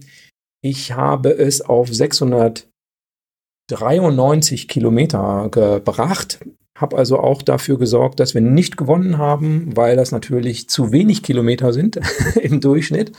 Ich 0.62 0.93
habe 0.93 1.30
es 1.30 1.61
auf 1.61 1.93
693 1.93 4.68
Kilometer 4.68 5.49
gebracht. 5.51 6.39
Habe 6.77 6.97
also 6.97 7.20
auch 7.20 7.43
dafür 7.43 7.79
gesorgt, 7.79 8.18
dass 8.18 8.35
wir 8.35 8.41
nicht 8.41 8.77
gewonnen 8.77 9.18
haben, 9.18 9.77
weil 9.77 9.97
das 9.97 10.11
natürlich 10.11 10.68
zu 10.68 10.91
wenig 10.91 11.22
Kilometer 11.22 11.72
sind 11.72 12.01
im 12.43 12.61
Durchschnitt. 12.61 13.12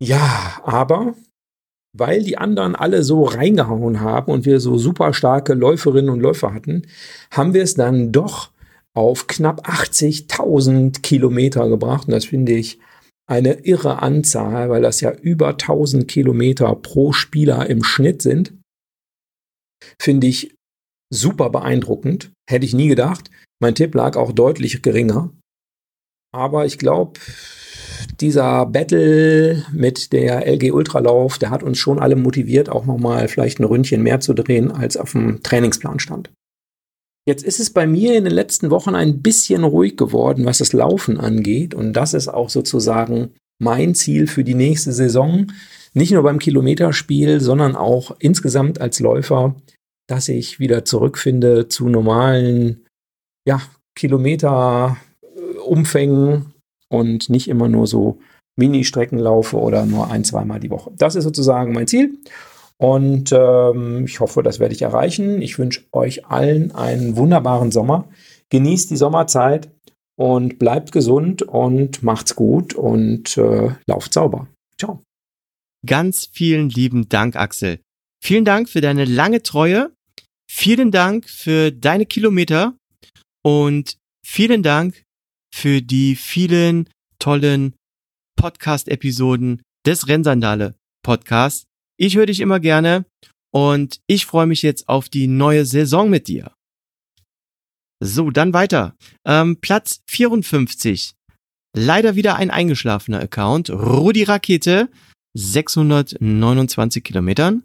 Ja, 0.00 0.60
aber 0.64 1.14
weil 1.96 2.22
die 2.22 2.38
anderen 2.38 2.74
alle 2.74 3.02
so 3.02 3.24
reingehauen 3.24 4.00
haben 4.00 4.32
und 4.32 4.46
wir 4.46 4.60
so 4.60 4.78
super 4.78 5.12
starke 5.12 5.54
Läuferinnen 5.54 6.10
und 6.10 6.20
Läufer 6.20 6.54
hatten, 6.54 6.86
haben 7.30 7.54
wir 7.54 7.62
es 7.62 7.74
dann 7.74 8.12
doch 8.12 8.50
auf 8.94 9.26
knapp 9.26 9.68
80.000 9.68 11.02
Kilometer 11.02 11.68
gebracht. 11.68 12.08
Und 12.08 12.12
das 12.12 12.24
finde 12.24 12.52
ich 12.52 12.78
eine 13.26 13.64
irre 13.64 14.02
Anzahl, 14.02 14.68
weil 14.70 14.82
das 14.82 15.00
ja 15.00 15.12
über 15.12 15.50
1000 15.50 16.08
Kilometer 16.08 16.74
pro 16.74 17.12
Spieler 17.12 17.68
im 17.68 17.82
Schnitt 17.82 18.22
sind. 18.22 18.54
Finde 19.98 20.26
ich 20.26 20.54
super 21.12 21.50
beeindruckend. 21.50 22.32
Hätte 22.48 22.64
ich 22.64 22.74
nie 22.74 22.88
gedacht. 22.88 23.30
Mein 23.60 23.74
Tipp 23.74 23.94
lag 23.94 24.16
auch 24.16 24.32
deutlich 24.32 24.82
geringer. 24.82 25.30
Aber 26.34 26.64
ich 26.64 26.78
glaube, 26.78 27.20
dieser 28.20 28.66
Battle 28.66 29.64
mit 29.72 30.12
der 30.12 30.46
LG 30.46 30.72
Ultralauf, 30.72 31.38
der 31.38 31.50
hat 31.50 31.62
uns 31.62 31.78
schon 31.78 31.98
alle 31.98 32.16
motiviert, 32.16 32.68
auch 32.68 32.86
nochmal 32.86 33.28
vielleicht 33.28 33.60
ein 33.60 33.64
Ründchen 33.64 34.02
mehr 34.02 34.20
zu 34.20 34.32
drehen, 34.32 34.72
als 34.72 34.96
auf 34.96 35.12
dem 35.12 35.42
Trainingsplan 35.42 36.00
stand. 36.00 36.30
Jetzt 37.28 37.44
ist 37.44 37.60
es 37.60 37.70
bei 37.70 37.86
mir 37.86 38.16
in 38.16 38.24
den 38.24 38.32
letzten 38.32 38.70
Wochen 38.70 38.96
ein 38.96 39.22
bisschen 39.22 39.62
ruhig 39.62 39.96
geworden, 39.96 40.44
was 40.44 40.58
das 40.58 40.72
Laufen 40.72 41.20
angeht. 41.20 41.74
Und 41.74 41.92
das 41.92 42.14
ist 42.14 42.28
auch 42.28 42.48
sozusagen 42.48 43.34
mein 43.60 43.94
Ziel 43.94 44.26
für 44.26 44.42
die 44.42 44.54
nächste 44.54 44.92
Saison. 44.92 45.52
Nicht 45.94 46.10
nur 46.12 46.22
beim 46.22 46.40
Kilometerspiel, 46.40 47.40
sondern 47.40 47.76
auch 47.76 48.16
insgesamt 48.18 48.80
als 48.80 48.98
Läufer, 48.98 49.54
dass 50.12 50.28
ich 50.28 50.60
wieder 50.60 50.84
zurückfinde 50.84 51.68
zu 51.68 51.88
normalen 51.88 52.84
ja, 53.46 53.62
Kilometerumfängen 53.94 56.52
und 56.90 57.30
nicht 57.30 57.48
immer 57.48 57.68
nur 57.68 57.86
so 57.86 58.18
Mini-Strecken 58.56 59.18
laufe 59.18 59.56
oder 59.56 59.86
nur 59.86 60.10
ein, 60.10 60.24
zweimal 60.24 60.60
die 60.60 60.68
Woche. 60.68 60.92
Das 60.98 61.14
ist 61.14 61.24
sozusagen 61.24 61.72
mein 61.72 61.86
Ziel. 61.86 62.18
Und 62.76 63.32
ähm, 63.32 64.04
ich 64.04 64.20
hoffe, 64.20 64.42
das 64.42 64.60
werde 64.60 64.74
ich 64.74 64.82
erreichen. 64.82 65.40
Ich 65.40 65.58
wünsche 65.58 65.84
euch 65.92 66.26
allen 66.26 66.72
einen 66.72 67.16
wunderbaren 67.16 67.70
Sommer. 67.70 68.06
Genießt 68.50 68.90
die 68.90 68.98
Sommerzeit 68.98 69.70
und 70.16 70.58
bleibt 70.58 70.92
gesund 70.92 71.40
und 71.40 72.02
macht's 72.02 72.36
gut 72.36 72.74
und 72.74 73.38
äh, 73.38 73.70
lauft 73.86 74.12
sauber. 74.12 74.46
Ciao. 74.78 75.00
Ganz 75.86 76.28
vielen 76.30 76.68
lieben 76.68 77.08
Dank, 77.08 77.34
Axel. 77.34 77.78
Vielen 78.22 78.44
Dank 78.44 78.68
für 78.68 78.82
deine 78.82 79.06
lange 79.06 79.42
Treue. 79.42 79.90
Vielen 80.54 80.90
Dank 80.92 81.28
für 81.30 81.72
deine 81.72 82.04
Kilometer 82.04 82.76
und 83.42 83.96
vielen 84.24 84.62
Dank 84.62 85.02
für 85.52 85.80
die 85.80 86.14
vielen 86.14 86.90
tollen 87.18 87.74
Podcast-Episoden 88.36 89.62
des 89.86 90.08
Rennsandale 90.08 90.76
Podcasts. 91.02 91.64
Ich 91.98 92.16
höre 92.16 92.26
dich 92.26 92.38
immer 92.40 92.60
gerne 92.60 93.06
und 93.50 94.00
ich 94.06 94.26
freue 94.26 94.46
mich 94.46 94.60
jetzt 94.62 94.88
auf 94.88 95.08
die 95.08 95.26
neue 95.26 95.64
Saison 95.64 96.10
mit 96.10 96.28
dir. 96.28 96.52
So, 97.98 98.30
dann 98.30 98.52
weiter. 98.52 98.94
Ähm, 99.26 99.56
Platz 99.60 100.02
54. 100.10 101.14
Leider 101.74 102.14
wieder 102.14 102.36
ein 102.36 102.50
eingeschlafener 102.50 103.20
Account. 103.20 103.70
Rudi 103.70 104.24
Rakete, 104.24 104.90
629 105.34 107.02
Kilometern. 107.02 107.64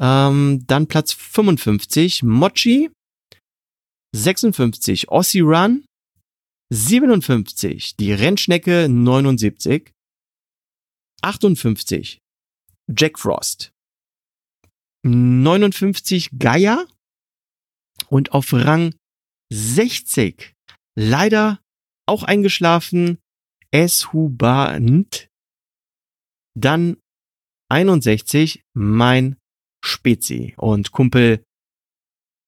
Ähm, 0.00 0.64
dann 0.66 0.86
Platz 0.88 1.12
55. 1.12 2.22
Mochi, 2.22 2.90
56. 4.14 5.08
Ossi 5.08 5.40
Run, 5.40 5.84
57. 6.72 7.96
Die 7.96 8.12
Rennschnecke, 8.12 8.88
79. 8.88 9.92
58. 11.22 12.18
Jack 12.88 13.18
Frost. 13.18 13.72
59 15.04 16.38
Gaia 16.38 16.86
und 18.08 18.32
auf 18.32 18.52
Rang 18.52 18.94
60 19.52 20.54
leider 20.96 21.60
auch 22.06 22.22
eingeschlafen 22.22 23.18
Eshubant. 23.70 25.28
Dann 26.56 26.96
61 27.70 28.64
mein 28.72 29.36
Spezi 29.84 30.54
und 30.56 30.92
Kumpel 30.92 31.44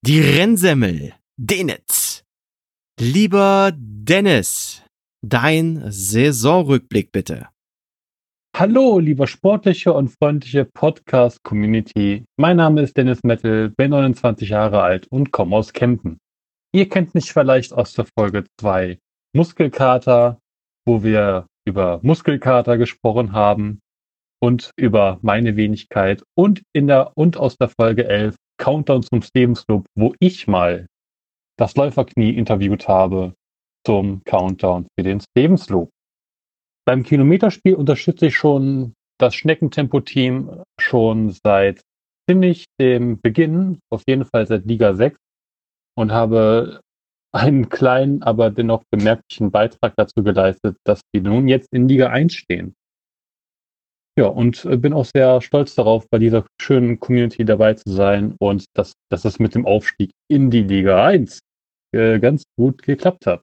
die 0.03 0.21
Rennsemmel 0.21 1.15
Denitz. 1.37 2.25
Lieber 2.99 3.73
Dennis, 3.77 4.83
dein 5.23 5.83
Saisonrückblick 5.91 7.13
bitte. 7.13 7.49
Hallo, 8.57 8.99
lieber 8.99 9.27
sportliche 9.27 9.93
und 9.93 10.09
freundliche 10.09 10.65
Podcast-Community. 10.65 12.25
Mein 12.39 12.57
Name 12.57 12.81
ist 12.81 12.97
Dennis 12.97 13.23
Mettel, 13.23 13.69
bin 13.69 13.91
29 13.91 14.49
Jahre 14.49 14.83
alt 14.83 15.07
und 15.09 15.31
komme 15.31 15.57
aus 15.57 15.75
Kempen. 15.75 16.19
Ihr 16.73 16.89
kennt 16.89 17.15
mich 17.15 17.33
vielleicht 17.33 17.75
aus 17.75 17.93
der 17.93 18.07
Folge 18.19 18.45
2 18.61 18.99
Muskelkater, 19.35 20.41
wo 20.87 21.03
wir 21.03 21.47
über 21.67 22.01
Muskelkater 22.03 22.79
gesprochen 22.79 23.33
haben 23.33 23.81
und 24.41 24.71
über 24.77 25.19
meine 25.23 25.57
Wenigkeit 25.57 26.23
und 26.37 26.63
in 26.73 26.87
der 26.87 27.13
und 27.17 27.37
aus 27.37 27.57
der 27.57 27.69
Folge 27.69 28.07
11 28.07 28.37
Countdown 28.59 29.03
zum 29.03 29.23
Lebenslob, 29.35 29.87
wo 29.95 30.15
ich 30.19 30.47
mal 30.47 30.87
das 31.59 31.75
Läuferknie 31.77 32.31
interviewt 32.31 32.89
habe 32.89 33.35
zum 33.87 34.23
Countdown 34.25 34.87
für 34.97 35.03
den 35.03 35.23
Lebenslob. 35.37 35.91
Beim 36.87 37.03
Kilometerspiel 37.03 37.75
unterstütze 37.75 38.27
ich 38.27 38.37
schon 38.37 38.95
das 39.19 39.35
Schneckentempo-Team 39.35 40.63
schon 40.79 41.31
seit 41.45 41.81
ziemlich 42.29 42.67
dem 42.81 43.21
Beginn, 43.21 43.79
auf 43.91 44.03
jeden 44.07 44.25
Fall 44.25 44.47
seit 44.47 44.67
Liga 44.67 44.95
6 44.95 45.19
und 45.97 46.13
habe 46.13 46.81
einen 47.33 47.69
kleinen, 47.69 48.23
aber 48.23 48.51
dennoch 48.51 48.83
bemerklichen 48.91 49.51
Beitrag 49.51 49.95
dazu 49.97 50.23
geleistet, 50.23 50.77
dass 50.85 51.01
die 51.15 51.21
nun 51.21 51.49
jetzt 51.49 51.69
in 51.73 51.89
Liga 51.89 52.09
1 52.09 52.35
stehen. 52.35 52.75
Ja, 54.19 54.29
und 54.29 54.67
bin 54.81 54.95
auch 54.95 55.05
sehr 55.05 55.43
stolz 55.43 55.75
darauf, 55.75 56.09
bei 56.09 56.19
dieser 56.19 56.47
schönen 56.61 56.99
Community 57.01 57.45
dabei 57.45 57.75
zu 57.75 57.91
sein 57.91 58.35
und 58.39 58.65
dass, 58.75 58.95
dass 59.11 59.27
es 59.27 59.39
mit 59.39 59.55
dem 59.55 59.67
Aufstieg 59.67 60.11
in 60.29 60.51
die 60.51 60.63
Liga 60.63 61.05
1 61.05 61.41
äh, 61.95 62.19
ganz 62.19 62.45
gut 62.59 62.83
geklappt 62.83 63.27
hat. 63.27 63.43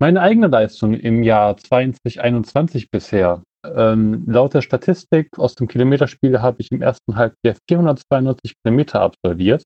Meine 0.00 0.20
eigene 0.20 0.46
Leistung 0.46 0.94
im 0.94 1.22
Jahr 1.22 1.56
2021 1.56 2.90
bisher. 2.90 3.42
Ähm, 3.64 4.24
laut 4.26 4.54
der 4.54 4.62
Statistik 4.62 5.38
aus 5.38 5.54
dem 5.54 5.66
Kilometerspiel 5.66 6.40
habe 6.40 6.60
ich 6.60 6.70
im 6.70 6.82
ersten 6.82 7.16
Halbjahr 7.16 7.56
492 7.68 8.54
Kilometer 8.62 9.00
absolviert. 9.00 9.64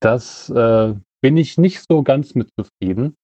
Das 0.00 0.50
äh, 0.50 0.94
bin 1.22 1.36
ich 1.36 1.58
nicht 1.58 1.84
so 1.88 2.02
ganz 2.02 2.34
mit 2.34 2.50
zufrieden, 2.58 3.14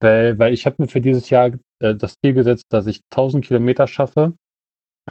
weil, 0.00 0.38
weil 0.38 0.52
ich 0.52 0.66
habe 0.66 0.76
mir 0.78 0.88
für 0.88 1.00
dieses 1.00 1.30
Jahr 1.30 1.52
äh, 1.80 1.94
das 1.94 2.14
Ziel 2.20 2.34
gesetzt, 2.34 2.64
dass 2.70 2.86
ich 2.86 3.02
1000 3.10 3.44
Kilometer 3.44 3.86
schaffe. 3.86 4.34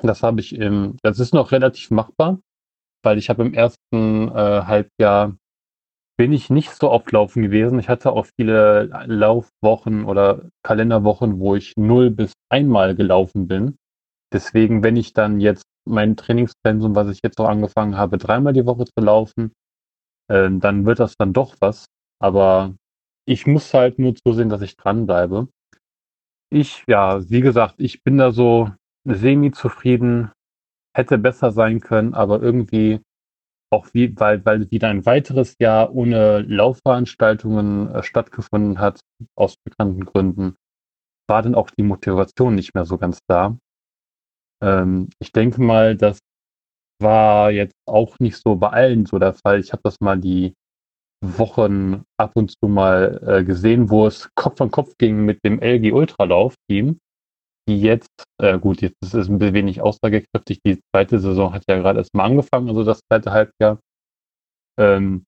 Das 0.02 0.24
habe 0.24 0.40
ich 0.40 0.56
im, 0.56 0.98
das 1.04 1.20
ist 1.20 1.34
noch 1.34 1.52
relativ 1.52 1.92
machbar, 1.92 2.40
weil 3.04 3.18
ich 3.18 3.30
habe 3.30 3.44
im 3.44 3.54
ersten 3.54 4.30
äh, 4.30 4.62
Halbjahr 4.64 5.36
bin 6.18 6.34
ich 6.34 6.50
nicht 6.50 6.72
so 6.72 6.92
oft 6.92 7.12
laufen 7.14 7.44
gewesen. 7.44 7.80
Ich 7.80 7.88
hatte 7.88 8.12
auch 8.12 8.28
viele 8.38 8.90
Laufwochen 9.06 10.04
oder 10.04 10.50
Kalenderwochen, 10.64 11.40
wo 11.40 11.56
ich 11.56 11.76
null 11.78 12.12
bis 12.12 12.34
einmal 12.50 12.94
gelaufen 12.94 13.48
bin. 13.48 13.78
Deswegen, 14.34 14.84
wenn 14.84 14.98
ich 14.98 15.14
dann 15.14 15.40
jetzt 15.40 15.64
mein 15.86 16.18
Trainingspensum, 16.18 16.94
was 16.94 17.08
ich 17.10 17.22
jetzt 17.24 17.40
auch 17.40 17.48
angefangen 17.48 17.98
habe, 17.98 18.18
dreimal 18.18 18.52
die 18.52 18.66
Woche 18.66 18.86
zu 18.86 19.00
laufen, 19.04 19.54
äh, 20.30 20.50
dann 20.52 20.86
wird 20.86 21.00
das 21.00 21.16
dann 21.18 21.34
doch 21.34 21.56
was. 21.62 21.86
Aber 22.22 22.76
ich 23.30 23.46
muss 23.46 23.72
halt 23.76 24.00
nur 24.00 24.16
zusehen, 24.16 24.50
dass 24.50 24.64
ich 24.64 24.76
dranbleibe. 24.76 25.50
Ich, 26.52 26.84
ja, 26.88 27.30
wie 27.30 27.42
gesagt, 27.42 27.76
ich 27.78 28.04
bin 28.04 28.18
da 28.18 28.32
so 28.32 28.72
semi-zufrieden, 29.06 30.32
hätte 30.98 31.20
besser 31.20 31.52
sein 31.52 31.80
können, 31.80 32.16
aber 32.16 32.42
irgendwie 32.42 33.02
auch 33.72 33.88
wie, 33.94 34.20
weil, 34.20 34.44
weil 34.46 34.72
wieder 34.72 34.88
ein 34.88 35.06
weiteres 35.06 35.56
Jahr 35.60 35.94
ohne 35.94 36.40
Laufveranstaltungen 36.42 37.94
äh, 37.94 38.02
stattgefunden 38.02 38.80
hat, 38.80 39.00
aus 39.36 39.58
bekannten 39.64 40.06
Gründen, 40.06 40.56
war 41.30 41.44
dann 41.44 41.54
auch 41.54 41.70
die 41.70 41.84
Motivation 41.84 42.56
nicht 42.56 42.74
mehr 42.74 42.86
so 42.86 42.98
ganz 42.98 43.20
da. 43.28 43.56
Ähm, 44.64 45.12
ich 45.20 45.32
denke 45.32 45.62
mal, 45.62 45.96
das 45.96 46.18
war 47.00 47.52
jetzt 47.52 47.76
auch 47.86 48.18
nicht 48.18 48.38
so 48.38 48.56
bei 48.56 48.70
allen 48.70 49.06
so 49.06 49.20
der 49.20 49.36
Fall. 49.36 49.60
Ich 49.60 49.72
habe 49.72 49.84
das 49.84 49.98
mal 50.02 50.18
die 50.18 50.56
Wochen 51.22 52.04
ab 52.18 52.32
und 52.36 52.52
zu 52.52 52.68
mal 52.68 53.22
äh, 53.26 53.44
gesehen, 53.44 53.90
wo 53.90 54.08
es 54.08 54.30
Kopf 54.36 54.62
an 54.62 54.72
Kopf 54.72 54.94
ging 54.98 55.26
mit 55.26 55.44
dem 55.44 55.60
LG 55.60 55.92
Ultralauf-Team 55.92 57.00
die 57.70 57.80
jetzt, 57.80 58.24
äh, 58.42 58.58
gut, 58.58 58.82
jetzt 58.82 58.98
ist 59.04 59.14
es 59.14 59.30
ein 59.30 59.38
bisschen 59.38 59.54
wenig 59.54 59.82
aussagekräftig, 59.82 60.60
die 60.66 60.82
zweite 60.92 61.20
Saison 61.20 61.54
hat 61.54 61.64
ja 61.70 61.78
gerade 61.78 62.00
erst 62.00 62.16
mal 62.16 62.26
angefangen, 62.26 62.68
also 62.68 62.84
das 62.84 63.02
zweite 63.08 63.32
Halbjahr. 63.32 63.80
Ähm, 64.80 65.26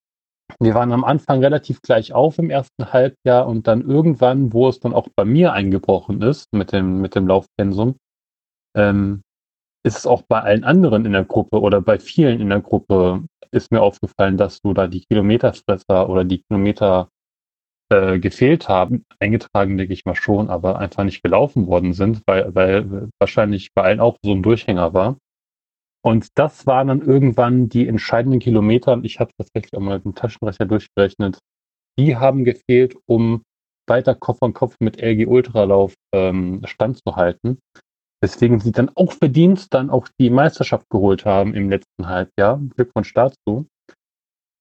wir 0.60 0.74
waren 0.74 0.92
am 0.92 1.04
Anfang 1.04 1.39
relativ 1.39 1.82
gleich 1.82 2.14
auf 2.14 2.39
im 2.39 2.50
ersten 2.50 2.92
Halbjahr 2.92 3.48
und 3.48 3.68
dann 3.68 3.88
irgendwann, 3.88 4.54
wo 4.54 4.68
es 4.68 4.80
dann 4.80 4.94
auch 4.94 5.08
bei 5.16 5.24
mir 5.24 5.54
eingebrochen 5.54 6.24
ist 6.24 6.52
mit 6.52 6.72
dem, 6.74 7.00
mit 7.00 7.14
dem 7.14 7.28
Laufpensum, 7.28 7.96
ähm, 8.76 9.22
ist 9.84 9.98
es 9.98 10.06
auch 10.06 10.24
bei 10.24 10.40
allen 10.40 10.64
anderen 10.64 11.06
in 11.06 11.14
der 11.14 11.26
Gruppe 11.26 11.60
oder 11.60 11.82
bei 11.82 12.00
vielen 12.00 12.40
in 12.40 12.50
der 12.50 12.62
Gruppe 12.62 13.24
ist 13.52 13.72
mir 13.72 13.82
aufgefallen, 13.82 14.38
dass 14.38 14.60
so 14.64 14.74
da 14.74 14.88
die 14.88 15.04
Kilometerfresser 15.06 16.10
oder 16.10 16.24
die 16.24 16.44
Kilometer 16.44 17.10
äh, 17.92 18.20
gefehlt 18.20 18.70
haben. 18.70 19.04
Eingetragen, 19.20 19.78
denke 19.78 19.94
ich 19.94 20.06
mal 20.06 20.16
schon, 20.16 20.50
aber 20.50 20.80
einfach 20.80 21.04
nicht 21.04 21.22
gelaufen 21.24 21.68
worden 21.68 21.94
sind, 21.94 22.22
weil, 22.26 22.56
weil 22.56 23.10
wahrscheinlich 23.20 23.74
bei 23.74 23.84
allen 23.84 24.00
auch 24.00 24.18
so 24.24 24.32
ein 24.32 24.44
Durchhänger 24.44 24.94
war. 24.94 25.18
Und 26.04 26.30
das 26.36 26.66
waren 26.66 26.88
dann 26.88 27.02
irgendwann 27.02 27.70
die 27.70 27.88
entscheidenden 27.88 28.40
Kilometer. 28.40 29.00
Ich 29.04 29.20
habe 29.20 29.32
tatsächlich 29.38 29.74
auch 29.76 29.82
mal 29.82 29.96
mit 29.96 30.06
dem 30.06 30.16
Taschenrechner 30.16 30.66
durchgerechnet. 30.66 31.40
Die 32.00 32.16
haben 32.16 32.44
gefehlt, 32.44 32.96
um 33.06 33.44
weiter 33.88 34.16
Kopf 34.16 34.42
an 34.42 34.54
Kopf 34.54 34.78
mit 34.80 35.02
LG 35.02 35.28
Ultralauf 35.28 35.94
ähm, 36.14 36.62
standzuhalten. 36.66 37.60
Deswegen 38.24 38.60
sie 38.60 38.72
dann 38.72 38.90
auch 38.96 39.14
verdient 39.14 39.74
dann 39.74 39.90
auch 39.90 40.08
die 40.20 40.30
Meisterschaft 40.30 40.90
geholt 40.90 41.26
haben 41.26 41.56
im 41.56 41.70
letzten 41.70 42.08
Halbjahr. 42.08 42.62
Glückwunsch 42.76 43.14
dazu. 43.14 43.68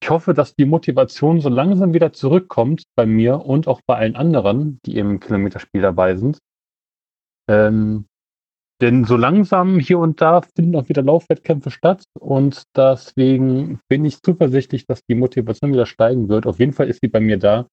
Ich 0.02 0.08
hoffe, 0.08 0.32
dass 0.32 0.54
die 0.54 0.64
Motivation 0.64 1.40
so 1.40 1.50
langsam 1.50 1.92
wieder 1.92 2.12
zurückkommt 2.12 2.84
bei 2.96 3.04
mir 3.04 3.44
und 3.44 3.68
auch 3.68 3.82
bei 3.86 3.96
allen 3.96 4.16
anderen, 4.16 4.80
die 4.86 4.96
im 4.96 5.20
Kilometerspiel 5.20 5.82
dabei 5.82 6.16
sind. 6.16 6.38
Ähm, 7.50 8.06
denn 8.80 9.04
so 9.04 9.16
langsam 9.16 9.78
hier 9.78 9.98
und 9.98 10.22
da 10.22 10.40
finden 10.40 10.74
auch 10.76 10.88
wieder 10.88 11.02
Laufwettkämpfe 11.02 11.70
statt 11.70 12.04
und 12.18 12.62
deswegen 12.74 13.80
bin 13.88 14.06
ich 14.06 14.22
zuversichtlich, 14.22 14.86
dass 14.86 15.02
die 15.04 15.14
Motivation 15.14 15.72
wieder 15.72 15.84
steigen 15.84 16.30
wird. 16.30 16.46
Auf 16.46 16.58
jeden 16.58 16.72
Fall 16.72 16.88
ist 16.88 17.00
sie 17.02 17.08
bei 17.08 17.20
mir 17.20 17.38
da, 17.38 17.66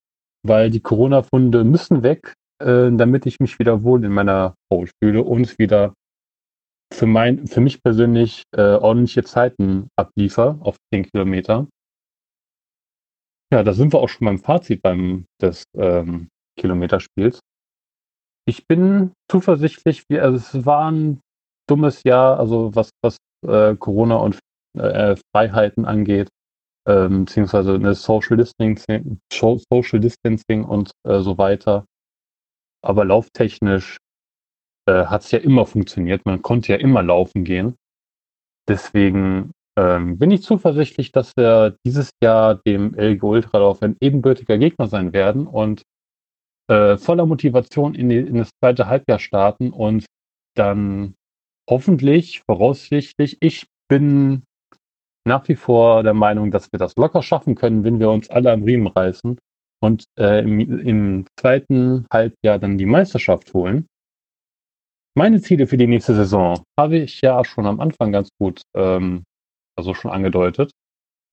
weil 0.44 0.70
die 0.70 0.82
Corona-Funde 0.82 1.64
müssen 1.64 2.04
weg, 2.04 2.34
äh, 2.60 2.92
damit 2.92 3.26
ich 3.26 3.40
mich 3.40 3.60
wieder 3.60 3.84
wohl 3.84 4.04
in 4.04 4.12
meiner 4.12 4.56
Haut 4.72 4.92
fühle 5.02 5.24
und 5.24 5.58
wieder 5.60 5.94
für, 6.94 7.06
mein, 7.06 7.48
für 7.48 7.62
mich 7.62 7.84
persönlich 7.84 8.44
äh, 8.56 8.62
ordentliche 8.62 9.24
Zeiten 9.24 9.90
abliefer 9.96 10.58
auf 10.62 10.78
10 10.94 11.04
Kilometer. 11.12 11.68
Ja, 13.52 13.64
da 13.64 13.74
sind 13.74 13.94
wir 13.94 14.00
auch 14.00 14.10
schon 14.10 14.26
beim 14.26 14.40
Fazit 14.40 14.82
beim 14.82 15.26
des 15.42 15.64
ähm, 15.78 16.28
Kilometerspiels. 16.60 17.40
Ich 18.46 18.68
bin 18.68 19.12
zuversichtlich, 19.30 20.04
wie, 20.10 20.20
also 20.20 20.38
es 20.38 20.66
war 20.66 20.92
ein 20.92 21.20
dummes 21.70 22.04
Jahr, 22.04 22.40
also 22.40 22.74
was, 22.76 22.90
was 23.02 23.18
äh, 23.46 23.76
Corona 23.76 24.16
und 24.18 24.40
äh, 24.78 25.16
Freiheiten 25.34 25.86
angeht, 25.86 26.30
ähm, 26.88 27.26
beziehungsweise 27.26 27.76
eine 27.76 27.94
Social 27.96 28.38
Distancing, 28.38 29.20
Social 29.32 30.00
Distancing 30.00 30.64
und 30.64 30.92
äh, 31.06 31.20
so 31.20 31.38
weiter. 31.38 31.86
Aber 32.84 33.06
lauftechnisch 33.06 33.98
äh, 34.88 35.06
hat 35.06 35.24
es 35.24 35.32
ja 35.32 35.40
immer 35.40 35.66
funktioniert. 35.66 36.26
Man 36.26 36.42
konnte 36.42 36.74
ja 36.74 36.80
immer 36.80 37.04
laufen 37.04 37.44
gehen. 37.44 37.76
Deswegen 38.68 39.52
ähm, 39.78 40.18
bin 40.18 40.32
ich 40.32 40.42
zuversichtlich, 40.42 41.12
dass 41.12 41.34
wir 41.38 41.78
dieses 41.86 42.10
Jahr 42.24 42.56
dem 42.56 42.94
LG 42.96 43.24
Ultralauf 43.24 43.82
ein 43.82 43.96
ebenbürtiger 44.02 44.58
Gegner 44.58 44.88
sein 44.88 45.14
werden 45.14 45.48
und 45.48 45.84
äh, 46.70 46.98
voller 46.98 47.26
Motivation 47.26 47.96
in, 47.96 48.10
die, 48.10 48.18
in 48.18 48.36
das 48.36 48.50
zweite 48.60 48.88
Halbjahr 48.88 49.20
starten 49.20 49.72
und 49.72 50.06
dann 50.56 51.16
hoffentlich, 51.70 52.42
voraussichtlich, 52.50 53.38
ich 53.40 53.68
bin 53.88 54.44
nach 55.26 55.48
wie 55.48 55.56
vor 55.56 56.04
der 56.04 56.14
Meinung, 56.14 56.52
dass 56.52 56.72
wir 56.72 56.80
das 56.80 56.94
locker 56.98 57.22
schaffen 57.22 57.56
können, 57.56 57.84
wenn 57.84 58.00
wir 58.00 58.10
uns 58.10 58.30
alle 58.30 58.52
am 58.52 58.64
Riemen 58.64 58.88
reißen 58.88 59.38
und 59.80 60.06
äh, 60.18 60.42
im, 60.42 60.60
im 60.60 61.26
zweiten 61.40 62.06
Halbjahr 62.12 62.60
dann 62.60 62.78
die 62.78 62.86
Meisterschaft 62.86 63.54
holen. 63.54 63.88
Meine 65.16 65.42
Ziele 65.42 65.68
für 65.68 65.78
die 65.78 65.88
nächste 65.88 66.16
Saison 66.16 66.64
habe 66.80 66.98
ich 66.98 67.22
ja 67.22 67.44
schon 67.44 67.66
am 67.66 67.80
Anfang 67.80 68.12
ganz 68.12 68.30
gut, 68.40 68.62
ähm, 68.76 69.24
also 69.76 69.94
schon 69.94 70.12
angedeutet, 70.12 70.72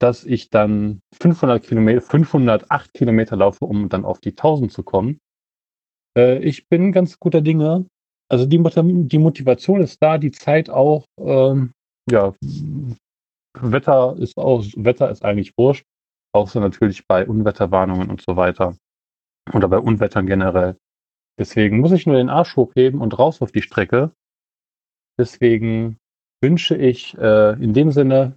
dass 0.01 0.25
ich 0.25 0.51
dann 0.51 1.01
500 1.21 1.63
Kilometer, 1.63 2.01
508 2.01 2.93
Kilometer 2.95 3.37
laufe, 3.37 3.65
um 3.65 3.89
dann 3.89 4.05
auf 4.05 4.21
die 4.21 4.31
1000 4.31 4.73
zu 4.73 4.83
kommen. 4.83 5.19
Äh, 6.17 6.39
ich 6.39 6.69
bin 6.69 6.93
ganz 6.93 7.19
guter 7.19 7.41
Dinge. 7.41 7.87
Also 8.31 8.47
die, 8.47 8.59
die 9.07 9.19
Motivation 9.19 9.83
ist 9.83 10.03
da, 10.03 10.17
die 10.19 10.33
Zeit 10.33 10.71
auch. 10.71 11.05
Ähm, 11.19 11.73
ja, 12.11 12.35
Wetter 13.59 14.17
ist 14.19 14.37
auch, 14.37 14.65
Wetter 14.77 15.11
ist 15.11 15.25
eigentlich 15.25 15.53
wurscht 15.59 15.85
außer 16.35 16.61
natürlich 16.61 17.07
bei 17.07 17.27
Unwetterwarnungen 17.27 18.11
und 18.11 18.23
so 18.23 18.37
weiter. 18.37 18.77
Oder 19.53 19.69
bei 19.69 19.79
Unwettern 19.79 20.27
generell. 20.27 20.77
Deswegen 21.39 21.81
muss 21.81 21.93
ich 21.93 22.07
nur 22.07 22.17
den 22.17 22.29
Arsch 22.29 22.57
hochheben 22.57 23.01
und 23.01 23.19
raus 23.19 23.43
auf 23.43 23.53
die 23.53 23.63
Strecke. 23.63 24.13
Deswegen 25.19 25.99
wünsche 26.43 26.77
ich, 26.77 27.17
äh, 27.19 27.53
in 27.63 27.73
dem 27.73 27.91
Sinne 27.91 28.37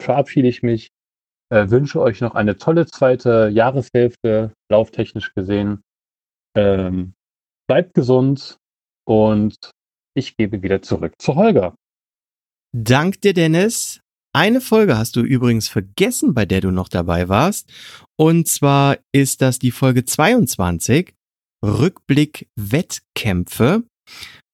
verabschiede 0.00 0.48
ich 0.48 0.62
mich, 0.62 0.90
äh, 1.50 1.68
wünsche 1.70 2.00
euch 2.00 2.20
noch 2.20 2.34
eine 2.34 2.56
tolle 2.56 2.86
zweite 2.86 3.48
Jahreshälfte, 3.48 4.52
lauftechnisch 4.70 5.34
gesehen. 5.34 5.82
Ähm, 6.56 7.14
bleibt 7.68 7.94
gesund 7.94 8.56
und 9.06 9.56
ich 10.14 10.36
gebe 10.36 10.62
wieder 10.62 10.82
zurück 10.82 11.14
zu 11.18 11.36
Holger. 11.36 11.74
Dank 12.72 13.20
dir, 13.20 13.34
Dennis. 13.34 14.00
Eine 14.32 14.60
Folge 14.60 14.96
hast 14.96 15.16
du 15.16 15.22
übrigens 15.22 15.68
vergessen, 15.68 16.34
bei 16.34 16.46
der 16.46 16.60
du 16.60 16.70
noch 16.70 16.88
dabei 16.88 17.28
warst. 17.28 17.68
Und 18.16 18.46
zwar 18.46 18.98
ist 19.12 19.42
das 19.42 19.58
die 19.58 19.72
Folge 19.72 20.04
22, 20.04 21.14
Rückblick 21.64 22.48
Wettkämpfe. 22.56 23.84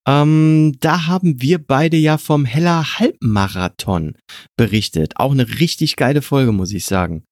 Ähm, 0.09 0.77
da 0.81 1.07
haben 1.07 1.43
wir 1.43 1.59
beide 1.59 1.97
ja 1.97 2.16
vom 2.16 2.45
Heller 2.45 2.99
Halbmarathon 2.99 4.16
berichtet. 4.57 5.14
Auch 5.16 5.33
eine 5.33 5.59
richtig 5.59 5.97
geile 5.97 6.22
Folge, 6.22 6.53
muss 6.53 6.72
ich 6.72 6.87
sagen. 6.87 7.24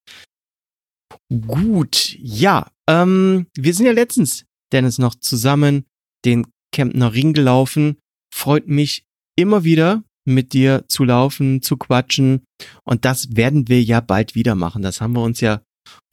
Gut, 1.47 2.17
ja. 2.19 2.71
Ähm, 2.89 3.47
wir 3.55 3.73
sind 3.73 3.87
ja 3.87 3.93
letztens, 3.93 4.45
Dennis, 4.73 4.99
noch 4.99 5.15
zusammen 5.15 5.87
den 6.25 6.47
Kempner 6.73 7.15
Ring 7.15 7.33
gelaufen. 7.33 7.97
Freut 8.35 8.67
mich 8.67 9.05
immer 9.37 9.65
wieder, 9.65 10.03
mit 10.27 10.53
dir 10.53 10.85
zu 10.89 11.05
laufen, 11.05 11.63
zu 11.63 11.77
quatschen. 11.77 12.45
Und 12.85 13.05
das 13.05 13.37
werden 13.37 13.69
wir 13.69 13.83
ja 13.83 14.01
bald 14.01 14.35
wieder 14.35 14.55
machen. 14.55 14.83
Das 14.83 15.01
haben 15.01 15.15
wir 15.15 15.23
uns 15.23 15.41
ja 15.41 15.63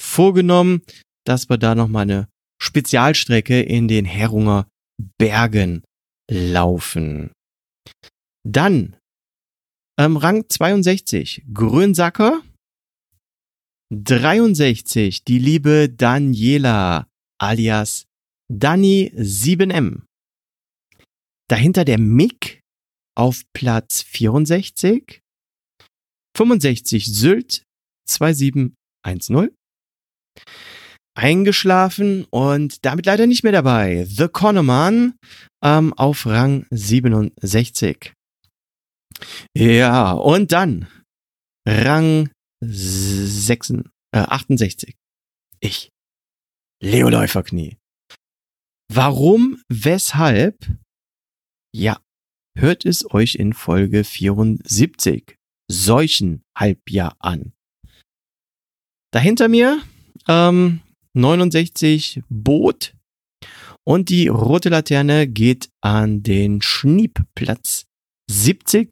vorgenommen, 0.01 0.82
dass 1.26 1.49
wir 1.49 1.57
da 1.57 1.76
nochmal 1.76 2.03
eine 2.03 2.28
Spezialstrecke 2.62 3.62
in 3.62 3.88
den 3.88 4.05
Herunger 4.05 4.68
Bergen 5.18 5.84
laufen. 6.30 7.32
Dann 8.47 8.95
ähm, 9.99 10.18
Rang 10.18 10.45
62 10.49 11.43
Grünsacker. 11.53 12.41
63 13.93 15.26
die 15.26 15.38
liebe 15.38 15.89
Daniela 15.89 17.07
alias 17.39 18.05
Dani 18.49 19.12
7M. 19.16 20.03
Dahinter 21.49 21.84
der 21.84 21.97
Mick 21.97 22.61
auf 23.16 23.43
Platz 23.53 24.01
64. 24.03 25.22
65 26.36 27.05
Sylt 27.05 27.64
2710. 28.07 29.55
Eingeschlafen 31.14 32.26
und 32.26 32.86
damit 32.86 33.05
leider 33.05 33.28
nicht 33.28 33.43
mehr 33.43 33.51
dabei. 33.51 34.05
The 34.05 34.30
Conneman 34.30 35.16
ähm, 35.64 35.93
auf 35.93 36.26
Rang 36.26 36.66
67. 36.72 38.14
Ja, 39.55 40.14
und 40.14 40.51
dann 40.51 40.88
Rang 41.68 42.30
6, 42.62 43.72
äh, 43.72 43.82
68. 44.14 44.95
Ich. 45.59 45.89
Leo 46.82 47.09
Läuferknie. 47.09 47.78
Warum, 48.91 49.62
weshalb? 49.70 50.57
Ja, 51.74 52.01
hört 52.57 52.85
es 52.85 53.09
euch 53.13 53.35
in 53.35 53.53
Folge 53.53 54.03
74 54.03 55.37
solchen 55.69 56.43
Halbjahr 56.57 57.15
an. 57.19 57.53
Dahinter 59.11 59.47
mir 59.47 59.81
ähm, 60.27 60.81
69 61.13 62.21
Boot 62.29 62.95
und 63.83 64.09
die 64.09 64.27
rote 64.27 64.69
Laterne 64.69 65.27
geht 65.27 65.69
an 65.81 66.23
den 66.23 66.61
Schniebplatz 66.61 67.85
70 68.29 68.89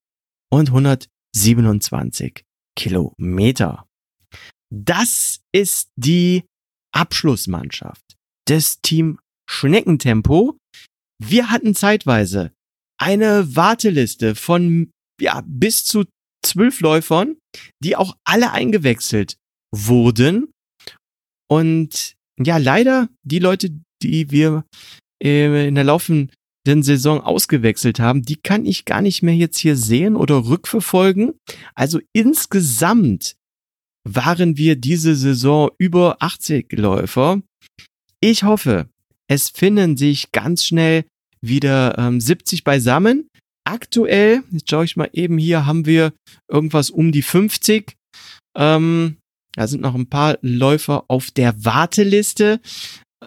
und 0.51 0.69
127 0.69 2.43
Kilometer. 2.75 3.85
Das 4.73 5.41
ist 5.51 5.89
die 5.95 6.43
Abschlussmannschaft 6.93 8.17
des 8.47 8.81
Team 8.81 9.19
Schneckentempo. 9.49 10.57
Wir 11.21 11.51
hatten 11.51 11.75
zeitweise 11.75 12.51
eine 12.99 13.55
Warteliste 13.55 14.35
von 14.35 14.91
ja, 15.21 15.43
bis 15.45 15.85
zu 15.85 16.05
zwölf 16.43 16.81
Läufern, 16.81 17.37
die 17.83 17.95
auch 17.95 18.15
alle 18.23 18.51
eingewechselt 18.51 19.37
wurden. 19.75 20.51
Und 21.49 22.15
ja, 22.39 22.57
leider 22.57 23.09
die 23.23 23.39
Leute, 23.39 23.71
die 24.01 24.31
wir 24.31 24.65
äh, 25.21 25.67
in 25.67 25.75
der 25.75 25.83
laufenden 25.83 26.31
Saison 26.83 27.21
ausgewechselt 27.21 27.99
haben, 27.99 28.21
die 28.21 28.37
kann 28.37 28.65
ich 28.65 28.85
gar 28.85 29.01
nicht 29.01 29.23
mehr 29.23 29.35
jetzt 29.35 29.57
hier 29.57 29.75
sehen 29.75 30.15
oder 30.15 30.45
rückverfolgen. 30.45 31.33
Also 31.75 31.99
insgesamt 32.13 33.35
waren 34.07 34.57
wir 34.57 34.75
diese 34.75 35.15
Saison 35.15 35.69
über 35.77 36.17
80 36.21 36.71
Läufer. 36.73 37.41
Ich 38.21 38.43
hoffe, 38.43 38.89
es 39.27 39.49
finden 39.49 39.97
sich 39.97 40.31
ganz 40.31 40.65
schnell 40.65 41.05
wieder 41.41 41.97
ähm, 41.97 42.19
70 42.19 42.63
beisammen. 42.63 43.27
Aktuell, 43.65 44.43
jetzt 44.51 44.69
schaue 44.69 44.85
ich 44.85 44.95
mal 44.95 45.09
eben 45.13 45.37
hier, 45.37 45.65
haben 45.65 45.85
wir 45.85 46.13
irgendwas 46.49 46.89
um 46.89 47.11
die 47.11 47.21
50. 47.21 47.95
Ähm, 48.57 49.17
da 49.55 49.67
sind 49.67 49.81
noch 49.81 49.95
ein 49.95 50.09
paar 50.09 50.37
Läufer 50.41 51.05
auf 51.07 51.31
der 51.31 51.65
Warteliste. 51.65 52.61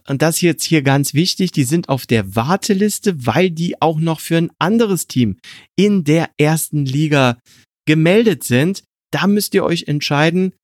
Und 0.09 0.23
das 0.23 0.41
jetzt 0.41 0.65
hier 0.65 0.83
ganz 0.83 1.13
wichtig, 1.13 1.53
die 1.53 1.65
sind 1.65 1.89
auf 1.89 2.07
der 2.07 2.35
Warteliste, 2.35 3.27
weil 3.27 3.51
die 3.51 3.81
auch 3.83 3.99
noch 3.99 4.21
für 4.21 4.39
ein 4.39 4.51
anderes 4.59 5.07
Team 5.07 5.37
in 5.77 6.05
der 6.05 6.31
ersten 6.39 6.87
Liga 6.87 7.39
gemeldet 7.87 8.43
sind. 8.45 8.85
Da 9.13 9.27
müsst 9.27 9.53
ihr 9.55 9.65
euch 9.65 9.85
entscheiden, 9.89 10.55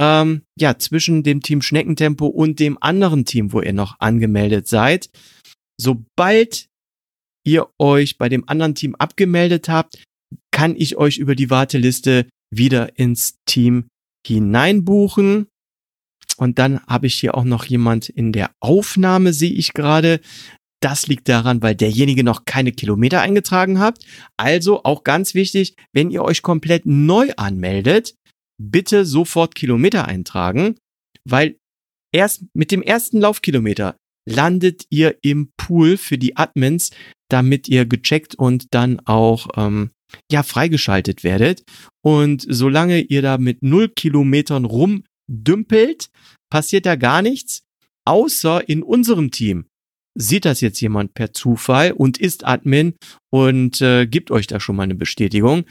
ähm, 0.00 0.42
ja, 0.58 0.78
zwischen 0.78 1.22
dem 1.22 1.42
Team 1.42 1.62
Schneckentempo 1.62 2.26
und 2.26 2.58
dem 2.58 2.76
anderen 2.80 3.24
Team, 3.24 3.52
wo 3.52 3.60
ihr 3.60 3.72
noch 3.72 4.00
angemeldet 4.00 4.66
seid. 4.66 5.10
Sobald 5.80 6.66
ihr 7.44 7.68
euch 7.78 8.18
bei 8.18 8.28
dem 8.28 8.48
anderen 8.48 8.74
Team 8.74 8.94
abgemeldet 8.94 9.68
habt, 9.68 10.02
kann 10.50 10.74
ich 10.76 10.96
euch 10.96 11.18
über 11.18 11.34
die 11.34 11.50
Warteliste 11.50 12.26
wieder 12.54 12.98
ins 12.98 13.38
Team 13.46 13.88
hineinbuchen. 14.26 15.46
Und 16.36 16.58
dann 16.58 16.80
habe 16.86 17.06
ich 17.06 17.14
hier 17.14 17.36
auch 17.36 17.44
noch 17.44 17.64
jemand 17.64 18.08
in 18.08 18.32
der 18.32 18.50
Aufnahme, 18.60 19.32
sehe 19.32 19.52
ich 19.52 19.72
gerade. 19.72 20.20
Das 20.80 21.06
liegt 21.06 21.28
daran, 21.28 21.62
weil 21.62 21.76
derjenige 21.76 22.24
noch 22.24 22.44
keine 22.44 22.72
Kilometer 22.72 23.20
eingetragen 23.20 23.78
hat. 23.78 24.04
Also 24.36 24.82
auch 24.84 25.04
ganz 25.04 25.34
wichtig, 25.34 25.76
wenn 25.92 26.10
ihr 26.10 26.22
euch 26.22 26.42
komplett 26.42 26.86
neu 26.86 27.30
anmeldet, 27.36 28.14
bitte 28.60 29.04
sofort 29.04 29.54
Kilometer 29.54 30.06
eintragen, 30.06 30.76
weil 31.28 31.56
erst 32.12 32.44
mit 32.54 32.70
dem 32.70 32.82
ersten 32.82 33.20
Laufkilometer 33.20 33.96
landet 34.28 34.84
ihr 34.90 35.16
im 35.22 35.50
Pool 35.56 35.96
für 35.96 36.18
die 36.18 36.36
Admins, 36.36 36.90
damit 37.28 37.68
ihr 37.68 37.86
gecheckt 37.86 38.34
und 38.34 38.74
dann 38.74 39.00
auch 39.00 39.48
ähm, 39.56 39.90
ja 40.30 40.42
freigeschaltet 40.42 41.24
werdet. 41.24 41.62
Und 42.04 42.44
solange 42.48 43.00
ihr 43.00 43.22
da 43.22 43.38
mit 43.38 43.62
null 43.62 43.88
Kilometern 43.88 44.64
rumdümpelt, 44.64 46.08
passiert 46.50 46.86
da 46.86 46.96
gar 46.96 47.22
nichts, 47.22 47.62
außer 48.04 48.68
in 48.68 48.82
unserem 48.82 49.30
Team 49.30 49.66
sieht 50.14 50.44
das 50.44 50.60
jetzt 50.60 50.80
jemand 50.80 51.14
per 51.14 51.32
Zufall 51.32 51.92
und 51.92 52.18
ist 52.18 52.44
Admin 52.44 52.94
und 53.30 53.80
äh, 53.80 54.06
gibt 54.06 54.30
euch 54.30 54.46
da 54.46 54.60
schon 54.60 54.76
mal 54.76 54.82
eine 54.82 54.94
Bestätigung. 54.94 55.64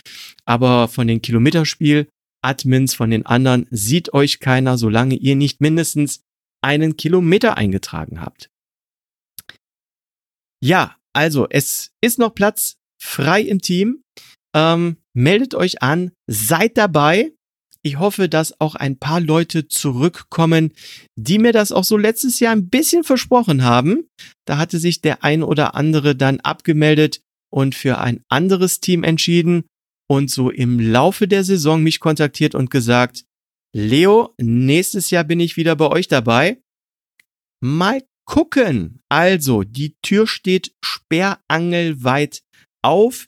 Aber 0.45 0.87
von 0.87 1.07
den 1.07 1.21
Kilometerspiel 1.21 2.07
Admins 2.43 2.93
von 2.95 3.11
den 3.11 3.25
anderen 3.25 3.67
sieht 3.69 4.13
euch 4.13 4.39
keiner, 4.39 4.77
solange 4.77 5.15
ihr 5.15 5.35
nicht 5.35 5.61
mindestens 5.61 6.21
einen 6.62 6.97
Kilometer 6.97 7.57
eingetragen 7.57 8.22
habt. 8.22 8.49
Ja, 10.64 10.95
also 11.14 11.47
es 11.49 11.91
ist 12.01 12.20
noch 12.20 12.36
Platz 12.36 12.76
frei 13.01 13.41
im 13.41 13.62
Team. 13.62 14.03
Ähm, 14.55 14.97
meldet 15.14 15.55
euch 15.55 15.82
an, 15.82 16.12
seid 16.28 16.78
dabei. 16.78 17.34
Ich 17.84 17.97
hoffe, 17.97 18.30
dass 18.30 18.59
auch 18.62 18.76
ein 18.76 18.99
paar 18.99 19.20
Leute 19.20 19.68
zurückkommen, 19.68 20.74
die 21.16 21.39
mir 21.39 21.51
das 21.51 21.72
auch 21.72 21.84
so 21.84 21.97
letztes 21.97 22.39
Jahr 22.39 22.53
ein 22.53 22.70
bisschen 22.70 23.03
versprochen 23.03 23.64
haben. 23.64 24.07
Da 24.45 24.57
hatte 24.57 24.78
sich 24.78 25.01
der 25.01 25.24
ein 25.24 25.41
oder 25.41 25.74
andere 25.74 26.16
dann 26.16 26.39
abgemeldet 26.41 27.22
und 27.51 27.74
für 27.74 27.97
ein 27.97 28.24
anderes 28.30 28.82
Team 28.82 29.03
entschieden 29.03 29.64
und 30.07 30.30
so 30.30 30.51
im 30.51 30.80
Laufe 30.80 31.28
der 31.28 31.43
Saison 31.43 31.82
mich 31.82 31.99
kontaktiert 31.99 32.53
und 32.53 32.70
gesagt, 32.70 33.24
Leo, 33.74 34.34
nächstes 34.38 35.09
Jahr 35.11 35.24
bin 35.24 35.39
ich 35.39 35.57
wieder 35.57 35.76
bei 35.76 35.88
euch 35.88 36.07
dabei. 36.07 36.61
Mal 37.63 38.03
gucken. 38.26 39.01
Also, 39.09 39.63
die 39.63 39.95
Tür 40.01 40.28
steht 40.28 40.76
sperrangelweit 40.84 42.43
auf. 42.82 43.28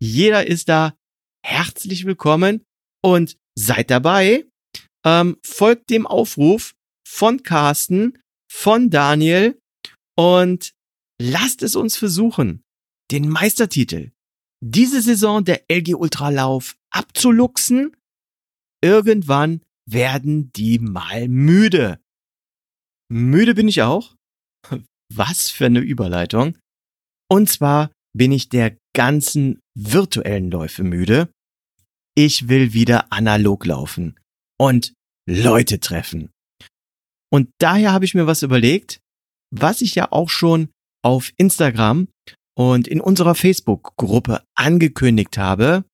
Jeder 0.00 0.46
ist 0.46 0.68
da 0.68 0.96
herzlich 1.44 2.04
willkommen 2.04 2.64
und 3.02 3.36
seid 3.56 3.90
dabei. 3.90 4.46
Ähm, 5.04 5.38
folgt 5.44 5.90
dem 5.90 6.06
Aufruf 6.06 6.74
von 7.06 7.42
Carsten, 7.42 8.18
von 8.50 8.90
Daniel 8.90 9.58
und 10.16 10.72
lasst 11.20 11.62
es 11.62 11.76
uns 11.76 11.96
versuchen, 11.96 12.62
den 13.12 13.28
Meistertitel 13.28 14.10
diese 14.60 15.02
Saison 15.02 15.44
der 15.44 15.70
LG 15.70 15.94
Ultralauf 15.94 16.76
abzuluxen. 16.90 17.96
Irgendwann 18.82 19.60
werden 19.88 20.50
die 20.52 20.78
mal 20.78 21.28
müde. 21.28 22.00
Müde 23.08 23.54
bin 23.54 23.68
ich 23.68 23.82
auch. 23.82 24.14
Was 25.14 25.50
für 25.50 25.66
eine 25.66 25.80
Überleitung. 25.80 26.58
Und 27.30 27.48
zwar 27.48 27.90
bin 28.16 28.32
ich 28.32 28.48
der 28.48 28.76
ganzen 28.94 29.60
virtuellen 29.74 30.50
Läufe 30.50 30.82
müde. 30.82 31.30
Ich 32.16 32.48
will 32.48 32.72
wieder 32.72 33.12
analog 33.12 33.66
laufen 33.66 34.18
und 34.58 34.94
Leute 35.28 35.80
treffen. 35.80 36.30
Und 37.30 37.50
daher 37.58 37.92
habe 37.92 38.04
ich 38.04 38.14
mir 38.14 38.26
was 38.26 38.42
überlegt, 38.42 39.00
was 39.54 39.82
ich 39.82 39.94
ja 39.96 40.10
auch 40.12 40.30
schon 40.30 40.70
auf 41.04 41.32
Instagram 41.36 42.08
und 42.56 42.88
in 42.88 43.00
unserer 43.00 43.34
Facebook-Gruppe 43.34 44.42
angekündigt 44.56 45.36
habe, 45.36 45.84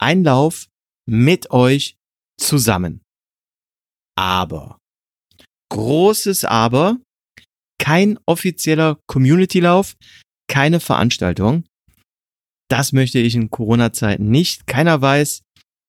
Einlauf 0.00 0.68
mit 1.06 1.50
euch 1.50 1.96
zusammen. 2.38 3.01
Aber, 4.16 4.78
großes 5.70 6.44
Aber, 6.44 6.98
kein 7.78 8.18
offizieller 8.26 8.98
Community-Lauf, 9.06 9.96
keine 10.48 10.80
Veranstaltung. 10.80 11.64
Das 12.68 12.92
möchte 12.92 13.18
ich 13.18 13.34
in 13.34 13.50
Corona-Zeiten 13.50 14.30
nicht. 14.30 14.66
Keiner 14.66 15.00
weiß, 15.00 15.42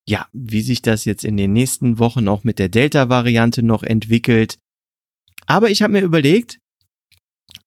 ja, 0.07 0.28
wie 0.34 0.61
sich 0.61 0.82
das 0.82 1.05
jetzt 1.05 1.24
in 1.24 1.38
den 1.38 1.53
nächsten 1.53 1.99
Wochen 1.99 2.28
auch 2.28 2.43
mit 2.43 2.59
der 2.59 2.69
Delta-Variante 2.69 3.63
noch 3.63 3.84
entwickelt. 3.84 4.57
Aber 5.45 5.69
ich 5.69 5.82
habe 5.82 5.93
mir 5.93 6.01
überlegt, 6.01 6.59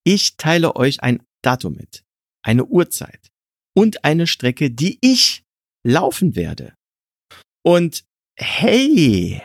ich 0.04 0.36
teile 0.36 0.76
euch 0.76 1.02
ein 1.02 1.22
Datum 1.42 1.74
mit 1.74 2.02
eine 2.42 2.64
Uhrzeit 2.64 3.28
und 3.76 4.04
eine 4.04 4.26
Strecke, 4.26 4.70
die 4.70 4.98
ich 5.00 5.42
laufen 5.84 6.36
werde. 6.36 6.74
Und 7.64 8.04
hey, 8.38 9.42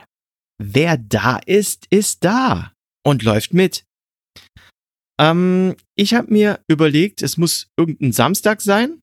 wer 0.62 0.98
da 0.98 1.38
ist, 1.38 1.88
ist 1.90 2.24
da 2.24 2.74
und 3.06 3.24
läuft 3.24 3.54
mit. 3.54 3.84
Ähm, 5.20 5.76
ich 5.96 6.14
habe 6.14 6.32
mir 6.32 6.60
überlegt, 6.68 7.22
es 7.22 7.38
muss 7.38 7.68
irgendein 7.78 8.12
Samstag 8.12 8.62
sein. 8.62 9.02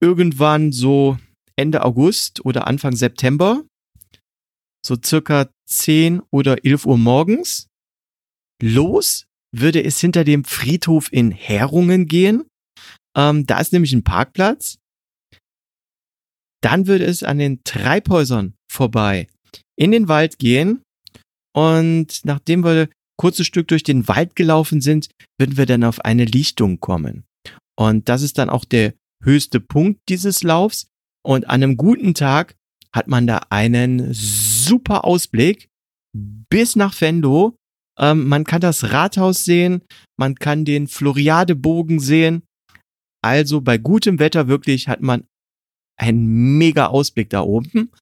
Irgendwann 0.00 0.72
so 0.72 1.18
Ende 1.56 1.84
August 1.84 2.44
oder 2.44 2.66
Anfang 2.66 2.96
September. 2.96 3.64
So 4.84 4.96
circa 5.02 5.48
10 5.68 6.22
oder 6.32 6.64
11 6.64 6.86
Uhr 6.86 6.98
morgens. 6.98 7.68
Los 8.60 9.26
würde 9.54 9.84
es 9.84 10.00
hinter 10.00 10.24
dem 10.24 10.44
Friedhof 10.44 11.12
in 11.12 11.30
Herungen 11.30 12.06
gehen. 12.06 12.46
Ähm, 13.16 13.46
da 13.46 13.60
ist 13.60 13.72
nämlich 13.72 13.92
ein 13.92 14.02
Parkplatz. 14.02 14.78
Dann 16.62 16.86
würde 16.86 17.04
es 17.04 17.22
an 17.22 17.38
den 17.38 17.62
Treibhäusern 17.64 18.54
vorbei 18.70 19.28
in 19.76 19.90
den 19.90 20.08
Wald 20.08 20.38
gehen. 20.38 20.82
Und 21.54 22.20
nachdem 22.24 22.64
wir 22.64 22.88
kurzes 23.18 23.46
Stück 23.46 23.68
durch 23.68 23.82
den 23.82 24.08
Wald 24.08 24.36
gelaufen 24.36 24.80
sind, 24.80 25.08
würden 25.38 25.56
wir 25.56 25.66
dann 25.66 25.84
auf 25.84 26.04
eine 26.04 26.24
Lichtung 26.24 26.80
kommen. 26.80 27.24
Und 27.78 28.08
das 28.08 28.22
ist 28.22 28.38
dann 28.38 28.50
auch 28.50 28.64
der 28.64 28.94
höchste 29.22 29.60
Punkt 29.60 30.00
dieses 30.08 30.42
Laufs. 30.42 30.86
Und 31.24 31.46
an 31.48 31.62
einem 31.62 31.76
guten 31.76 32.14
Tag 32.14 32.54
hat 32.94 33.08
man 33.08 33.26
da 33.26 33.42
einen 33.50 34.12
super 34.12 35.04
Ausblick 35.04 35.68
bis 36.14 36.76
nach 36.76 36.98
Venlo. 37.00 37.56
Ähm, 37.98 38.26
man 38.28 38.44
kann 38.44 38.60
das 38.60 38.92
Rathaus 38.92 39.44
sehen, 39.44 39.82
man 40.18 40.34
kann 40.34 40.64
den 40.64 40.88
Floriadebogen 40.88 42.00
sehen 42.00 42.42
also 43.22 43.60
bei 43.60 43.78
gutem 43.78 44.18
Wetter 44.18 44.48
wirklich 44.48 44.88
hat 44.88 45.00
man 45.00 45.24
einen 45.96 46.58
mega 46.58 46.86
Ausblick 46.86 47.30
da 47.30 47.42
oben. 47.42 47.92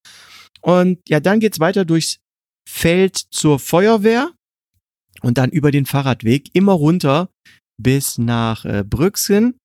Und 0.61 0.99
ja, 1.09 1.21
dann 1.21 1.41
geht's 1.41 1.61
weiter 1.61 1.85
durchs 1.85 2.19
Feld 2.69 3.17
zur 3.17 3.59
Feuerwehr 3.59 4.33
und 5.23 5.39
dann 5.39 5.51
über 5.51 5.71
den 5.71 5.87
Fahrradweg 5.87 6.55
immer 6.55 6.73
runter 6.73 7.31
bis 7.79 8.19
nach 8.19 8.65
äh, 8.65 8.85
Brüxen. 8.85 9.59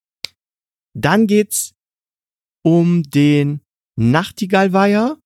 Dann 0.97 1.27
geht's 1.27 1.73
um 2.63 3.03
den 3.03 3.61
Nachtigallweiher. 3.97 5.17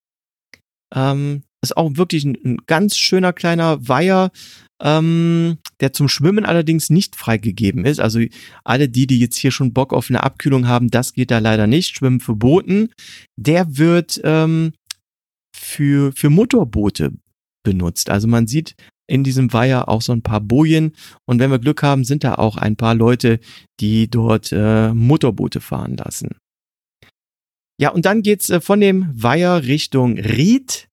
Ähm, 0.93 1.43
ist 1.61 1.77
auch 1.77 1.91
wirklich 1.95 2.25
ein, 2.25 2.37
ein 2.43 2.57
ganz 2.67 2.97
schöner 2.97 3.33
kleiner 3.33 3.87
Weiher, 3.87 4.31
ähm, 4.81 5.57
der 5.81 5.93
zum 5.93 6.07
Schwimmen 6.07 6.45
allerdings 6.45 6.89
nicht 6.89 7.15
freigegeben 7.15 7.85
ist. 7.85 7.99
Also 7.99 8.21
alle 8.63 8.89
die, 8.89 9.07
die 9.07 9.19
jetzt 9.19 9.37
hier 9.37 9.51
schon 9.51 9.73
Bock 9.73 9.93
auf 9.93 10.09
eine 10.09 10.23
Abkühlung 10.23 10.67
haben, 10.67 10.89
das 10.89 11.13
geht 11.13 11.31
da 11.31 11.39
leider 11.39 11.67
nicht. 11.67 11.95
Schwimmen 11.95 12.21
verboten. 12.21 12.91
Der 13.37 13.77
wird 13.77 14.21
ähm, 14.23 14.73
für, 15.55 16.11
für 16.13 16.29
Motorboote 16.29 17.11
benutzt. 17.63 18.09
Also 18.09 18.27
man 18.27 18.47
sieht 18.47 18.75
in 19.07 19.23
diesem 19.23 19.51
Weiher 19.53 19.89
auch 19.89 20.01
so 20.01 20.13
ein 20.13 20.21
paar 20.21 20.39
Bojen 20.39 20.93
und 21.25 21.39
wenn 21.39 21.51
wir 21.51 21.59
Glück 21.59 21.81
haben, 21.83 22.03
sind 22.03 22.23
da 22.23 22.35
auch 22.35 22.57
ein 22.57 22.75
paar 22.75 22.95
Leute, 22.95 23.39
die 23.79 24.09
dort 24.09 24.51
äh, 24.51 24.93
Motorboote 24.93 25.61
fahren 25.61 25.97
lassen. 25.97 26.37
Ja, 27.81 27.89
und 27.89 28.05
dann 28.05 28.21
geht's 28.21 28.49
äh, 28.49 28.61
von 28.61 28.79
dem 28.79 29.09
Weiher 29.11 29.63
Richtung 29.65 30.19
Ried, 30.19 30.87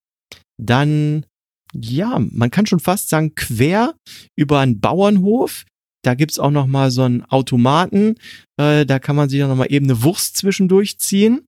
dann 0.57 1.26
ja, 1.74 2.18
man 2.18 2.50
kann 2.50 2.66
schon 2.66 2.80
fast 2.80 3.09
sagen, 3.09 3.34
quer 3.34 3.94
über 4.36 4.61
einen 4.61 4.80
Bauernhof. 4.80 5.64
Da 6.02 6.14
gibt's 6.14 6.38
auch 6.38 6.50
noch 6.50 6.66
mal 6.66 6.90
so 6.90 7.02
einen 7.02 7.24
Automaten. 7.24 8.14
Äh, 8.59 8.86
da 8.86 8.98
kann 8.98 9.16
man 9.16 9.28
sich 9.28 9.42
auch 9.42 9.48
noch 9.48 9.57
mal 9.57 9.70
eben 9.70 9.86
eine 9.86 10.02
Wurst 10.02 10.36
zwischendurch 10.36 10.98
ziehen. 10.98 11.46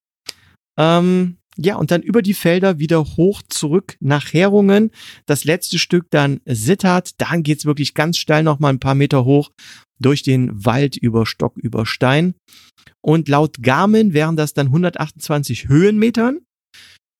Ähm, 0.78 1.37
ja, 1.60 1.76
und 1.76 1.90
dann 1.90 2.02
über 2.02 2.22
die 2.22 2.34
Felder 2.34 2.78
wieder 2.78 3.04
hoch 3.04 3.42
zurück 3.48 3.96
nach 4.00 4.32
Herungen. 4.32 4.90
Das 5.26 5.44
letzte 5.44 5.78
Stück 5.78 6.06
dann 6.10 6.40
Sittard. 6.44 7.20
Dann 7.20 7.42
geht's 7.42 7.64
wirklich 7.64 7.94
ganz 7.94 8.16
steil 8.16 8.42
noch 8.44 8.60
mal 8.60 8.68
ein 8.68 8.80
paar 8.80 8.94
Meter 8.94 9.24
hoch 9.24 9.50
durch 10.00 10.22
den 10.22 10.64
Wald 10.64 10.96
über 10.96 11.26
Stock 11.26 11.56
über 11.56 11.84
Stein. 11.84 12.34
Und 13.00 13.28
laut 13.28 13.56
Garmin 13.60 14.12
wären 14.12 14.36
das 14.36 14.54
dann 14.54 14.68
128 14.68 15.68
Höhenmetern 15.68 16.40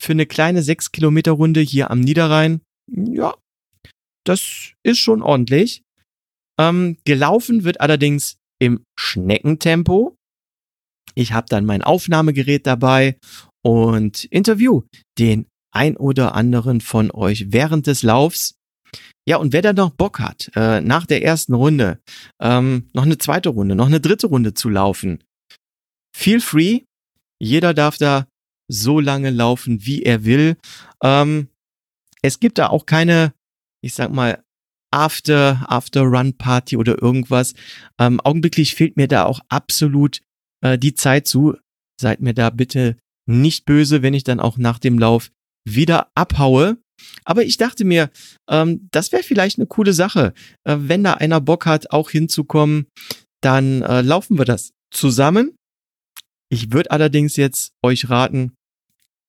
für 0.01 0.13
eine 0.13 0.27
kleine 0.27 0.63
6 0.63 0.93
Kilometer 0.93 1.33
Runde 1.33 1.61
hier 1.61 1.91
am 1.91 2.01
Niederrhein 2.01 2.61
ja, 2.91 3.35
das 4.25 4.73
ist 4.83 4.99
schon 4.99 5.23
ordentlich. 5.23 5.83
Ähm, 6.59 6.97
gelaufen 7.05 7.65
wird 7.65 7.81
allerdings 7.81 8.37
im 8.61 8.83
Schneckentempo. 8.99 10.17
Ich 11.15 11.33
habe 11.33 11.47
dann 11.49 11.65
mein 11.65 11.83
Aufnahmegerät 11.83 12.67
dabei 12.67 13.17
und 13.69 14.25
interview 14.25 14.85
den 15.19 15.47
ein 15.75 15.99
oder 15.99 16.35
anderen 16.35 16.81
von 16.81 17.11
euch 17.11 17.53
während 17.53 17.87
des 17.87 18.03
Laufs. 18.03 18.55
Ja, 19.29 19.37
und 19.37 19.53
wer 19.53 19.61
da 19.61 19.75
noch 19.75 19.91
Bock 19.91 20.21
hat, 20.21 20.51
äh, 20.57 20.81
nach 20.81 21.05
der 21.05 21.23
ersten 21.23 21.53
Runde 21.53 22.01
ähm, 22.41 22.89
noch 22.95 23.03
eine 23.03 23.19
zweite 23.19 23.51
Runde, 23.51 23.75
noch 23.75 23.89
eine 23.89 24.01
dritte 24.01 24.29
Runde 24.29 24.55
zu 24.55 24.71
laufen, 24.71 25.23
feel 26.17 26.41
free. 26.41 26.81
Jeder 27.39 27.75
darf 27.75 27.99
da 27.99 28.27
so 28.69 29.01
lange 29.01 29.29
laufen, 29.29 29.85
wie 29.85 30.03
er 30.03 30.25
will. 30.25 30.57
Ähm, 31.03 31.49
es 32.23 32.41
gibt 32.41 32.57
da 32.57 32.69
auch 32.69 32.87
keine, 32.87 33.35
ich 33.83 33.93
sag 33.93 34.11
mal, 34.11 34.43
After, 34.91 35.67
After 35.69 36.05
Run 36.05 36.39
Party 36.39 36.79
oder 36.79 37.03
irgendwas. 37.03 37.53
Ähm, 38.01 38.19
augenblicklich 38.21 38.75
fehlt 38.75 38.97
mir 38.97 39.09
da 39.09 39.27
auch 39.27 39.41
absolut 39.51 40.23
äh, 40.63 40.79
die 40.79 40.95
Zeit 40.95 41.27
zu. 41.27 41.55
Seid 42.01 42.23
mir 42.23 42.33
da 42.33 42.49
bitte 42.49 42.97
nicht 43.29 43.65
böse, 43.65 44.03
wenn 44.03 44.15
ich 44.15 44.25
dann 44.25 44.41
auch 44.41 44.59
nach 44.59 44.79
dem 44.79 44.99
Lauf 44.99 45.31
wieder 45.65 46.11
abhaue. 46.15 46.79
Aber 47.25 47.45
ich 47.45 47.57
dachte 47.57 47.85
mir, 47.85 48.11
ähm, 48.51 48.89
das 48.91 49.13
wäre 49.13 49.23
vielleicht 49.23 49.59
eine 49.59 49.67
coole 49.67 49.93
Sache. 49.93 50.33
Äh, 50.65 50.77
wenn 50.81 51.05
da 51.05 51.15
einer 51.15 51.41
Bock 51.41 51.67
hat, 51.67 51.91
auch 51.91 52.11
hinzukommen, 52.11 52.87
dann 53.41 53.83
äh, 53.83 54.01
laufen 54.01 54.39
wir 54.39 54.45
das 54.45 54.73
zusammen. 54.93 55.55
Ich 56.51 56.73
würde 56.73 56.91
allerdings 56.91 57.37
jetzt 57.37 57.73
euch 57.85 58.09
raten, 58.09 58.53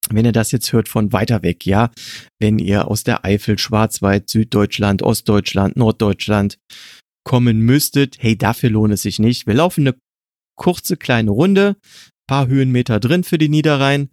wenn 0.09 0.25
ihr 0.25 0.31
das 0.31 0.51
jetzt 0.51 0.71
hört 0.73 0.87
von 0.87 1.11
weiter 1.13 1.43
weg, 1.43 1.65
ja, 1.65 1.91
wenn 2.39 2.57
ihr 2.57 2.87
aus 2.87 3.03
der 3.03 3.25
Eifel, 3.25 3.59
Schwarzwald, 3.59 4.29
Süddeutschland, 4.29 5.03
Ostdeutschland, 5.03 5.75
Norddeutschland 5.77 6.57
kommen 7.23 7.59
müsstet, 7.59 8.17
hey, 8.19 8.37
dafür 8.37 8.69
lohnt 8.69 8.93
es 8.93 9.03
sich 9.03 9.19
nicht. 9.19 9.45
Wir 9.45 9.53
laufen 9.53 9.85
eine 9.85 9.95
kurze 10.55 10.97
kleine 10.97 11.31
Runde, 11.31 11.75
paar 12.29 12.45
Höhenmeter 12.45 12.99
drin 12.99 13.23
für 13.23 13.39
die 13.39 13.49
Niederrhein. 13.49 14.11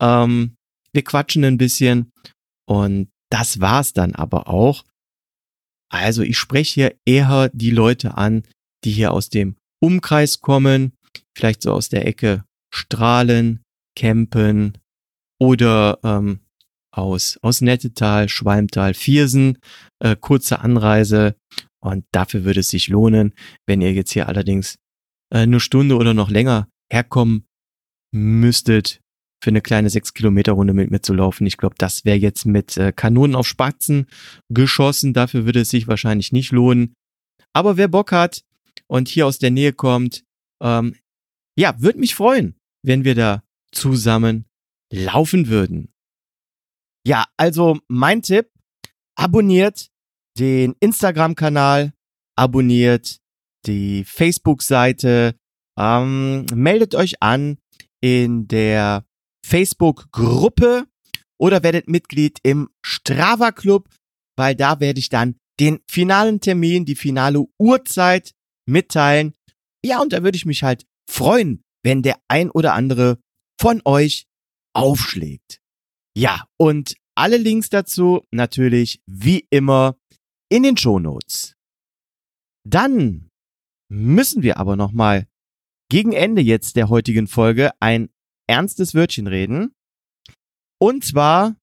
Ähm, 0.00 0.54
wir 0.92 1.02
quatschen 1.02 1.44
ein 1.44 1.58
bisschen 1.58 2.12
und 2.64 3.08
das 3.28 3.60
war's 3.60 3.92
dann 3.92 4.14
aber 4.14 4.46
auch. 4.48 4.84
Also 5.90 6.22
ich 6.22 6.38
spreche 6.38 6.74
hier 6.74 6.96
eher 7.04 7.50
die 7.52 7.72
Leute 7.72 8.16
an, 8.16 8.44
die 8.84 8.92
hier 8.92 9.12
aus 9.12 9.30
dem 9.30 9.56
Umkreis 9.82 10.40
kommen, 10.40 10.92
vielleicht 11.36 11.60
so 11.60 11.72
aus 11.72 11.88
der 11.88 12.06
Ecke 12.06 12.44
Strahlen, 12.72 13.64
Kempen, 13.96 14.78
oder 15.40 15.98
ähm, 16.04 16.38
aus, 16.92 17.36
aus 17.42 17.62
Nettetal, 17.62 18.28
Schwalmtal, 18.28 18.94
Viersen, 18.94 19.58
äh, 19.98 20.14
kurze 20.14 20.60
Anreise. 20.60 21.34
Und 21.80 22.04
dafür 22.12 22.44
würde 22.44 22.60
es 22.60 22.70
sich 22.70 22.86
lohnen, 22.86 23.34
wenn 23.66 23.80
ihr 23.80 23.92
jetzt 23.92 24.12
hier 24.12 24.28
allerdings 24.28 24.76
äh, 25.32 25.38
eine 25.38 25.58
Stunde 25.58 25.96
oder 25.96 26.14
noch 26.14 26.30
länger 26.30 26.68
herkommen 26.90 27.44
müsstet, 28.12 29.00
für 29.42 29.50
eine 29.50 29.60
kleine 29.60 29.90
6 29.90 30.14
Kilometer 30.14 30.52
Runde 30.52 30.72
mit 30.72 30.90
mir 30.90 31.02
zu 31.02 31.14
laufen. 31.14 31.46
Ich 31.46 31.56
glaube, 31.56 31.74
das 31.78 32.04
wäre 32.04 32.16
jetzt 32.16 32.46
mit 32.46 32.76
äh, 32.76 32.92
Kanonen 32.92 33.36
auf 33.36 33.46
Spatzen 33.46 34.06
geschossen. 34.48 35.12
Dafür 35.12 35.44
würde 35.44 35.60
es 35.60 35.70
sich 35.70 35.86
wahrscheinlich 35.86 36.32
nicht 36.32 36.52
lohnen. 36.52 36.94
Aber 37.52 37.76
wer 37.76 37.88
Bock 37.88 38.12
hat 38.12 38.42
und 38.86 39.08
hier 39.08 39.26
aus 39.26 39.38
der 39.38 39.50
Nähe 39.50 39.72
kommt, 39.72 40.24
ähm, 40.62 40.96
ja, 41.58 41.80
würde 41.80 41.98
mich 41.98 42.14
freuen, 42.14 42.56
wenn 42.82 43.04
wir 43.04 43.14
da 43.14 43.42
zusammen 43.72 44.46
laufen 44.92 45.48
würden. 45.48 45.92
Ja, 47.06 47.26
also 47.36 47.78
mein 47.88 48.22
Tipp, 48.22 48.50
abonniert 49.16 49.90
den 50.38 50.74
Instagram-Kanal, 50.80 51.92
abonniert 52.36 53.20
die 53.66 54.04
Facebook-Seite, 54.04 55.36
ähm, 55.78 56.46
meldet 56.54 56.94
euch 56.94 57.22
an 57.22 57.58
in 58.06 58.46
der 58.46 59.04
Facebook-Gruppe 59.44 60.86
oder 61.40 61.64
werdet 61.64 61.88
Mitglied 61.88 62.38
im 62.44 62.68
Strava 62.84 63.50
Club, 63.50 63.88
weil 64.36 64.54
da 64.54 64.78
werde 64.78 65.00
ich 65.00 65.08
dann 65.08 65.34
den 65.58 65.80
finalen 65.90 66.38
Termin, 66.40 66.84
die 66.84 66.94
finale 66.94 67.44
Uhrzeit 67.58 68.32
mitteilen. 68.64 69.34
Ja, 69.84 70.00
und 70.00 70.12
da 70.12 70.22
würde 70.22 70.36
ich 70.36 70.46
mich 70.46 70.62
halt 70.62 70.86
freuen, 71.10 71.64
wenn 71.82 72.02
der 72.02 72.20
ein 72.28 72.48
oder 72.52 72.74
andere 72.74 73.18
von 73.60 73.82
euch 73.84 74.26
aufschlägt. 74.72 75.60
Ja, 76.16 76.46
und 76.58 76.94
alle 77.16 77.38
Links 77.38 77.70
dazu 77.70 78.22
natürlich 78.30 79.00
wie 79.06 79.48
immer 79.50 79.96
in 80.48 80.62
den 80.62 80.76
Shownotes. 80.76 81.56
Dann 82.64 83.30
müssen 83.90 84.44
wir 84.44 84.58
aber 84.58 84.76
nochmal 84.76 85.26
gegen 85.88 86.12
Ende 86.12 86.42
jetzt 86.42 86.76
der 86.76 86.88
heutigen 86.88 87.26
Folge 87.26 87.70
ein 87.80 88.10
ernstes 88.48 88.94
Wörtchen 88.94 89.26
reden. 89.26 89.74
Und 90.80 91.04
zwar, 91.04 91.56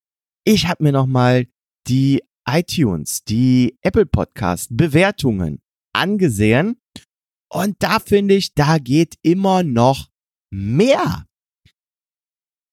ich 0.44 0.66
habe 0.66 0.82
mir 0.82 0.92
nochmal 0.92 1.46
die 1.86 2.22
iTunes, 2.48 3.24
die 3.24 3.78
Apple 3.82 4.06
Podcast 4.06 4.76
Bewertungen 4.76 5.62
angesehen. 5.94 6.80
Und 7.50 7.76
da 7.82 8.00
finde 8.00 8.34
ich, 8.34 8.54
da 8.54 8.78
geht 8.78 9.16
immer 9.22 9.62
noch 9.62 10.10
mehr. 10.50 11.26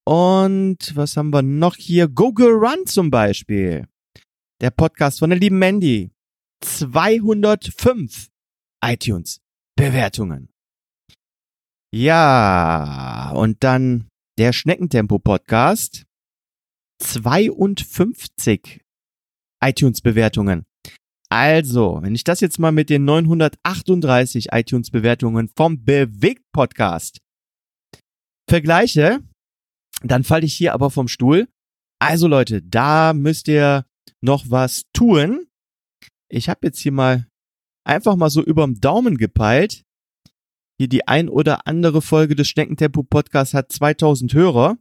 Und 0.06 0.96
was 0.96 1.18
haben 1.18 1.34
wir 1.34 1.42
noch 1.42 1.76
hier? 1.76 2.08
Google 2.08 2.52
Run 2.52 2.86
zum 2.86 3.10
Beispiel. 3.10 3.88
Der 4.62 4.70
Podcast 4.72 5.20
von 5.20 5.32
der 5.32 5.40
lieben 5.40 5.60
Mandy. 5.60 6.12
205 6.64 8.30
iTunes-Bewertungen. 8.82 10.50
Ja, 11.94 13.32
und 13.36 13.62
dann 13.64 14.08
der 14.38 14.54
Schneckentempo-Podcast. 14.54 16.07
952 17.02 18.82
iTunes-Bewertungen. 19.64 20.66
Also, 21.30 22.00
wenn 22.02 22.16
ich 22.16 22.24
das 22.24 22.40
jetzt 22.40 22.58
mal 22.58 22.72
mit 22.72 22.90
den 22.90 23.04
938 23.06 24.48
iTunes-Bewertungen 24.52 25.50
vom 25.56 25.84
Bewegt-Podcast 25.84 27.20
vergleiche, 28.50 29.20
dann 30.04 30.24
falle 30.24 30.46
ich 30.46 30.54
hier 30.54 30.74
aber 30.74 30.90
vom 30.90 31.08
Stuhl. 31.08 31.48
Also 32.00 32.28
Leute, 32.28 32.62
da 32.62 33.14
müsst 33.14 33.48
ihr 33.48 33.86
noch 34.22 34.46
was 34.50 34.84
tun. 34.94 35.48
Ich 36.30 36.48
habe 36.50 36.68
jetzt 36.68 36.80
hier 36.80 36.92
mal 36.92 37.28
einfach 37.84 38.16
mal 38.16 38.30
so 38.30 38.44
überm 38.44 38.80
Daumen 38.80 39.18
gepeilt. 39.18 39.84
Hier 40.80 40.88
die 40.88 41.08
ein 41.08 41.28
oder 41.28 41.66
andere 41.66 42.02
Folge 42.02 42.36
des 42.36 42.48
Schneckentempo 42.48 43.04
Podcasts 43.04 43.54
hat 43.54 43.72
2000 43.72 44.34
Hörer. 44.34 44.78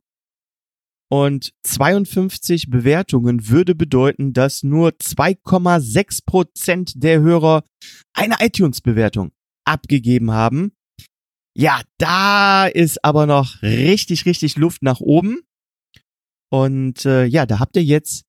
Und 1.09 1.55
52 1.63 2.69
Bewertungen 2.69 3.49
würde 3.49 3.75
bedeuten, 3.75 4.33
dass 4.33 4.65
nur 4.65 4.91
2,6 4.91 6.25
Prozent 6.27 6.93
der 6.97 7.21
Hörer 7.21 7.65
eine 8.13 8.37
iTunes-Bewertung 8.41 9.33
abgegeben 9.65 10.33
haben. 10.33 10.73
Ja, 11.57 11.81
da 11.99 12.67
ist 12.67 13.05
aber 13.05 13.27
noch 13.27 13.63
richtig, 13.63 14.27
richtig 14.27 14.57
Luft 14.57 14.83
nach 14.83 15.01
oben. 15.01 15.43
Und 16.51 17.05
äh, 17.05 17.25
ja, 17.25 17.47
da 17.47 17.61
habt 17.61 17.77
ihr 17.77 17.85
jetzt 17.85 18.25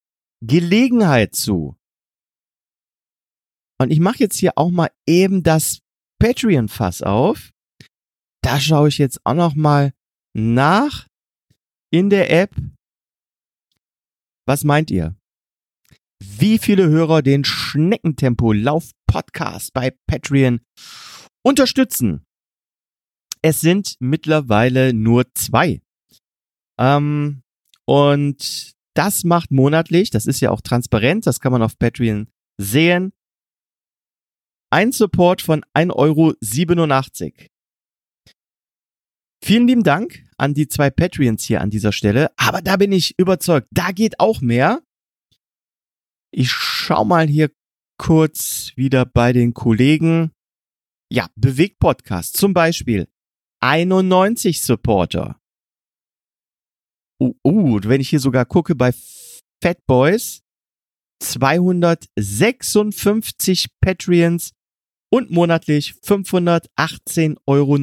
Gelegenheit 0.45 1.35
zu. 1.35 1.75
Und 3.79 3.91
ich 3.91 3.99
mache 3.99 4.19
jetzt 4.19 4.37
hier 4.37 4.53
auch 4.55 4.71
mal 4.71 4.91
eben 5.07 5.43
das 5.43 5.79
Patreon-Fass 6.19 7.01
auf. 7.01 7.51
Da 8.43 8.59
schaue 8.59 8.89
ich 8.89 8.97
jetzt 8.97 9.19
auch 9.25 9.33
noch 9.33 9.55
mal 9.55 9.93
nach 10.33 11.06
in 11.91 12.09
der 12.09 12.31
App. 12.31 12.55
Was 14.45 14.63
meint 14.63 14.91
ihr? 14.91 15.15
Wie 16.19 16.57
viele 16.57 16.87
Hörer 16.87 17.21
den 17.21 17.43
Schneckentempo 17.43 18.51
Lauf 18.53 18.91
Podcast 19.07 19.73
bei 19.73 19.91
Patreon 20.07 20.61
unterstützen? 21.43 22.23
Es 23.41 23.61
sind 23.61 23.95
mittlerweile 23.99 24.93
nur 24.93 25.25
zwei. 25.33 25.81
Ähm, 26.79 27.43
und 27.85 28.73
das 28.95 29.23
macht 29.23 29.51
monatlich, 29.51 30.09
das 30.09 30.25
ist 30.25 30.39
ja 30.39 30.49
auch 30.51 30.61
transparent, 30.61 31.27
das 31.27 31.39
kann 31.39 31.51
man 31.51 31.61
auf 31.61 31.77
Patreon 31.77 32.27
sehen, 32.59 33.13
ein 34.71 34.91
Support 34.91 35.41
von 35.41 35.63
1,87 35.75 35.93
Euro. 35.95 37.47
Vielen 39.43 39.67
lieben 39.67 39.83
Dank 39.83 40.23
an 40.37 40.53
die 40.53 40.67
zwei 40.67 40.89
Patreons 40.89 41.43
hier 41.43 41.61
an 41.61 41.69
dieser 41.69 41.91
Stelle. 41.91 42.31
Aber 42.37 42.61
da 42.61 42.77
bin 42.77 42.91
ich 42.91 43.17
überzeugt, 43.19 43.67
da 43.71 43.91
geht 43.91 44.19
auch 44.19 44.41
mehr. 44.41 44.81
Ich 46.31 46.51
schau 46.51 47.05
mal 47.05 47.27
hier 47.27 47.51
kurz 47.97 48.71
wieder 48.75 49.05
bei 49.05 49.33
den 49.33 49.53
Kollegen. 49.53 50.31
Ja, 51.11 51.29
Bewegt 51.35 51.79
Podcast 51.79 52.37
zum 52.37 52.53
Beispiel. 52.53 53.07
91 53.61 54.61
Supporter. 54.61 55.39
Uh, 57.19 57.33
uh, 57.43 57.79
wenn 57.83 58.01
ich 58.01 58.09
hier 58.09 58.19
sogar 58.19 58.45
gucke 58.45 58.75
bei 58.75 58.93
Fat 59.63 59.83
Boys, 59.87 60.43
256 61.23 63.69
Patreons 63.81 64.51
und 65.11 65.31
monatlich 65.31 65.95
518,19 66.05 67.37
Euro 67.47 67.77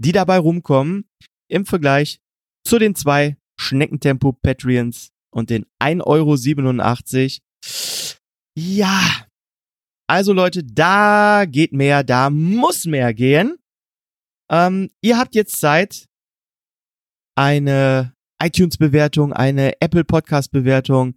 die 0.00 0.12
dabei 0.12 0.38
rumkommen 0.38 1.08
im 1.48 1.66
Vergleich 1.66 2.20
zu 2.66 2.78
den 2.78 2.94
zwei 2.94 3.36
Schneckentempo 3.58 4.32
Patreons 4.32 5.10
und 5.30 5.50
den 5.50 5.66
1,87 5.80 7.40
Euro. 7.40 8.20
Ja. 8.56 9.26
Also 10.08 10.32
Leute, 10.32 10.64
da 10.64 11.44
geht 11.46 11.72
mehr, 11.72 12.02
da 12.02 12.30
muss 12.30 12.86
mehr 12.86 13.14
gehen. 13.14 13.56
Ähm, 14.50 14.90
ihr 15.02 15.18
habt 15.18 15.34
jetzt 15.34 15.60
Zeit, 15.60 16.06
eine 17.36 18.14
iTunes-Bewertung, 18.42 19.32
eine 19.32 19.80
Apple 19.80 20.04
Podcast-Bewertung 20.04 21.14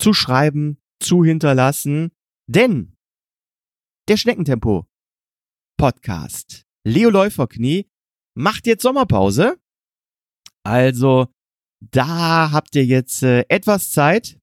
zu 0.00 0.12
schreiben, 0.12 0.78
zu 1.02 1.24
hinterlassen, 1.24 2.12
denn 2.48 2.94
der 4.08 4.16
Schneckentempo 4.16 4.86
Podcast 5.76 6.66
Leo 6.84 7.10
Läuferknie 7.10 7.90
macht 8.36 8.66
jetzt 8.66 8.82
Sommerpause. 8.82 9.58
Also 10.64 11.28
da 11.80 12.50
habt 12.52 12.74
ihr 12.76 12.84
jetzt 12.84 13.22
äh, 13.22 13.44
etwas 13.48 13.90
Zeit. 13.90 14.38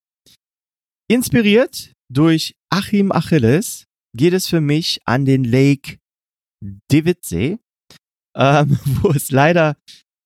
Inspiriert 1.09 1.93
durch 2.09 2.55
Achim 2.69 3.11
Achilles 3.11 3.85
geht 4.15 4.33
es 4.33 4.47
für 4.47 4.61
mich 4.61 5.01
an 5.05 5.25
den 5.25 5.43
Lake 5.43 5.99
Dividsee, 6.91 7.59
ähm, 8.35 8.79
wo 9.01 9.09
es 9.11 9.31
leider 9.31 9.77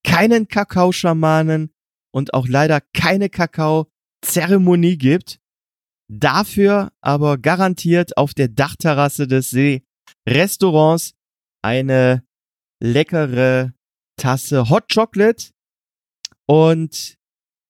keinen 0.06 0.48
Kakaoschamanen 0.48 1.72
und 2.14 2.34
auch 2.34 2.48
leider 2.48 2.82
keine 2.94 3.30
Kakao-Zeremonie 3.30 4.98
gibt. 4.98 5.40
Dafür 6.10 6.94
aber 7.02 7.38
garantiert 7.38 8.16
auf 8.18 8.34
der 8.34 8.48
Dachterrasse 8.48 9.28
des 9.28 9.50
See-Restaurants 9.50 11.16
eine 11.62 12.27
leckere 12.80 13.74
Tasse 14.18 14.70
Hot 14.70 14.92
Chocolate 14.94 15.52
und 16.48 17.18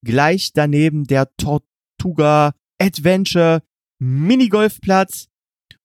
gleich 0.05 0.53
daneben 0.53 1.05
der 1.05 1.36
Tortuga 1.38 2.53
Adventure 2.80 3.64
Minigolfplatz, 3.99 5.28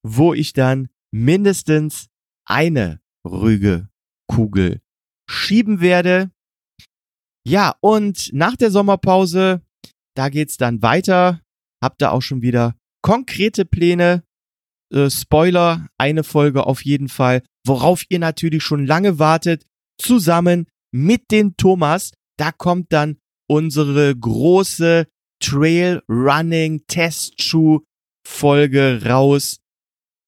wo 0.03 0.33
ich 0.33 0.53
dann 0.53 0.89
mindestens 1.11 2.07
eine 2.45 3.01
Rüge-Kugel 3.25 4.81
schieben 5.29 5.81
werde. 5.81 6.31
Ja, 7.45 7.75
und 7.81 8.31
nach 8.33 8.55
der 8.55 8.71
Sommerpause, 8.71 9.61
da 10.15 10.29
geht's 10.29 10.57
dann 10.57 10.81
weiter. 10.81 11.41
Habt 11.81 12.01
ihr 12.01 12.11
auch 12.11 12.21
schon 12.21 12.41
wieder 12.41 12.75
konkrete 13.01 13.65
Pläne? 13.65 14.23
Äh, 14.93 15.09
Spoiler, 15.09 15.87
eine 15.97 16.23
Folge 16.23 16.65
auf 16.65 16.83
jeden 16.85 17.09
Fall 17.09 17.41
worauf 17.65 18.03
ihr 18.09 18.19
natürlich 18.19 18.63
schon 18.63 18.85
lange 18.85 19.19
wartet, 19.19 19.65
zusammen 19.97 20.67
mit 20.91 21.31
den 21.31 21.55
Thomas. 21.57 22.11
Da 22.37 22.51
kommt 22.51 22.91
dann 22.91 23.17
unsere 23.47 24.15
große 24.15 25.07
Trail 25.39 26.01
Running 26.07 26.85
Testschuh 26.87 27.81
Folge 28.25 29.01
raus. 29.05 29.59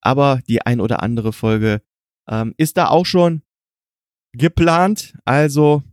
Aber 0.01 0.41
die 0.47 0.61
ein 0.61 0.79
oder 0.79 1.01
andere 1.01 1.33
Folge 1.33 1.81
ähm, 2.29 2.53
ist 2.57 2.77
da 2.77 2.89
auch 2.89 3.05
schon 3.05 3.41
geplant. 4.33 5.13
Also 5.25 5.83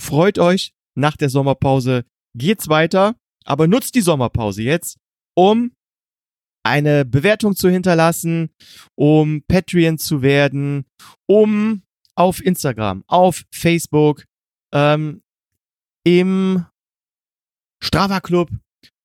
freut 0.00 0.38
euch. 0.38 0.72
Nach 0.96 1.16
der 1.16 1.28
Sommerpause 1.28 2.04
geht's 2.36 2.68
weiter. 2.68 3.16
Aber 3.44 3.66
nutzt 3.66 3.94
die 3.94 4.00
Sommerpause 4.00 4.62
jetzt, 4.62 4.96
um 5.36 5.72
eine 6.64 7.04
Bewertung 7.04 7.54
zu 7.54 7.68
hinterlassen, 7.68 8.50
um 8.94 9.42
Patreon 9.46 9.98
zu 9.98 10.22
werden, 10.22 10.86
um 11.26 11.82
auf 12.16 12.44
Instagram, 12.44 13.04
auf 13.06 13.44
Facebook, 13.52 14.24
ähm, 14.72 15.22
im 16.04 16.64
Strava 17.82 18.20
Club 18.20 18.50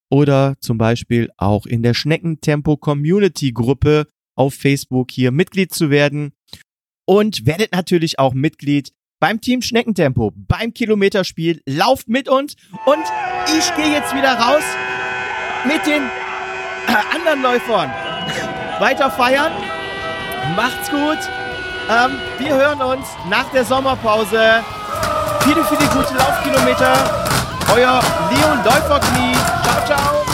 oder 0.09 0.55
zum 0.59 0.77
Beispiel 0.77 1.29
auch 1.37 1.65
in 1.65 1.83
der 1.83 1.93
Schneckentempo 1.93 2.77
Community 2.77 3.51
Gruppe 3.51 4.07
auf 4.35 4.53
Facebook 4.53 5.11
hier 5.11 5.31
Mitglied 5.31 5.73
zu 5.73 5.89
werden 5.89 6.33
und 7.05 7.45
werdet 7.45 7.71
natürlich 7.73 8.19
auch 8.19 8.33
Mitglied 8.33 8.93
beim 9.19 9.41
Team 9.41 9.61
Schneckentempo, 9.61 10.31
beim 10.35 10.73
Kilometerspiel. 10.73 11.61
Lauft 11.65 12.07
mit 12.07 12.29
uns 12.29 12.55
und 12.85 13.03
ich 13.57 13.75
gehe 13.75 13.91
jetzt 13.91 14.15
wieder 14.15 14.33
raus 14.33 14.63
mit 15.65 15.85
den 15.85 16.03
anderen 17.15 17.41
Läufern 17.41 17.91
weiter 18.79 19.11
feiern. 19.11 19.51
Macht's 20.55 20.89
gut. 20.89 21.17
Ähm, 21.89 22.19
wir 22.37 22.55
hören 22.55 22.81
uns 22.81 23.07
nach 23.29 23.49
der 23.51 23.65
Sommerpause. 23.65 24.63
Viele, 25.41 25.63
viele 25.65 25.87
gute 25.89 26.13
Laufkilometer. 26.15 26.93
Euer 27.73 27.99
Leon 28.31 28.63
Läuferknie. 28.63 29.35
Ciao, 29.63 29.85
ciao. 29.85 30.28